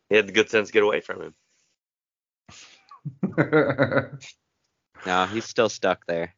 He 0.09 0.17
had 0.17 0.27
the 0.27 0.33
good 0.33 0.51
sense 0.51 0.69
to 0.69 0.73
get 0.73 0.83
away 0.83 1.01
from 1.01 1.23
him. 1.23 1.35
No, 5.07 5.25
he's 5.25 5.47
still 5.47 5.71
stuck 5.71 6.05
there. 6.07 6.35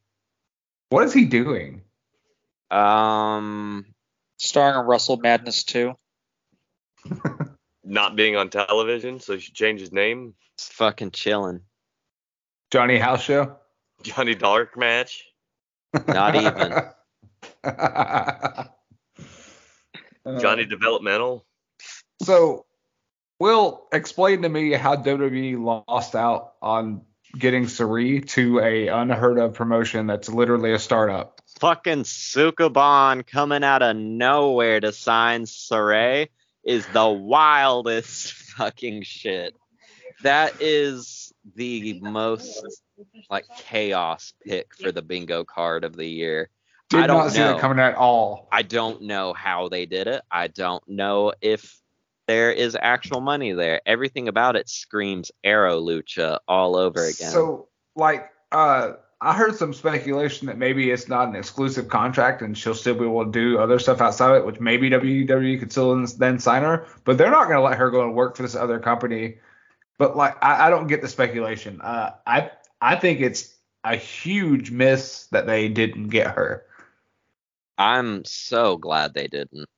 What 0.93 1.03
is 1.05 1.11
he 1.11 1.25
doing? 1.25 1.81
Um, 2.69 3.83
Starring 4.37 4.81
in 4.81 4.85
Russell 4.85 5.17
Madness 5.17 5.63
too. 5.63 5.95
Not 7.83 8.15
being 8.15 8.35
on 8.35 8.51
television, 8.51 9.19
so 9.19 9.33
he 9.33 9.39
should 9.39 9.55
change 9.55 9.79
his 9.79 9.91
name. 9.91 10.35
it's 10.53 10.67
fucking 10.67 11.09
chilling. 11.09 11.61
Johnny 12.69 12.99
House 12.99 13.23
Show? 13.23 13.55
Johnny 14.03 14.35
Dark 14.35 14.77
match. 14.77 15.25
Not 16.07 16.35
even. 16.35 16.83
Johnny 20.39 20.65
Developmental. 20.65 21.43
So, 22.21 22.67
Will, 23.39 23.87
explain 23.91 24.43
to 24.43 24.49
me 24.49 24.73
how 24.73 24.95
WWE 24.95 25.83
lost 25.87 26.13
out 26.13 26.53
on 26.61 27.01
getting 27.37 27.65
Sareee 27.65 28.27
to 28.29 28.59
a 28.59 28.87
unheard 28.87 29.39
of 29.39 29.53
promotion 29.53 30.07
that's 30.07 30.29
literally 30.29 30.73
a 30.73 30.79
startup. 30.79 31.41
Fucking 31.59 32.03
Sukeban 32.03 33.25
coming 33.25 33.63
out 33.63 33.81
of 33.81 33.95
nowhere 33.95 34.79
to 34.79 34.91
sign 34.91 35.43
Sareee 35.43 36.29
is 36.63 36.85
the 36.87 37.07
wildest 37.07 38.33
fucking 38.57 39.03
shit. 39.03 39.55
That 40.21 40.61
is 40.61 41.33
the 41.55 41.99
most 42.01 42.65
like 43.29 43.45
chaos 43.57 44.33
pick 44.45 44.75
for 44.75 44.91
the 44.91 45.01
bingo 45.01 45.43
card 45.43 45.83
of 45.83 45.95
the 45.95 46.07
year. 46.07 46.49
Did 46.89 47.01
I 47.01 47.07
don't 47.07 47.17
not 47.17 47.31
see 47.31 47.39
know. 47.39 47.53
that 47.53 47.59
coming 47.59 47.79
at 47.79 47.95
all. 47.95 48.47
I 48.51 48.61
don't 48.61 49.01
know 49.03 49.33
how 49.33 49.67
they 49.69 49.85
did 49.85 50.07
it. 50.07 50.21
I 50.29 50.47
don't 50.47 50.83
know 50.87 51.33
if 51.41 51.81
there 52.27 52.51
is 52.51 52.77
actual 52.79 53.21
money 53.21 53.51
there. 53.51 53.81
Everything 53.85 54.27
about 54.27 54.55
it 54.55 54.69
screams 54.69 55.31
Aro 55.45 55.81
Lucha 55.81 56.39
all 56.47 56.75
over 56.75 57.03
again. 57.05 57.31
So, 57.31 57.67
like, 57.95 58.29
uh, 58.51 58.93
I 59.21 59.33
heard 59.33 59.55
some 59.55 59.73
speculation 59.73 60.47
that 60.47 60.57
maybe 60.57 60.91
it's 60.91 61.07
not 61.07 61.29
an 61.29 61.35
exclusive 61.35 61.87
contract 61.87 62.41
and 62.41 62.57
she'll 62.57 62.75
still 62.75 62.95
be 62.95 63.05
able 63.05 63.25
to 63.25 63.31
do 63.31 63.57
other 63.57 63.79
stuff 63.79 64.01
outside 64.01 64.31
of 64.31 64.37
it, 64.37 64.45
which 64.45 64.59
maybe 64.59 64.89
WWE 64.89 65.59
could 65.59 65.71
still 65.71 66.05
then 66.17 66.39
sign 66.39 66.63
her. 66.63 66.85
But 67.05 67.17
they're 67.17 67.31
not 67.31 67.45
going 67.45 67.57
to 67.57 67.61
let 67.63 67.77
her 67.77 67.89
go 67.89 68.03
and 68.03 68.13
work 68.15 68.35
for 68.35 68.43
this 68.43 68.55
other 68.55 68.79
company 68.79 69.37
But 69.97 70.17
like, 70.17 70.43
I, 70.43 70.67
I 70.67 70.69
don't 70.69 70.87
get 70.87 71.01
the 71.01 71.07
speculation. 71.07 71.79
Uh, 71.81 72.11
I 72.27 72.51
I 72.81 72.97
think 72.97 73.21
it's 73.21 73.55
a 73.85 73.95
huge 73.95 74.71
miss 74.71 75.27
that 75.27 75.45
they 75.45 75.69
didn't 75.69 76.09
get 76.09 76.27
her. 76.35 76.65
I'm 77.77 78.25
so 78.25 78.77
glad 78.77 79.13
they 79.13 79.27
didn't. 79.27 79.69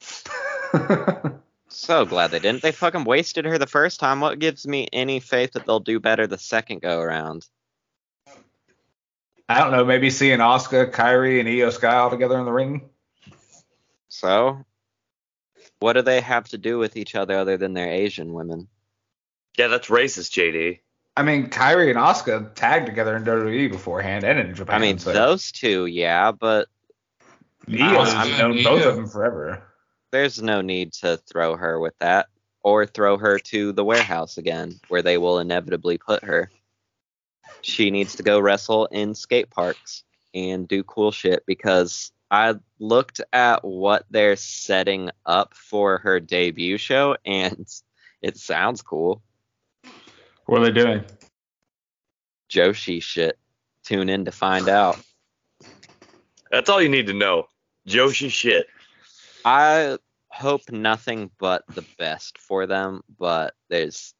So 1.68 2.06
glad 2.06 2.30
they 2.30 2.38
didn't. 2.38 2.62
They 2.62 2.72
fucking 2.72 3.04
wasted 3.04 3.44
her 3.44 3.58
the 3.58 3.66
first 3.66 4.00
time. 4.00 4.20
What 4.20 4.38
gives 4.38 4.66
me 4.66 4.88
any 4.92 5.20
faith 5.20 5.52
that 5.52 5.66
they'll 5.66 5.80
do 5.80 6.00
better 6.00 6.26
the 6.26 6.38
second 6.38 6.82
go 6.82 7.00
around? 7.00 7.46
I 9.48 9.60
don't 9.60 9.72
know. 9.72 9.84
Maybe 9.84 10.10
seeing 10.10 10.38
Asuka, 10.38 10.90
Kairi, 10.90 11.40
and 11.40 11.48
Iyo 11.48 11.72
Sky 11.72 11.96
all 11.96 12.10
together 12.10 12.38
in 12.38 12.44
the 12.44 12.52
ring. 12.52 12.88
So, 14.08 14.64
what 15.80 15.94
do 15.94 16.02
they 16.02 16.20
have 16.20 16.48
to 16.48 16.58
do 16.58 16.78
with 16.78 16.96
each 16.96 17.14
other 17.14 17.38
other 17.38 17.56
than 17.56 17.74
they're 17.74 17.90
Asian 17.90 18.32
women? 18.32 18.68
Yeah, 19.56 19.68
that's 19.68 19.88
racist, 19.88 20.32
JD. 20.32 20.80
I 21.16 21.22
mean, 21.22 21.50
Kairi 21.50 21.90
and 21.90 21.98
Asuka 21.98 22.54
tagged 22.54 22.86
together 22.86 23.16
in 23.16 23.24
WWE 23.24 23.70
beforehand 23.70 24.24
and 24.24 24.38
in 24.38 24.54
Japan. 24.54 24.76
I 24.76 24.78
mean, 24.78 24.98
so. 24.98 25.12
those 25.12 25.50
two, 25.50 25.86
yeah, 25.86 26.30
but 26.30 26.68
Io's 27.68 28.14
I've 28.14 28.38
known 28.38 28.62
both 28.62 28.84
of 28.84 28.96
them 28.96 29.08
forever. 29.08 29.67
There's 30.10 30.40
no 30.42 30.60
need 30.60 30.92
to 30.94 31.16
throw 31.16 31.56
her 31.56 31.78
with 31.78 31.98
that 31.98 32.28
or 32.62 32.86
throw 32.86 33.18
her 33.18 33.38
to 33.38 33.72
the 33.72 33.84
warehouse 33.84 34.38
again, 34.38 34.78
where 34.88 35.02
they 35.02 35.18
will 35.18 35.38
inevitably 35.38 35.98
put 35.98 36.24
her. 36.24 36.50
She 37.62 37.90
needs 37.90 38.16
to 38.16 38.22
go 38.22 38.40
wrestle 38.40 38.86
in 38.86 39.14
skate 39.14 39.50
parks 39.50 40.04
and 40.34 40.68
do 40.68 40.82
cool 40.82 41.10
shit 41.10 41.44
because 41.46 42.12
I 42.30 42.54
looked 42.78 43.20
at 43.32 43.64
what 43.64 44.04
they're 44.10 44.36
setting 44.36 45.10
up 45.24 45.54
for 45.54 45.98
her 45.98 46.20
debut 46.20 46.78
show 46.78 47.16
and 47.24 47.66
it 48.22 48.36
sounds 48.36 48.82
cool. 48.82 49.22
What 50.46 50.62
are 50.62 50.64
they 50.64 50.72
doing? 50.72 51.04
Joshi 52.50 53.02
shit. 53.02 53.38
Tune 53.84 54.08
in 54.08 54.24
to 54.24 54.32
find 54.32 54.68
out. 54.68 54.98
That's 56.50 56.70
all 56.70 56.80
you 56.80 56.88
need 56.88 57.06
to 57.08 57.12
know. 57.12 57.48
Joshi 57.86 58.30
shit. 58.30 58.66
I 59.48 59.96
hope 60.28 60.70
nothing 60.70 61.30
but 61.38 61.64
the 61.74 61.82
best 61.98 62.36
for 62.36 62.66
them, 62.66 63.00
but 63.18 63.54
there's 63.70 64.12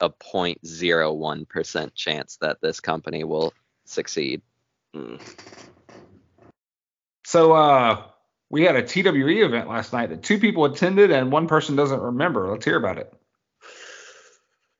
a 0.00 0.08
0.01% 0.08 1.94
chance 1.94 2.38
that 2.40 2.62
this 2.62 2.80
company 2.80 3.22
will 3.22 3.52
succeed. 3.84 4.40
Hmm. 4.94 5.16
So, 7.26 7.52
uh, 7.52 8.02
we 8.48 8.62
had 8.62 8.76
a 8.76 8.82
TWE 8.82 9.44
event 9.44 9.68
last 9.68 9.92
night 9.92 10.08
that 10.08 10.22
two 10.22 10.38
people 10.38 10.64
attended 10.64 11.10
and 11.10 11.30
one 11.30 11.46
person 11.46 11.76
doesn't 11.76 12.00
remember. 12.00 12.50
Let's 12.50 12.64
hear 12.64 12.78
about 12.78 12.96
it. 12.96 13.12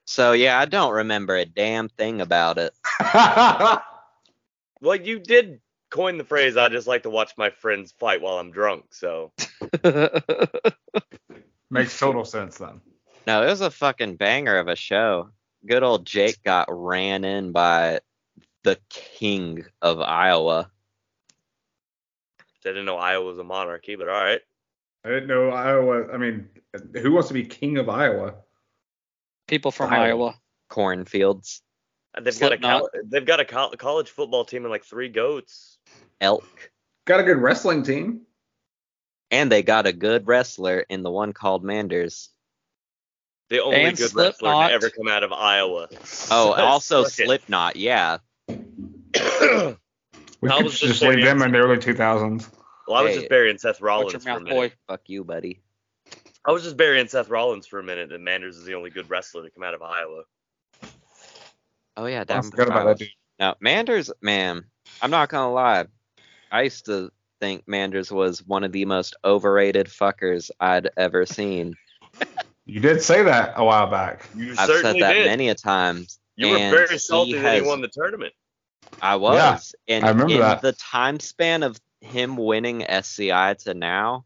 So 0.06 0.32
yeah, 0.32 0.58
I 0.58 0.64
don't 0.64 0.94
remember 0.94 1.36
a 1.36 1.44
damn 1.44 1.90
thing 1.90 2.22
about 2.22 2.56
it. 2.56 2.72
Well, 4.84 4.96
you 4.96 5.18
did 5.18 5.60
coin 5.94 6.18
the 6.18 6.24
phrase, 6.24 6.56
I 6.56 6.68
just 6.68 6.88
like 6.88 7.04
to 7.04 7.10
watch 7.10 7.34
my 7.38 7.50
friends 7.50 7.92
fight 7.92 8.20
while 8.20 8.38
I'm 8.38 8.50
drunk, 8.50 8.86
so. 8.90 9.30
Makes 11.70 11.98
total 11.98 12.24
sense 12.24 12.58
then. 12.58 12.80
No, 13.28 13.44
it 13.44 13.46
was 13.46 13.60
a 13.60 13.70
fucking 13.70 14.16
banger 14.16 14.58
of 14.58 14.66
a 14.66 14.74
show. 14.74 15.30
Good 15.64 15.84
old 15.84 16.04
Jake 16.04 16.42
got 16.42 16.66
ran 16.68 17.24
in 17.24 17.52
by 17.52 18.00
the 18.64 18.76
king 18.90 19.64
of 19.80 20.00
Iowa. 20.00 20.68
I 22.40 22.42
didn't 22.68 22.86
know 22.86 22.96
Iowa 22.96 23.24
was 23.24 23.38
a 23.38 23.44
monarchy, 23.44 23.94
but 23.94 24.08
all 24.08 24.20
right. 24.20 24.40
I 25.04 25.08
didn't 25.10 25.28
know 25.28 25.50
Iowa. 25.50 26.12
I 26.12 26.16
mean, 26.16 26.48
who 26.94 27.12
wants 27.12 27.28
to 27.28 27.34
be 27.34 27.44
king 27.44 27.78
of 27.78 27.88
Iowa? 27.88 28.34
People 29.46 29.70
from 29.70 29.92
Iowa. 29.92 30.06
Iowa. 30.06 30.34
Cornfields, 30.70 31.62
And 32.16 32.24
They've 32.24 32.38
got 32.38 32.52
a 32.52 32.56
Slipknot. 32.58 32.82
they've 33.04 33.24
got 33.26 33.40
a 33.40 33.44
col- 33.44 33.70
college 33.72 34.10
football 34.10 34.44
team 34.44 34.62
and 34.64 34.70
like 34.70 34.84
three 34.84 35.08
goats. 35.08 35.78
elk, 36.20 36.70
Got 37.06 37.20
a 37.20 37.24
good 37.24 37.38
wrestling 37.38 37.82
team. 37.82 38.22
and 39.30 39.50
they 39.50 39.62
got 39.62 39.86
a 39.86 39.92
good 39.92 40.26
wrestler 40.26 40.80
in 40.88 41.02
the 41.02 41.10
one 41.10 41.32
called 41.32 41.64
Manders. 41.64 42.30
The 43.50 43.60
only 43.62 43.84
And 43.84 43.96
good 43.96 44.14
wrestler 44.14 44.52
to 44.52 44.72
ever 44.72 44.90
come 44.90 45.08
out 45.08 45.22
of 45.22 45.32
Iowa. 45.32 45.88
Oh, 46.30 46.52
also 46.56 47.02
Suck 47.04 47.18
it. 47.20 47.26
Slipknot, 47.26 47.76
yeah. 47.76 48.18
We 50.40 50.50
I 50.50 50.56
could 50.56 50.64
was 50.64 50.78
just, 50.78 51.00
just 51.00 51.02
leave 51.02 51.24
them 51.24 51.40
in 51.42 51.52
the 51.52 51.58
early 51.58 51.78
2000s. 51.78 52.48
Well, 52.86 52.98
I 52.98 53.02
was 53.02 53.12
Hey. 53.14 53.18
just 53.20 53.30
burying 53.30 53.56
Seth 53.56 53.76
Watch 53.76 53.80
Rollins 53.80 54.12
your 54.12 54.20
for 54.20 54.28
a 54.28 54.32
mouth, 54.34 54.42
minute. 54.42 54.54
boy. 54.54 54.72
Fuck 54.86 55.00
you, 55.08 55.24
buddy. 55.24 55.62
I 56.44 56.52
was 56.52 56.62
just 56.62 56.76
burying 56.76 57.08
Seth 57.08 57.30
Rollins 57.30 57.66
for 57.66 57.78
a 57.78 57.82
minute, 57.82 58.12
and 58.12 58.22
Manders 58.22 58.58
is 58.58 58.64
the 58.66 58.74
only 58.74 58.90
good 58.90 59.08
wrestler 59.08 59.42
to 59.44 59.50
come 59.50 59.62
out 59.64 59.72
of 59.72 59.80
Iowa. 59.80 60.24
Oh 61.96 62.06
yeah, 62.06 62.20
I 62.20 62.24
Davenport 62.24 62.52
forgot 62.52 62.68
about 62.68 62.86
that 62.86 62.98
dude. 62.98 63.08
Now 63.38 63.54
Manders, 63.60 64.10
man, 64.20 64.64
I'm 65.02 65.10
not 65.10 65.28
gonna 65.28 65.52
lie. 65.52 65.86
I 66.50 66.62
used 66.62 66.86
to 66.86 67.10
think 67.40 67.64
Manders 67.66 68.10
was 68.10 68.44
one 68.46 68.64
of 68.64 68.72
the 68.72 68.84
most 68.84 69.16
overrated 69.24 69.86
fuckers 69.86 70.50
I'd 70.60 70.90
ever 70.96 71.26
seen. 71.26 71.74
You 72.66 72.80
did 72.80 73.02
say 73.02 73.22
that 73.22 73.52
a 73.56 73.64
while 73.64 73.88
back. 73.88 74.26
You 74.34 74.54
I've 74.56 74.70
said 74.80 74.96
that 75.00 75.12
did. 75.12 75.26
many 75.26 75.50
a 75.50 75.54
times. 75.54 76.18
you 76.36 76.48
were 76.48 76.56
and 76.56 76.74
very 76.74 76.88
he 76.88 76.98
salty 76.98 77.34
that 77.34 77.62
he 77.62 77.68
won 77.68 77.82
the 77.82 77.88
tournament. 77.88 78.32
I 79.02 79.16
was. 79.16 79.74
and 79.86 80.04
I 80.04 80.08
remember 80.08 80.32
in 80.32 80.40
that. 80.40 80.62
the 80.62 80.72
time 80.72 81.20
span 81.20 81.62
of 81.62 81.78
him 82.00 82.36
winning 82.36 82.82
SCI 82.82 83.56
to 83.64 83.74
now, 83.74 84.24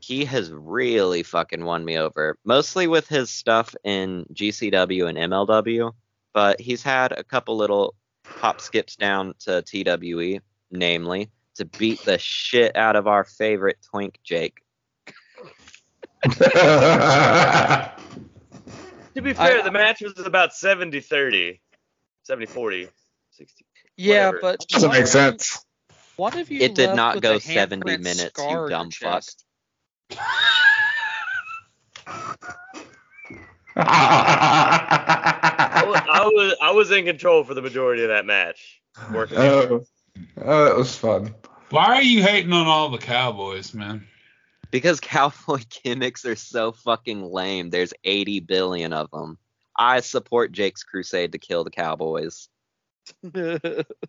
he 0.00 0.24
has 0.24 0.50
really 0.50 1.22
fucking 1.22 1.64
won 1.64 1.84
me 1.84 1.98
over. 1.98 2.36
Mostly 2.44 2.86
with 2.86 3.06
his 3.06 3.30
stuff 3.30 3.74
in 3.84 4.24
GCW 4.32 5.08
and 5.08 5.18
MLW, 5.18 5.92
but 6.32 6.60
he's 6.60 6.82
had 6.82 7.12
a 7.12 7.24
couple 7.24 7.56
little 7.56 7.94
hop 8.26 8.60
skips 8.60 8.96
down 8.96 9.34
to 9.40 9.62
TWE, 9.62 10.40
namely 10.70 11.30
to 11.56 11.64
beat 11.64 12.02
the 12.04 12.18
shit 12.18 12.76
out 12.76 12.96
of 12.96 13.06
our 13.06 13.24
favorite 13.24 13.78
twink 13.90 14.18
Jake. 14.24 14.60
To 19.14 19.20
be 19.20 19.34
fair, 19.34 19.58
I- 19.58 19.62
the 19.62 19.70
match 19.70 20.00
was 20.00 20.18
about 20.24 20.54
70 20.54 21.00
30, 21.00 21.60
70 22.22 22.46
40, 22.46 22.88
60. 23.32 23.66
Yeah, 23.98 24.28
Whatever. 24.30 24.38
but 24.40 24.66
Doesn't 24.68 24.90
make 24.90 25.06
sense. 25.06 25.62
you- 25.90 25.94
One 26.16 26.38
of 26.38 26.50
you 26.50 26.62
It 26.62 26.74
did 26.74 26.94
not 26.94 27.20
go 27.20 27.38
70 27.38 27.98
minutes, 27.98 28.22
you 28.22 28.28
scar 28.30 28.64
on 28.64 28.70
dumb 28.70 28.90
your 29.02 29.20
fuck. 29.20 29.24
chest. 35.92 36.08
I 36.08 36.24
was, 36.26 36.56
I 36.60 36.70
was 36.72 36.90
in 36.90 37.04
control 37.04 37.44
for 37.44 37.54
the 37.54 37.62
majority 37.62 38.02
of 38.02 38.08
that 38.08 38.26
match. 38.26 38.80
Working 39.12 39.38
oh, 39.38 39.84
oh, 40.42 40.64
that 40.64 40.76
was 40.76 40.94
fun. 40.96 41.34
Why 41.70 41.86
are 41.86 42.02
you 42.02 42.22
hating 42.22 42.52
on 42.52 42.66
all 42.66 42.90
the 42.90 42.98
Cowboys, 42.98 43.72
man? 43.72 44.06
Because 44.70 45.00
cowboy 45.00 45.60
gimmicks 45.84 46.24
are 46.24 46.36
so 46.36 46.72
fucking 46.72 47.22
lame. 47.22 47.70
There's 47.70 47.94
80 48.04 48.40
billion 48.40 48.92
of 48.92 49.10
them. 49.10 49.38
I 49.76 50.00
support 50.00 50.52
Jake's 50.52 50.82
crusade 50.82 51.32
to 51.32 51.38
kill 51.38 51.64
the 51.64 51.70
Cowboys. 51.70 52.48
I 53.24 53.58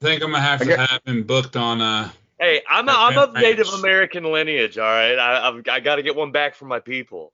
think 0.01 0.21
I'm 0.21 0.31
gonna 0.31 0.41
have 0.41 0.59
to 0.61 0.77
have 0.77 1.01
him 1.05 1.23
booked 1.23 1.55
on 1.55 1.81
uh 1.81 2.11
Hey, 2.39 2.61
I'm 2.69 2.85
That 2.87 2.95
I'm 2.97 3.17
of 3.17 3.33
Native. 3.33 3.67
American 3.69 4.25
lineage. 4.25 4.77
All 4.77 4.83
right, 4.83 5.15
I 5.15 5.47
I've, 5.47 5.63
I 5.69 5.79
got 5.79 5.95
to 5.95 6.03
get 6.03 6.15
one 6.15 6.31
back 6.31 6.55
for 6.55 6.65
my 6.65 6.79
people. 6.79 7.31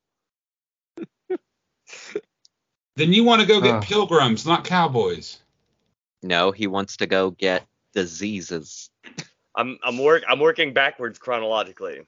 then 2.99 3.13
you 3.13 3.23
want 3.23 3.41
to 3.41 3.47
go 3.47 3.61
get 3.61 3.75
Huh. 3.75 3.81
pilgrims, 3.81 4.45
not 4.45 4.65
cowboys. 4.65 5.39
No, 6.21 6.51
he 6.51 6.67
wants 6.67 6.97
to 6.97 7.07
go 7.07 7.31
get 7.31 7.65
diseases. 7.93 8.89
I'm 9.55 9.79
I'm 9.83 9.97
work 9.97 10.23
I'm 10.27 10.39
working 10.39 10.73
backwards 10.73 11.17
chronologically. 11.17 12.01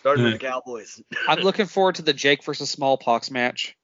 Starting 0.00 0.24
with 0.24 0.34
the 0.34 0.46
hmm. 0.46 0.52
Cowboys. 0.52 1.00
I'm 1.28 1.40
looking 1.40 1.66
forward 1.66 1.94
to 1.94 2.02
the 2.02 2.12
Jake 2.12 2.44
versus 2.44 2.68
Smallpox 2.68 3.30
match. 3.30 3.74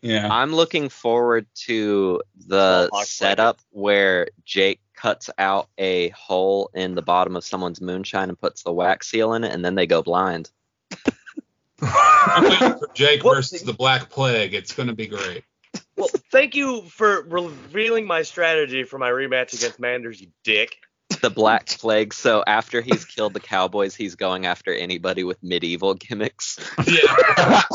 Yeah. 0.00 0.28
I'm 0.30 0.54
looking 0.54 0.88
forward 0.88 1.46
to 1.66 2.22
the 2.46 2.88
Smallpox 2.88 3.10
setup 3.10 3.60
where 3.70 4.28
Jake 4.44 4.80
cuts 4.94 5.28
out 5.36 5.68
a 5.76 6.08
hole 6.10 6.70
in 6.72 6.94
the 6.94 7.02
bottom 7.02 7.36
of 7.36 7.44
someone's 7.44 7.82
moonshine 7.82 8.30
and 8.30 8.40
puts 8.40 8.62
the 8.62 8.72
wax 8.72 9.08
seal 9.08 9.34
in 9.34 9.44
it, 9.44 9.52
and 9.52 9.62
then 9.62 9.74
they 9.74 9.86
go 9.86 10.02
blind. 10.02 10.50
I'm 11.82 12.44
waiting 12.44 12.78
for 12.78 12.88
Jake 12.94 13.22
versus 13.22 13.62
the 13.62 13.74
Black 13.74 14.08
Plague. 14.08 14.54
It's 14.54 14.72
gonna 14.72 14.94
be 14.94 15.06
great. 15.06 15.44
Well, 15.96 16.08
thank 16.30 16.54
you 16.54 16.82
for 16.82 17.22
revealing 17.22 18.06
my 18.06 18.22
strategy 18.22 18.84
for 18.84 18.98
my 18.98 19.10
rematch 19.10 19.54
against 19.54 19.80
Manders, 19.80 20.20
you 20.20 20.28
dick. 20.44 20.76
The 21.22 21.30
Black 21.30 21.66
Plague. 21.66 22.12
So 22.12 22.42
after 22.46 22.80
he's 22.80 23.04
killed 23.04 23.32
the 23.32 23.40
Cowboys, 23.40 23.94
he's 23.94 24.16
going 24.16 24.44
after 24.44 24.74
anybody 24.74 25.24
with 25.24 25.42
medieval 25.42 25.94
gimmicks. 25.94 26.58
Yeah. 26.86 27.62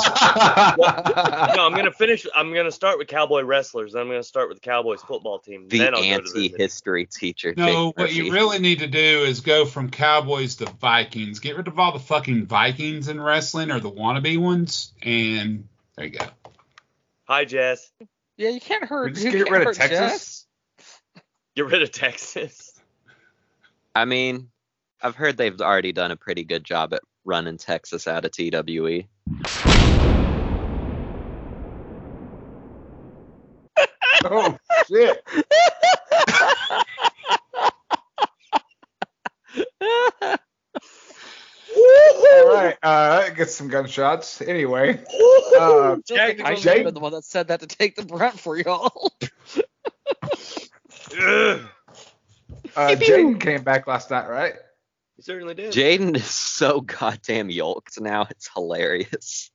No, 1.55 1.65
I'm 1.65 1.75
gonna 1.75 1.91
finish. 1.91 2.25
I'm 2.35 2.53
gonna 2.53 2.71
start 2.71 2.97
with 2.97 3.07
Cowboy 3.07 3.41
wrestlers. 3.43 3.93
Then 3.93 4.03
I'm 4.03 4.07
gonna 4.07 4.23
start 4.23 4.49
with 4.49 4.61
the 4.61 4.61
Cowboys 4.61 5.01
football 5.01 5.39
team. 5.39 5.67
The 5.67 5.79
then 5.79 5.95
I'll 5.95 6.01
go 6.01 6.21
to 6.21 6.31
the 6.31 6.45
anti-history 6.45 7.05
teacher. 7.05 7.53
No, 7.55 7.87
Jake 7.87 7.97
what 7.97 8.13
you 8.13 8.31
really 8.31 8.59
need 8.59 8.79
to 8.79 8.87
do 8.87 9.23
is 9.23 9.41
go 9.41 9.65
from 9.65 9.89
Cowboys 9.89 10.55
to 10.57 10.65
Vikings. 10.65 11.39
Get 11.39 11.57
rid 11.57 11.67
of 11.67 11.77
all 11.77 11.91
the 11.91 11.99
fucking 11.99 12.45
Vikings 12.45 13.07
in 13.07 13.19
wrestling 13.19 13.71
or 13.71 13.79
the 13.79 13.91
wannabe 13.91 14.37
ones, 14.37 14.93
and 15.01 15.67
there 15.95 16.05
you 16.05 16.19
go. 16.19 16.25
Hi, 17.27 17.45
Jess. 17.45 17.91
Yeah, 18.37 18.49
you 18.49 18.59
can't 18.59 18.83
hurt. 18.83 19.13
just 19.13 19.31
get 19.31 19.49
rid 19.49 19.67
of 19.67 19.75
Texas? 19.75 19.99
Jess. 19.99 20.45
Get 21.55 21.65
rid 21.65 21.83
of 21.83 21.91
Texas. 21.91 22.71
I 23.93 24.05
mean, 24.05 24.49
I've 25.01 25.15
heard 25.15 25.37
they've 25.37 25.59
already 25.59 25.91
done 25.91 26.11
a 26.11 26.15
pretty 26.15 26.43
good 26.43 26.63
job 26.63 26.93
at 26.93 27.01
running 27.25 27.57
Texas 27.57 28.07
out 28.07 28.25
of. 28.25 28.31
TWE. 28.31 29.07
Oh 34.23 34.55
shit! 34.87 35.23
All 41.75 42.53
right, 42.53 42.77
uh, 42.83 43.29
get 43.31 43.49
some 43.49 43.67
gunshots. 43.67 44.41
Anyway, 44.41 45.03
uh, 45.53 45.95
I 45.95 45.99
still 46.03 46.45
I 46.45 46.55
should 46.55 46.75
have 46.77 46.85
been 46.85 46.93
the 46.93 46.99
one 46.99 47.13
that 47.13 47.25
said 47.25 47.49
that 47.49 47.61
to 47.61 47.67
take 47.67 47.95
the 47.95 48.05
brunt 48.05 48.39
for 48.39 48.57
y'all. 48.57 49.13
Ugh. 51.19 51.61
uh, 52.75 52.95
Jaden 52.95 53.39
came 53.39 53.63
back 53.63 53.87
last 53.87 54.11
night, 54.11 54.29
right? 54.29 54.53
He 55.17 55.23
certainly 55.23 55.53
did. 55.53 55.73
Jaden 55.73 56.15
is 56.15 56.25
so 56.25 56.81
goddamn 56.81 57.49
yoked 57.49 57.99
now. 57.99 58.27
It's 58.29 58.49
hilarious. 58.53 59.51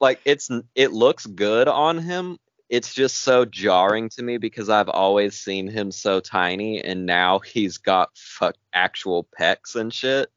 Like 0.00 0.20
it's 0.24 0.48
it 0.74 0.92
looks 0.92 1.26
good 1.26 1.68
on 1.68 1.98
him. 1.98 2.38
It's 2.68 2.92
just 2.94 3.16
so 3.16 3.44
jarring 3.46 4.10
to 4.10 4.22
me 4.22 4.36
because 4.36 4.68
I've 4.68 4.90
always 4.90 5.38
seen 5.38 5.68
him 5.68 5.90
so 5.90 6.20
tiny, 6.20 6.82
and 6.82 7.06
now 7.06 7.38
he's 7.38 7.78
got 7.78 8.10
fuck 8.14 8.56
actual 8.72 9.26
pecs 9.40 9.74
and 9.74 9.92
shit. 9.92 10.30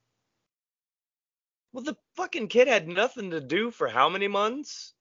Well, 1.74 1.84
the 1.84 1.95
fucking 2.15 2.47
kid 2.47 2.67
had 2.67 2.88
nothing 2.88 3.32
to 3.32 3.39
do 3.41 3.72
for 3.72 3.88
how 3.88 4.09
many 4.09 4.28
months? 4.28 4.93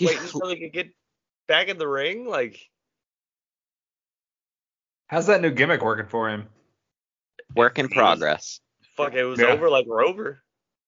Waiting 0.00 0.18
until 0.22 0.48
he 0.48 0.56
could 0.60 0.72
get 0.72 0.88
back 1.48 1.68
in 1.68 1.78
the 1.78 1.88
ring? 1.88 2.26
Like, 2.26 2.58
How's 5.08 5.26
that 5.26 5.42
new 5.42 5.50
gimmick 5.50 5.82
working 5.82 6.06
for 6.06 6.30
him? 6.30 6.48
Work 7.54 7.78
in 7.78 7.88
progress. 7.88 8.60
fuck, 8.96 9.14
it 9.14 9.24
was 9.24 9.40
Yeah. 9.40 9.46
over 9.46 9.68
like 9.70 9.86
Rover. 9.88 10.42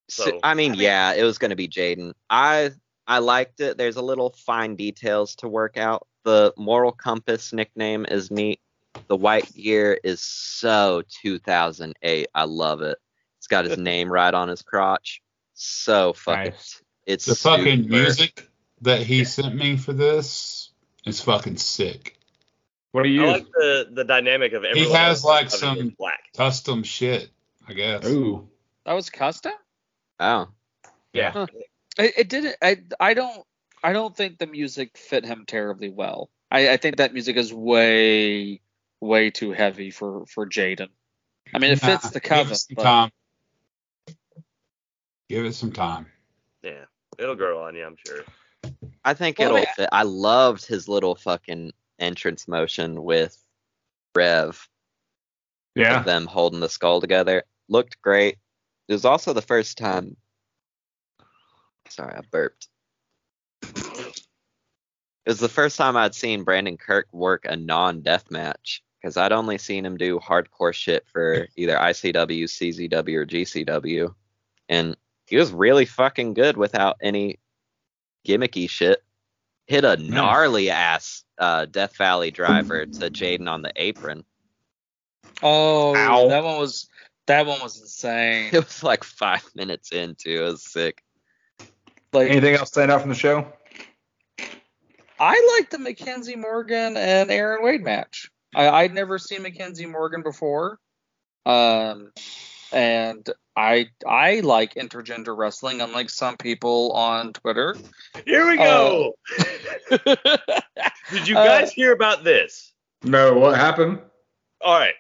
So, 0.09 0.25
So- 0.25 0.41
I 0.43 0.55
mean, 0.55 0.75
yeah, 0.75 1.13
it 1.15 1.23
was 1.25 1.39
gonna 1.39 1.57
be 1.57 1.69
Jaden. 1.69 2.13
I 2.31 2.71
I 3.07 3.19
liked 3.19 3.61
it. 3.61 3.77
There's 3.77 3.97
a 3.97 4.03
little 4.03 4.31
fine 4.31 4.77
details 4.77 5.35
to 5.37 5.49
work 5.49 5.77
out. 5.77 6.07
The 6.25 6.55
moral 6.57 6.93
compass 6.93 7.53
nickname 7.53 8.07
is 8.11 8.31
neat. 8.31 8.61
The 9.09 9.17
white 9.17 9.53
gear 9.55 10.01
is 10.05 10.23
so 10.23 11.03
2008. 11.23 12.29
I 12.35 12.45
love 12.45 12.81
it. 12.81 12.97
It's 13.45 13.49
got 13.51 13.67
his 13.67 13.77
name 13.77 14.11
right 14.11 14.33
on 14.33 14.49
his 14.49 14.63
crotch. 14.63 15.21
So 15.53 16.15
fucking. 16.15 16.53
Nice. 16.53 16.83
It's 17.05 17.27
The 17.27 17.35
fucking 17.35 17.83
super- 17.83 17.89
music 17.95 18.49
that 18.81 19.03
he 19.03 19.25
sent 19.25 19.55
me 19.55 19.77
for 19.77 19.93
this 19.93 20.71
is 21.05 21.21
fucking 21.21 21.59
sick. 21.59 22.19
What 22.93 23.03
do 23.03 23.11
you 23.11 23.27
I 23.27 23.33
like 23.33 23.47
the 23.53 23.89
the 23.93 24.05
dynamic 24.05 24.55
of 24.55 24.65
everyone. 24.65 24.89
He 24.89 24.95
has, 24.95 25.23
like, 25.23 25.51
some- 25.51 25.91
black. 25.99 26.21
Custom 26.35 26.83
shit, 26.85 27.29
I 27.69 27.75
guess. 27.75 28.07
Ooh, 28.07 28.49
that 28.87 28.95
was 28.95 29.11
custom. 29.11 29.53
Oh, 30.19 30.49
yeah. 31.13 31.33
Huh. 31.33 31.47
It, 31.99 32.15
it 32.17 32.29
didn't. 32.31 32.57
I 32.63 32.79
I 32.99 33.13
don't. 33.13 33.45
I 33.83 33.93
don't 33.93 34.17
think 34.17 34.39
the 34.39 34.47
music 34.47 34.97
fit 34.97 35.27
him 35.27 35.45
terribly 35.47 35.91
well. 35.91 36.31
I, 36.51 36.71
I 36.71 36.77
think 36.79 36.97
that 36.97 37.13
music 37.13 37.37
is 37.37 37.53
way 37.53 38.63
way 39.03 39.29
too 39.29 39.53
heavy 39.53 39.91
for 39.91 40.25
for 40.25 40.49
Jaden. 40.49 40.89
I 41.53 41.59
mean, 41.59 41.73
it 41.73 41.83
Nah, 41.83 41.89
fits 41.99 42.09
the 42.11 42.21
give 42.21 42.29
cover. 42.31 42.53
it 42.53 42.57
some 42.57 42.75
but- 42.77 42.83
time. 42.85 43.11
Give 45.35 45.47
it 45.47 45.55
some 45.55 45.73
time. 45.73 46.07
Yeah, 46.63 46.85
it'll 47.19 47.35
grow 47.35 47.65
on 47.65 47.75
you, 47.75 47.85
I'm 47.85 47.97
sure. 48.07 48.23
I 49.05 49.15
think 49.15 49.41
Well, 49.41 49.49
it'll 49.49 49.59
yeah. 49.63 49.73
fit. 49.75 49.89
I 49.91 50.05
loved 50.05 50.65
his 50.65 50.89
little 50.89 51.17
fucking 51.17 51.73
entrance 51.99 52.47
motion 52.47 53.03
with 53.03 53.37
Rev. 54.15 54.69
Yeah. 55.75 56.05
them 56.05 56.27
holding 56.27 56.61
the 56.61 56.69
skull 56.69 57.01
together. 57.01 57.43
Looked 57.69 58.01
great. 58.01 58.37
It 58.87 58.93
was 58.93 59.05
also 59.05 59.33
the 59.33 59.43
first 59.43 59.77
time. 59.77 60.17
Sorry, 61.89 62.15
I 62.15 62.21
burped. 62.31 62.69
It 63.65 64.13
was 65.27 65.41
the 65.41 65.49
first 65.49 65.77
time 65.77 65.97
I'd 65.97 66.15
seen 66.15 66.45
Brandon 66.45 66.77
Kirk 66.77 67.09
work 67.13 67.45
a 67.45 67.57
non-death 67.57 68.31
match 68.31 68.85
because 69.03 69.17
I'd 69.17 69.33
only 69.33 69.59
seen 69.59 69.85
him 69.85 69.97
do 69.97 70.21
hardcore 70.21 70.73
shit 70.73 71.09
for 71.13 71.49
either 71.57 71.75
ICW, 71.77 72.45
CZW, 72.45 73.15
or 73.17 73.27
GCW, 73.27 74.15
and 74.69 74.97
he 75.27 75.37
was 75.37 75.53
really 75.53 75.85
fucking 75.85 76.35
good 76.35 76.57
without 76.57 76.97
any 77.01 77.39
gimmicky 78.27 78.69
shit. 78.69 79.03
Hit 79.67 79.85
a 79.85 79.97
gnarly 79.97 80.71
ass 80.71 81.25
uh, 81.39 81.65
Death 81.67 81.97
Valley 81.97 82.31
driver 82.31 82.85
to 82.85 83.11
Jaden 83.11 83.49
on 83.49 83.63
the 83.63 83.73
apron. 83.77 84.25
Oh, 85.43 85.97
Ow. 85.97 86.29
that 86.29 86.45
one 86.45 86.59
was 86.59 86.89
that 87.27 87.47
one 87.47 87.61
was 87.63 87.81
insane. 87.81 88.51
It 88.53 88.65
was 88.65 88.83
like 88.83 89.05
five 89.05 89.45
minutes 89.55 89.93
into. 89.93 90.43
It 90.43 90.45
was 90.45 90.71
sick. 90.71 91.03
Like 92.13 92.31
Anything 92.31 92.55
else 92.55 92.69
stand 92.69 92.91
out 92.91 93.01
from 93.01 93.11
the 93.11 93.17
show? 93.17 93.47
I 95.19 95.57
like 95.59 95.71
the 95.71 95.79
Mackenzie 95.79 96.37
Morgan 96.37 96.97
and 96.97 97.31
Aaron 97.31 97.65
Wade 97.65 97.83
match. 97.83 98.31
I, 98.55 98.69
I'd 98.69 98.95
never 98.95 99.19
seen 99.19 99.43
Mackenzie 99.43 99.87
Morgan 99.87 100.23
before. 100.23 100.79
Um, 101.47 102.13
and 102.73 103.29
I 103.57 103.87
I 104.07 104.41
like 104.41 104.75
intergender 104.75 105.37
wrestling, 105.37 105.81
unlike 105.81 106.11
some 106.11 106.37
people 106.37 106.93
on 106.93 107.33
Twitter. 107.33 107.77
Here 108.27 108.49
we 108.49 108.57
go. 108.57 109.15
Did 109.91 111.29
you 111.29 111.37
Uh, 111.37 111.45
guys 111.45 111.73
hear 111.73 111.93
about 111.93 112.25
this? 112.25 112.73
No. 113.03 113.35
What 113.35 113.57
happened? 113.57 114.01
All 114.61 114.79
right. 114.79 114.95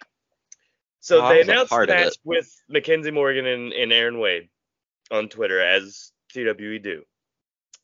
So 1.01 1.25
Oh, 1.25 1.29
they 1.29 1.39
was 1.39 1.49
a 1.49 1.51
announced 1.51 1.71
the 1.73 1.87
match 1.87 2.17
with 2.25 2.63
Mackenzie 2.69 3.11
Morgan 3.11 3.47
and, 3.47 3.73
and 3.73 3.93
Aaron 3.93 4.19
Wade 4.19 4.49
on 5.11 5.29
Twitter, 5.29 5.61
as 5.61 6.13
TWE 6.33 6.79
do. 6.79 7.03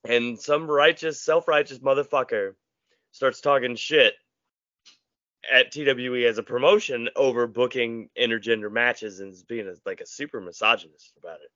And 0.08 0.40
some 0.40 0.70
righteous, 0.70 1.20
self-righteous 1.22 1.80
motherfucker 1.80 2.54
starts 3.12 3.40
talking 3.40 3.76
shit 3.76 4.14
at 5.50 5.72
TWE 5.72 6.26
as 6.26 6.38
a 6.38 6.42
promotion 6.42 7.08
over 7.16 7.46
booking 7.46 8.08
intergender 8.20 8.70
matches 8.70 9.20
and 9.20 9.34
being 9.48 9.68
a, 9.68 9.74
like 9.86 10.00
a 10.00 10.06
super 10.06 10.40
misogynist 10.40 11.12
about 11.18 11.38
it. 11.40 11.50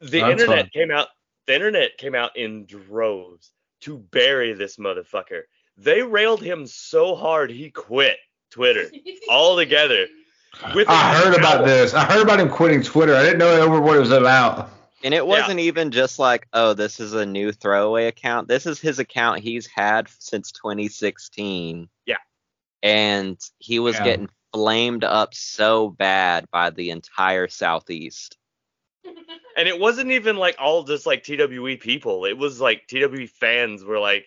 The 0.00 0.20
That's 0.20 0.32
internet 0.32 0.64
fun. 0.64 0.70
came 0.72 0.90
out. 0.90 1.08
The 1.46 1.54
internet 1.54 1.96
came 1.96 2.14
out 2.14 2.36
in 2.36 2.66
droves 2.66 3.52
to 3.82 3.98
bury 3.98 4.52
this 4.52 4.76
motherfucker. 4.76 5.42
They 5.76 6.02
railed 6.02 6.42
him 6.42 6.66
so 6.66 7.14
hard 7.14 7.50
he 7.50 7.70
quit 7.70 8.18
Twitter 8.50 8.90
altogether. 9.30 10.06
With 10.74 10.88
I 10.88 11.14
his 11.14 11.24
heard 11.24 11.38
about 11.38 11.64
this. 11.64 11.94
I 11.94 12.04
heard 12.04 12.22
about 12.22 12.40
him 12.40 12.48
quitting 12.48 12.82
Twitter. 12.82 13.14
I 13.14 13.22
didn't 13.22 13.38
know 13.38 13.60
over 13.60 13.80
what 13.80 13.96
it 13.96 14.00
was 14.00 14.10
about. 14.10 14.70
And 15.04 15.12
it 15.12 15.26
wasn't 15.26 15.60
even 15.60 15.90
just 15.90 16.18
like, 16.18 16.48
oh, 16.52 16.72
this 16.72 16.98
is 16.98 17.12
a 17.12 17.26
new 17.26 17.52
throwaway 17.52 18.06
account. 18.06 18.48
This 18.48 18.66
is 18.66 18.80
his 18.80 18.98
account 18.98 19.40
he's 19.40 19.66
had 19.66 20.08
since 20.18 20.50
2016. 20.52 21.88
Yeah. 22.82 22.88
And 22.90 23.40
he 23.58 23.78
was 23.78 23.96
Yeah. 23.96 24.04
getting 24.04 24.28
flamed 24.52 25.04
up 25.04 25.34
so 25.34 25.90
bad 25.90 26.46
by 26.50 26.70
the 26.70 26.90
entire 26.90 27.48
Southeast. 27.48 28.36
And 29.58 29.66
it 29.66 29.80
wasn't 29.80 30.10
even 30.10 30.36
like 30.36 30.56
all 30.58 30.82
just 30.84 31.06
like 31.06 31.24
TWE 31.24 31.76
people. 31.78 32.26
It 32.26 32.36
was 32.36 32.60
like 32.60 32.86
TWE 32.88 33.26
fans 33.26 33.82
were 33.82 33.98
like 33.98 34.26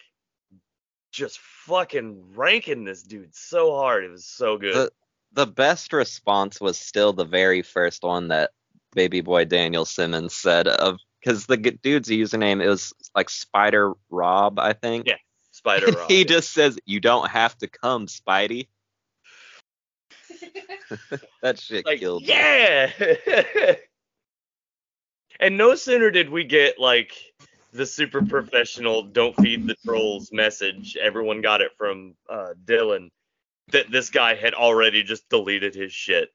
just 1.12 1.38
fucking 1.39 2.34
ranking 2.36 2.84
this 2.84 3.04
dude 3.04 3.36
so 3.36 3.76
hard. 3.76 4.06
It 4.06 4.10
was 4.10 4.26
so 4.26 4.58
good. 4.58 4.74
The 4.74 4.91
the 5.34 5.45
best 5.45 5.93
response 5.93 6.60
was 6.60 6.80
still 6.80 7.14
the 7.14 7.26
very 7.26 7.62
first 7.62 8.02
one 8.02 8.30
that 8.30 8.50
baby 8.93 9.22
boy 9.22 9.45
Daniel 9.45 9.86
Simmons 9.86 10.34
said 10.36 10.68
of 10.68 10.97
because 11.20 11.45
the 11.45 11.58
dude's 11.58 12.10
username 12.10 12.64
it 12.64 12.68
was 12.68 12.91
like 13.16 13.30
Spider 13.30 13.93
Rob, 14.10 14.58
I 14.58 14.74
think. 14.74 15.06
Yeah, 15.08 15.18
Spider 15.60 15.88
And 15.88 15.95
Rob. 15.97 16.10
he 16.10 16.24
just 16.24 16.53
says, 16.53 16.80
"You 16.86 17.01
don't 17.01 17.30
have 17.30 17.57
to 17.57 17.68
come, 17.68 18.07
Spidey." 18.07 18.68
That 21.41 21.60
shit 21.60 21.86
like 21.86 21.99
killed. 21.99 22.24
me. 22.24 22.30
yeah. 22.30 22.91
and 25.39 25.57
no 25.57 25.76
sooner 25.76 26.12
did 26.12 26.30
we 26.30 26.43
get 26.43 26.80
like 26.80 27.12
the 27.74 27.86
super 27.86 28.24
professional 28.26 29.03
"Don't 29.03 29.36
feed 29.36 29.68
the 29.68 29.76
trolls" 29.86 30.32
message. 30.32 30.97
Everyone 30.97 31.41
got 31.41 31.62
it 31.62 31.72
from 31.78 32.16
uh, 32.30 32.53
Dylan. 32.66 33.10
That 33.72 33.91
this 33.91 34.10
guy 34.10 34.34
had 34.34 34.53
already 34.55 35.03
just 35.03 35.28
deleted 35.30 35.76
his 35.76 35.91
shit, 35.93 36.30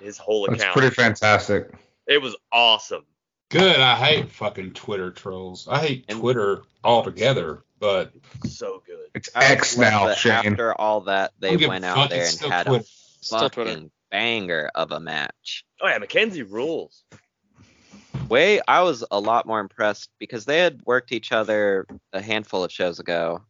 his 0.00 0.18
whole 0.18 0.46
That's 0.48 0.60
account. 0.62 0.76
pretty 0.76 0.94
fantastic. 0.94 1.70
It 2.08 2.20
was 2.20 2.34
awesome. 2.50 3.04
Good. 3.50 3.78
I 3.78 3.94
hate 3.94 4.32
fucking 4.32 4.72
Twitter 4.72 5.10
trolls. 5.12 5.68
I 5.68 5.78
hate 5.80 6.04
And- 6.08 6.18
Twitter 6.18 6.62
altogether. 6.82 7.62
But 7.78 8.12
So 8.46 8.82
good. 8.86 9.10
It's 9.14 9.28
I 9.34 9.46
X 9.46 9.76
love 9.76 9.92
now, 9.92 10.14
Shane. 10.14 10.52
After 10.52 10.74
all 10.74 11.02
that, 11.02 11.32
they 11.38 11.50
don't 11.50 11.58
give 11.58 11.68
a 11.68 11.70
went 11.70 11.84
out 11.84 12.10
it's 12.10 12.36
there 12.38 12.46
and 12.46 12.52
had 12.52 12.66
Twitter. 12.66 12.84
a 12.84 13.26
fucking 13.26 13.90
banger 14.10 14.70
of 14.74 14.92
a 14.92 15.00
match. 15.00 15.64
Oh 15.80 15.88
yeah, 15.88 15.98
Mackenzie 15.98 16.42
rules. 16.42 17.04
Way 18.28 18.60
I 18.66 18.82
was 18.82 19.04
a 19.10 19.20
lot 19.20 19.46
more 19.46 19.60
impressed 19.60 20.10
because 20.18 20.46
they 20.46 20.58
had 20.58 20.80
worked 20.84 21.12
each 21.12 21.32
other 21.32 21.86
a 22.12 22.20
handful 22.20 22.64
of 22.64 22.72
shows 22.72 22.98
ago, 22.98 23.42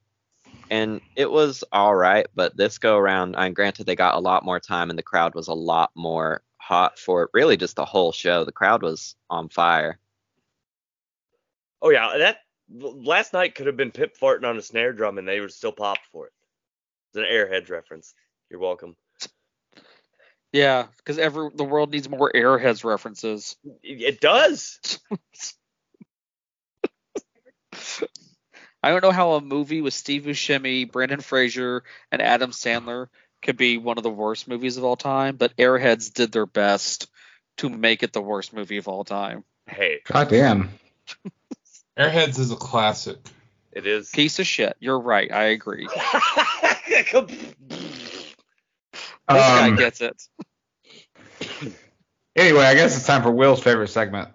and 0.70 1.01
it 1.14 1.31
was 1.31 1.64
all 1.72 1.95
right. 1.95 2.27
But 2.35 2.57
this 2.57 2.79
go 2.79 2.97
around, 2.97 3.37
I 3.37 3.49
granted 3.51 3.87
they 3.87 3.97
got 3.97 4.16
a 4.16 4.20
lot 4.20 4.45
more 4.45 4.61
time, 4.61 4.91
and 4.91 4.99
the 4.99 5.05
crowd 5.05 5.35
was 5.35 5.49
a 5.49 5.55
lot 5.55 5.93
more 5.95 6.43
hot 6.59 6.99
for 6.99 7.22
it. 7.22 7.31
Really, 7.33 7.57
just 7.57 7.77
the 7.77 7.85
whole 7.85 8.12
show. 8.12 8.45
The 8.45 8.53
crowd 8.53 8.83
was 8.83 9.14
on 9.31 9.49
fire. 9.49 9.99
Oh 11.81 11.91
yeah, 11.91 12.18
that 12.18 12.39
last 12.71 13.33
night 13.33 13.55
could 13.55 13.67
have 13.67 13.77
been 13.77 13.91
Pip 13.91 14.17
farting 14.19 14.45
on 14.45 14.57
a 14.57 14.62
snare 14.62 14.93
drum 14.93 15.19
and 15.19 15.27
they 15.27 15.41
were 15.41 15.49
still 15.49 15.73
popped 15.73 16.07
for 16.12 16.27
it. 16.27 16.33
It's 17.11 17.19
an 17.19 17.25
Airheads 17.25 17.71
reference. 17.71 18.14
You're 18.51 18.61
welcome. 18.61 18.97
Yeah, 20.53 20.87
because 20.99 21.19
every 21.19 21.51
the 21.55 21.64
world 21.64 21.93
needs 21.93 22.09
more 22.09 22.31
Airheads 22.35 22.85
references. 22.85 23.57
It 23.83 24.03
it 24.03 24.21
does. 24.21 25.01
I 28.83 28.91
don't 28.91 29.03
know 29.03 29.11
how 29.11 29.33
a 29.33 29.41
movie 29.41 29.81
with 29.81 29.95
Steve 29.95 30.23
Buscemi, 30.23 30.91
Brendan 30.91 31.21
Fraser, 31.21 31.83
and 32.12 32.23
Adam 32.23 32.53
Sandler 32.53 33.09
could 33.43 33.57
be 33.57 33.79
one 33.79 33.99
of 33.99 34.05
the 34.05 34.11
worst 34.11 34.49
movies 34.49 34.77
of 34.77 34.85
all 34.85 34.97
time, 34.97 35.37
but 35.37 35.57
Airheads 35.57 36.12
did 36.12 36.33
their 36.33 36.47
best 36.47 37.09
to 37.59 37.69
make 37.69 38.03
it 38.03 38.12
the 38.12 38.23
worst 38.23 38.53
movie 38.53 38.77
of 38.77 38.89
all 38.89 39.05
time. 39.05 39.45
Hey, 39.67 40.01
God 40.05 40.29
damn. 40.29 40.71
Airheads 41.99 42.38
is 42.38 42.51
a 42.53 42.57
classic. 42.57 43.18
it 43.72 43.86
is. 43.86 44.11
Piece 44.11 44.38
of 44.38 44.47
shit. 44.47 44.76
You're 44.80 45.01
right. 45.01 45.30
I 45.32 45.44
agree. 45.47 45.88
This 49.28 49.42
Um, 49.42 49.59
guy 49.59 49.70
gets 49.76 50.01
it. 50.01 50.22
Anyway, 52.36 52.61
I 52.64 52.74
guess 52.74 52.97
it's 52.97 53.07
time 53.07 53.22
for 53.22 53.30
Will's 53.32 53.61
favorite 53.62 53.88
segment. 53.88 54.28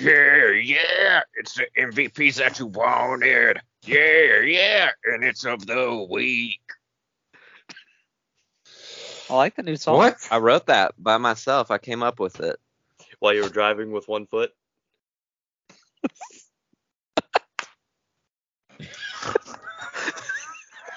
Yeah, 0.00 0.50
yeah, 0.52 1.20
it's 1.34 1.54
the 1.54 1.66
MVPs 1.78 2.36
that 2.36 2.58
you 2.58 2.66
wanted. 2.66 3.60
Yeah, 3.84 4.40
yeah, 4.40 4.88
and 5.04 5.22
it's 5.22 5.44
of 5.44 5.66
the 5.66 6.06
week. 6.10 6.60
I 9.28 9.34
like 9.36 9.54
the 9.56 9.62
new 9.62 9.76
song. 9.76 9.98
What? 9.98 10.16
I 10.30 10.38
wrote 10.38 10.66
that 10.66 10.94
by 10.98 11.18
myself. 11.18 11.70
I 11.70 11.78
came 11.78 12.02
up 12.02 12.18
with 12.18 12.40
it. 12.40 12.58
While 13.20 13.34
you 13.34 13.42
were 13.42 13.48
driving 13.50 13.92
with 13.92 14.08
one 14.08 14.26
foot. 14.26 14.52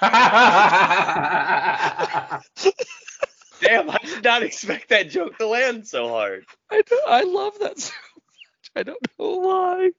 Damn, 3.60 3.90
I 3.90 3.98
did 4.04 4.22
not 4.22 4.42
expect 4.44 4.90
that 4.90 5.10
joke 5.10 5.36
to 5.38 5.48
land 5.48 5.86
so 5.86 6.08
hard. 6.08 6.44
I, 6.70 6.82
do, 6.82 7.00
I 7.06 7.22
love 7.24 7.58
that 7.60 7.78
so 7.80 7.92
much. 8.16 8.70
I 8.76 8.82
don't 8.84 8.98
know 9.18 9.36
why. 9.38 9.90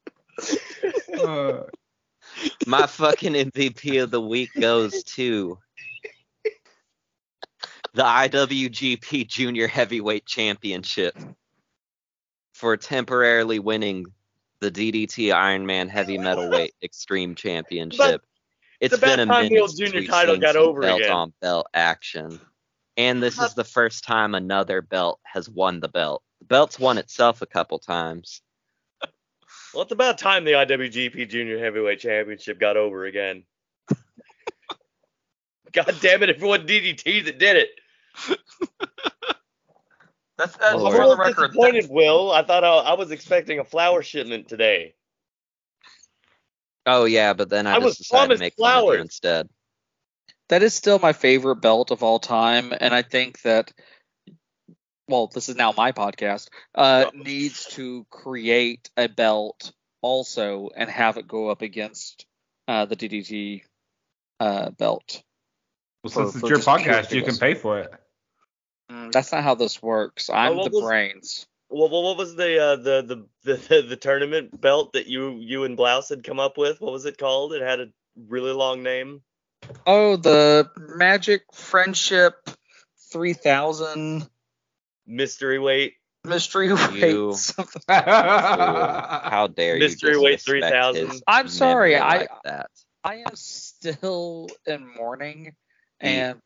Uh, 1.18 1.64
My 2.68 2.86
fucking 2.88 3.34
MVP 3.34 4.02
of 4.02 4.12
the 4.12 4.22
week 4.22 4.52
goes 4.58 5.04
to 5.16 5.58
the 7.94 8.04
IWGP 8.04 9.28
Junior 9.28 9.68
Heavyweight 9.68 10.26
Championship 10.26 11.18
for 12.54 12.78
temporarily 12.78 13.60
winning 13.60 14.06
the 14.62 14.72
DDT 14.72 15.34
Iron 15.34 15.66
Man 15.66 15.90
Heavy 15.90 16.18
Metalweight 16.20 16.72
Extreme 16.84 17.36
Championship. 17.36 18.22
It's 18.80 18.96
about 18.96 19.18
been 19.18 19.30
a 19.30 19.34
time 19.34 19.50
the 19.50 19.60
old 19.60 19.76
junior 19.78 20.06
title 20.06 20.38
got 20.38 20.56
over 20.56 20.82
belt 20.82 21.02
again. 21.02 21.12
on 21.12 21.34
belt 21.42 21.68
action, 21.74 22.40
and 22.96 23.22
this 23.22 23.40
is 23.40 23.54
the 23.54 23.66
first 23.66 24.06
time 24.06 24.36
another 24.36 24.82
belt 24.82 25.20
has 25.24 25.50
won 25.50 25.82
the 25.82 25.90
belt. 25.90 26.24
The 26.40 26.46
belt's 26.46 26.80
won 26.80 26.98
itself 26.98 27.42
a 27.42 27.46
couple 27.46 27.80
times. 27.80 28.42
Well, 29.72 29.84
it's 29.84 29.92
about 29.92 30.18
time 30.18 30.46
the 30.46 30.54
IWGP 30.54 31.30
Junior 31.30 31.60
Heavyweight 31.60 32.00
Championship 32.00 32.60
got 32.60 32.76
over 32.76 33.06
again. 33.06 33.44
God 35.72 35.96
damn 36.02 36.24
it, 36.24 36.30
everyone 36.32 36.66
DDT 36.66 37.26
that 37.26 37.38
did 37.38 37.56
it. 37.56 37.70
That's, 40.40 40.56
that's 40.58 40.74
I'm 40.74 40.76
a 40.78 40.80
for 40.80 40.90
little 40.92 41.10
the 41.12 41.18
record. 41.18 41.52
disappointed, 41.52 41.88
Will. 41.90 42.32
I 42.32 42.44
thought 42.44 42.64
I, 42.64 42.70
I 42.70 42.94
was 42.94 43.12
expecting 43.12 43.60
a 43.60 43.64
flower 43.66 44.02
shipment 44.02 44.48
today. 44.48 44.96
Oh 46.86 47.04
yeah, 47.06 47.34
but 47.34 47.50
then 47.50 47.68
I, 47.68 47.72
I 47.74 47.76
just 47.76 47.86
was 47.86 47.98
decided 47.98 48.22
to 48.22 48.26
promised 48.28 48.40
make 48.40 48.54
fun 48.56 48.72
flowers. 48.72 49.02
instead. 49.02 49.50
that 50.48 50.64
is 50.64 50.74
still 50.74 50.98
my 50.98 51.14
favorite 51.14 51.58
belt 51.58 51.92
of 51.92 52.04
all 52.04 52.20
time, 52.20 52.74
and 52.80 52.94
I 52.94 53.02
think 53.02 53.42
that 53.42 53.72
well, 55.10 55.28
this 55.28 55.50
is 55.50 55.56
now 55.56 55.74
my 55.76 55.92
podcast, 55.92 56.48
uh, 56.76 57.06
Oh. 57.08 57.18
needs 57.18 57.66
to 57.76 58.06
create 58.10 58.90
a 58.96 59.08
belt 59.10 59.72
also 60.02 60.70
and 60.76 60.90
have 60.90 61.18
it 61.18 61.28
go 61.28 61.50
up 61.50 61.62
against 61.64 62.26
uh, 62.68 62.86
the 62.86 62.96
DDT 62.96 63.64
uh, 64.40 64.70
belt. 64.70 65.22
well, 66.04 66.12
For- 66.14 66.24
since 66.32 66.36
it's 66.36 66.42
for 66.42 66.48
your 66.48 66.60
podcast, 66.60 67.12
you 67.12 67.24
can 67.24 67.36
pay 67.38 67.56
for 67.56 67.80
it. 67.80 67.92
Mm, 68.92 69.12
That's 69.12 69.32
not 69.32 69.44
how 69.44 69.56
this 69.56 69.82
works. 69.82 70.30
I'm 70.30 70.56
what 70.58 70.72
the 70.72 70.78
was- 70.78 70.86
brains. 70.86 71.46
Well, 71.72 71.88
what 71.90 72.02
what 72.04 72.18
was 72.18 72.36
the 72.36 72.58
uh, 72.60 72.76
the, 72.78 73.02
the 73.44 73.54
the 73.56 73.82
the 73.90 73.96
tournament 73.96 74.60
belt 74.60 74.94
that 74.94 75.06
you 75.06 75.38
you 75.38 75.64
and 75.66 75.78
Blouse 75.78 76.10
had 76.10 76.24
come 76.24 76.40
up 76.40 76.58
with? 76.58 76.82
What 76.82 76.92
was 76.92 77.06
it 77.06 77.20
called? 77.20 77.54
It 77.54 77.62
had 77.62 77.80
a 77.80 77.88
really 78.28 78.52
long 78.54 78.82
name. 78.82 79.22
Oh, 79.86 80.16
the 80.16 80.68
Magic 80.78 81.44
Friendship 81.54 82.34
3000 83.12 84.28
Mystery 85.06 85.60
weight. 85.60 85.94
mystery 86.24 86.74
weight. 86.74 87.36
something. 87.36 87.82
How 87.88 89.48
dare 89.56 89.76
you? 89.76 89.80
Mystery 89.82 90.18
weight 90.18 90.42
3000. 90.42 91.22
I'm 91.28 91.48
sorry, 91.50 91.96
I- 91.98 92.18
like 92.18 92.30
that. 92.46 92.72
I 93.04 93.16
am 93.18 93.36
still 93.36 94.50
in 94.66 94.88
mourning, 94.96 95.56
The 96.02 96.08
and 96.08 96.42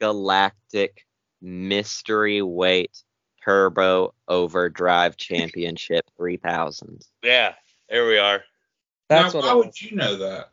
intergalactic 0.00 1.05
mystery 1.46 2.42
weight 2.42 3.02
turbo 3.44 4.12
overdrive 4.26 5.16
championship 5.16 6.04
3000 6.16 7.06
Yeah, 7.22 7.54
there 7.88 8.06
we 8.06 8.18
are. 8.18 8.42
that's 9.08 9.32
now, 9.32 9.40
what 9.40 9.46
why 9.46 9.52
I 9.52 9.54
would 9.54 9.80
you 9.80 9.94
know 9.96 10.16
that? 10.16 10.50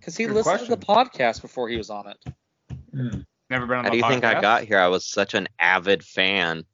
because 0.00 0.16
he 0.16 0.24
Good 0.26 0.34
listened 0.34 0.66
to 0.66 0.76
the 0.76 0.84
podcast 0.84 1.42
before 1.42 1.68
he 1.68 1.76
was 1.76 1.90
on 1.90 2.08
it. 2.08 2.18
Hmm. 2.92 3.20
Never 3.50 3.66
been 3.66 3.78
on 3.78 3.84
how 3.84 3.90
my 3.90 3.90
do 3.92 3.96
you 3.98 4.02
think 4.02 4.24
i 4.24 4.40
got 4.40 4.64
here 4.64 4.78
i 4.78 4.88
was 4.88 5.06
such 5.06 5.34
an 5.34 5.46
avid 5.60 6.02
fan 6.02 6.64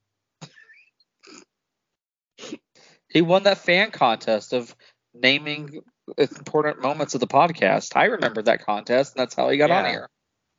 He 3.09 3.21
won 3.21 3.43
that 3.43 3.59
fan 3.59 3.91
contest 3.91 4.55
of 4.55 4.75
naming 5.13 5.83
important 6.17 6.81
moments 6.81 7.15
of 7.15 7.21
the 7.21 7.27
podcast. 7.27 7.95
I 7.95 8.05
remember 8.07 8.41
that 8.43 8.65
contest, 8.65 9.15
and 9.15 9.21
that's 9.21 9.35
how 9.35 9.51
he 9.51 9.59
got 9.59 9.71
on 9.71 9.85
here. 9.85 10.09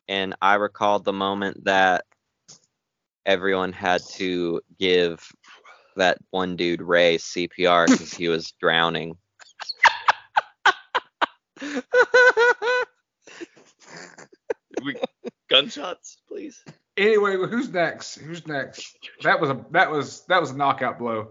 and 0.08 0.36
i 0.42 0.54
recalled 0.56 1.04
the 1.04 1.14
moment 1.14 1.64
that 1.66 2.06
everyone 3.26 3.72
had 3.72 4.02
to 4.04 4.62
give 4.80 5.28
that 5.96 6.18
one 6.32 6.56
dude 6.56 6.82
ray 6.82 7.18
cpr 7.18 7.88
because 7.88 8.14
he 8.14 8.28
was 8.28 8.52
drowning 8.60 9.16
We, 14.84 14.96
gunshots, 15.50 16.18
please. 16.28 16.64
Anyway, 16.98 17.36
who's 17.38 17.70
next? 17.70 18.16
Who's 18.16 18.46
next? 18.48 18.98
That 19.24 19.40
was 19.40 19.50
a 19.50 19.66
that 19.72 19.90
was 19.90 20.26
that 20.26 20.42
was 20.42 20.52
a 20.52 20.58
knockout 20.58 21.00
blow. 21.00 21.30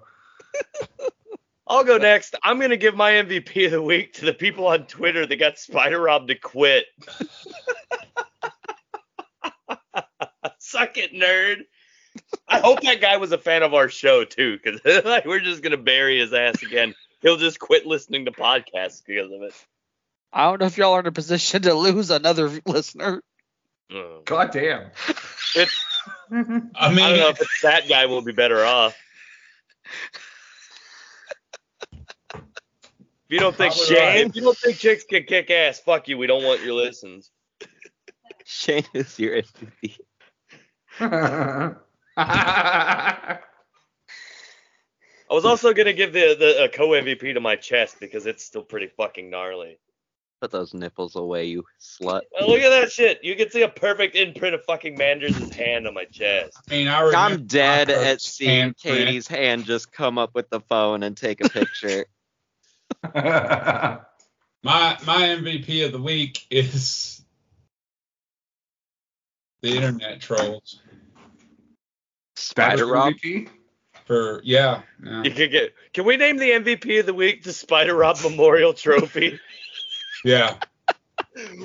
I'll 1.67 1.85
go 1.85 1.99
next. 1.99 2.35
I'm 2.43 2.59
gonna 2.59 2.77
give 2.77 2.95
my 2.95 3.13
MVP 3.13 3.67
of 3.67 3.73
the 3.73 3.83
week 3.83 4.15
to 4.15 4.25
the 4.25 4.33
people 4.35 4.67
on 4.67 4.87
Twitter 4.87 5.27
that 5.27 5.37
got 5.37 5.59
Spider 5.59 6.01
Rob 6.01 6.29
to 6.29 6.35
quit. 6.35 6.87
Suck 10.59 10.97
it, 10.97 11.13
nerd. 11.13 11.65
I 12.49 12.59
hope 12.59 12.81
that 12.83 13.01
guy 13.01 13.17
was 13.17 13.33
a 13.33 13.39
fan 13.39 13.63
of 13.63 13.75
our 13.75 13.89
show 13.89 14.25
too, 14.25 14.59
because 14.63 14.81
like, 15.05 15.25
we're 15.25 15.41
just 15.41 15.63
gonna 15.63 15.77
bury 15.77 16.19
his 16.19 16.33
ass 16.33 16.63
again. 16.63 16.95
He'll 17.21 17.37
just 17.37 17.59
quit 17.59 17.87
listening 17.87 18.25
to 18.25 18.33
podcasts 18.33 19.03
because 19.07 19.31
of 19.31 19.43
it. 19.43 19.55
I 20.33 20.45
don't 20.45 20.61
know 20.61 20.67
if 20.67 20.79
y'all 20.79 20.95
are 20.95 21.01
in 21.01 21.07
a 21.07 21.13
position 21.13 21.63
to 21.63 21.75
lose 21.75 22.11
another 22.11 22.51
listener. 22.67 23.23
Oh. 23.93 24.23
God 24.25 24.51
damn. 24.51 24.91
I 25.55 25.67
I 26.31 26.89
mean, 26.89 26.97
don't 26.97 27.19
know 27.19 27.29
if 27.29 27.41
it's 27.41 27.61
that 27.63 27.89
guy 27.89 28.07
will 28.07 28.23
be 28.23 28.33
better 28.33 28.65
off. 28.65 28.97
If 32.35 32.41
you 33.29 33.39
don't 33.39 33.55
think 33.55 33.75
Shane, 33.75 33.99
right. 33.99 34.27
if 34.27 34.37
you 34.37 34.43
don't 34.43 34.57
think 34.57 34.79
chicks 34.79 35.05
can 35.05 35.25
kick 35.25 35.51
ass, 35.51 35.81
fuck 35.81 36.09
you. 36.09 36.19
We 36.19 36.27
don't 36.27 36.43
want 36.43 36.63
your 36.63 36.75
listens. 36.75 37.31
shane 38.45 38.85
is 38.95 39.19
your 39.19 39.43
MVP. 41.01 41.77
I 42.17 43.39
was 45.31 45.45
also 45.45 45.73
gonna 45.73 45.93
give 45.93 46.13
the 46.13 46.37
the 46.39 46.65
uh, 46.65 46.69
co 46.69 46.89
MVP 46.89 47.35
to 47.35 47.41
my 47.41 47.57
chest 47.57 47.97
because 48.01 48.27
it's 48.27 48.45
still 48.45 48.63
pretty 48.63 48.89
fucking 48.89 49.31
gnarly. 49.31 49.79
put 50.41 50.51
those 50.51 50.75
nipples 50.75 51.17
away 51.17 51.45
you 51.47 51.65
slut 51.81 52.23
Oh, 52.39 52.47
look 52.49 52.61
at 52.61 52.69
that 52.69 52.93
shit! 52.93 53.23
You 53.23 53.35
can 53.37 53.51
see 53.51 53.63
a 53.63 53.69
perfect 53.69 54.15
imprint 54.15 54.55
of 54.55 54.63
fucking 54.65 54.97
Manders' 54.99 55.55
hand 55.55 55.87
on 55.87 55.95
my 55.95 56.05
chest. 56.05 56.59
I 56.69 56.75
mean, 56.75 56.89
I 56.89 57.01
remember 57.01 57.17
I'm 57.17 57.47
dead 57.47 57.89
at 57.89 58.21
seeing 58.21 58.71
handprint. 58.75 58.77
Katie's 58.83 59.29
hand 59.29 59.65
just 59.65 59.91
come 59.91 60.19
up 60.19 60.35
with 60.35 60.51
the 60.51 60.61
phone 60.61 61.03
and 61.03 61.17
take 61.17 61.43
a 61.43 61.49
picture. 61.49 62.05
My 64.65 64.97
my 65.05 65.23
MVP 65.23 65.85
of 65.85 65.91
the 65.91 66.01
week 66.01 66.47
is 66.51 67.25
the 69.61 69.75
internet 69.75 70.21
trolls. 70.21 70.81
Spider 72.53 72.77
That's 72.85 72.91
Rob. 72.91 73.15
MVP? 73.15 73.49
For 74.05 74.41
yeah, 74.45 74.83
yeah, 75.03 75.23
You 75.23 75.31
could 75.31 75.51
get. 75.51 75.75
Can 75.95 76.05
we 76.05 76.17
name 76.19 76.37
the 76.37 76.51
MVP 76.51 77.01
of 77.01 77.07
the 77.07 77.15
week 77.15 77.45
the 77.45 77.53
Spider 77.53 77.95
Rob 77.95 78.19
Memorial 78.23 78.75
Trophy? 78.75 79.39
yeah. 80.25 80.57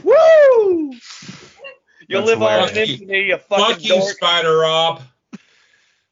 Woo! 0.03 0.93
You'll 2.07 2.21
That's 2.25 2.39
live 2.39 2.41
on 2.41 2.69
in 2.69 2.77
infamy, 2.77 3.23
you 3.23 3.37
fucking 3.37 3.65
Fuck 3.65 3.83
you, 3.83 3.89
dork. 3.95 4.13
Spider 4.13 4.57
Rob. 4.59 5.01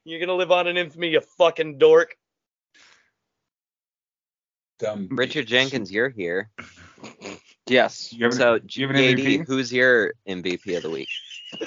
You're 0.04 0.20
gonna 0.20 0.34
live 0.34 0.52
on 0.52 0.68
in 0.68 0.76
infamy, 0.78 1.10
you 1.10 1.22
fucking 1.22 1.78
dork. 1.78 2.18
Dumb. 4.80 5.08
Richard 5.12 5.48
Jenkins, 5.48 5.90
you're 5.90 6.10
here. 6.10 6.50
Yes. 7.68 8.12
You 8.12 8.26
have, 8.26 8.34
an- 8.34 8.38
So, 8.38 8.60
you 8.72 8.88
have 8.88 8.96
an 8.96 9.02
JD, 9.02 9.20
MVP? 9.40 9.48
who's 9.48 9.72
your 9.72 10.14
MVP 10.28 10.76
of 10.76 10.84
the 10.84 10.90
week? 10.90 11.08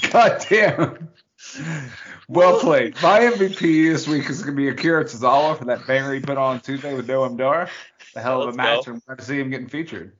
God 0.12 0.44
damn. 0.48 1.08
Well 2.28 2.60
played. 2.60 2.94
My 3.02 3.20
MVP 3.20 3.92
this 3.92 4.08
week 4.08 4.30
is 4.30 4.42
going 4.42 4.56
to 4.56 4.56
be 4.56 4.68
Akira 4.68 5.04
Tozawa 5.04 5.58
for 5.58 5.66
that 5.66 5.86
banger 5.86 6.14
he 6.14 6.20
put 6.20 6.38
on 6.38 6.60
Tuesday 6.60 6.94
with 6.94 7.06
Noam 7.06 7.36
Dar. 7.36 7.68
The 8.14 8.22
hell 8.22 8.42
of 8.42 8.54
a 8.54 8.56
match. 8.56 8.86
go. 8.86 8.92
I'm 8.92 9.02
glad 9.06 9.18
to 9.18 9.24
see 9.24 9.38
him 9.38 9.50
getting 9.50 9.68
featured. 9.68 10.12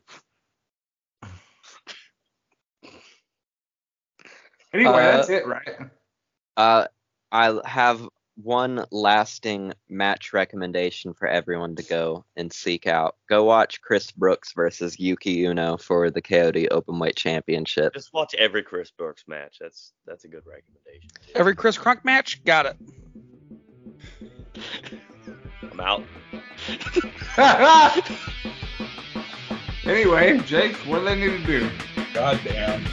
Anyway, 4.74 4.90
Uh, 4.92 4.96
that's 5.16 5.30
it, 5.30 5.46
right? 5.46 5.78
Uh, 6.56 6.86
I 7.30 7.60
have 7.64 8.06
one 8.36 8.84
lasting 8.90 9.72
match 9.88 10.32
recommendation 10.32 11.14
for 11.14 11.28
everyone 11.28 11.76
to 11.76 11.82
go 11.82 12.24
and 12.36 12.52
seek 12.52 12.86
out. 12.86 13.16
Go 13.28 13.44
watch 13.44 13.80
Chris 13.82 14.10
Brooks 14.10 14.52
versus 14.54 14.98
Yuki 14.98 15.42
Ueno 15.42 15.80
for 15.80 16.10
the 16.10 16.22
KO-D 16.22 16.68
Openweight 16.70 17.16
Championship. 17.16 17.94
Just 17.94 18.12
watch 18.12 18.34
every 18.34 18.62
Chris 18.62 18.90
Brooks 18.90 19.24
match. 19.26 19.56
That's 19.60 19.92
that's 20.06 20.24
a 20.24 20.28
good 20.28 20.44
recommendation. 20.46 21.10
Every 21.34 21.54
Chris 21.54 21.76
Crunk 21.76 22.04
match, 22.04 22.42
got 22.44 22.66
it. 22.66 22.76
I'm 25.70 25.80
out. 25.80 26.04
anyway, 29.84 30.38
Jake, 30.40 30.76
what 30.86 31.00
do 31.00 31.04
they 31.06 31.14
need 31.14 31.30
to 31.30 31.46
do? 31.46 31.70
God 32.12 32.38
damn. 32.44 32.84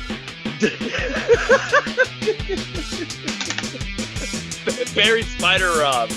Barry 4.93 5.23
Spider 5.23 5.71
Rob. 5.79 6.11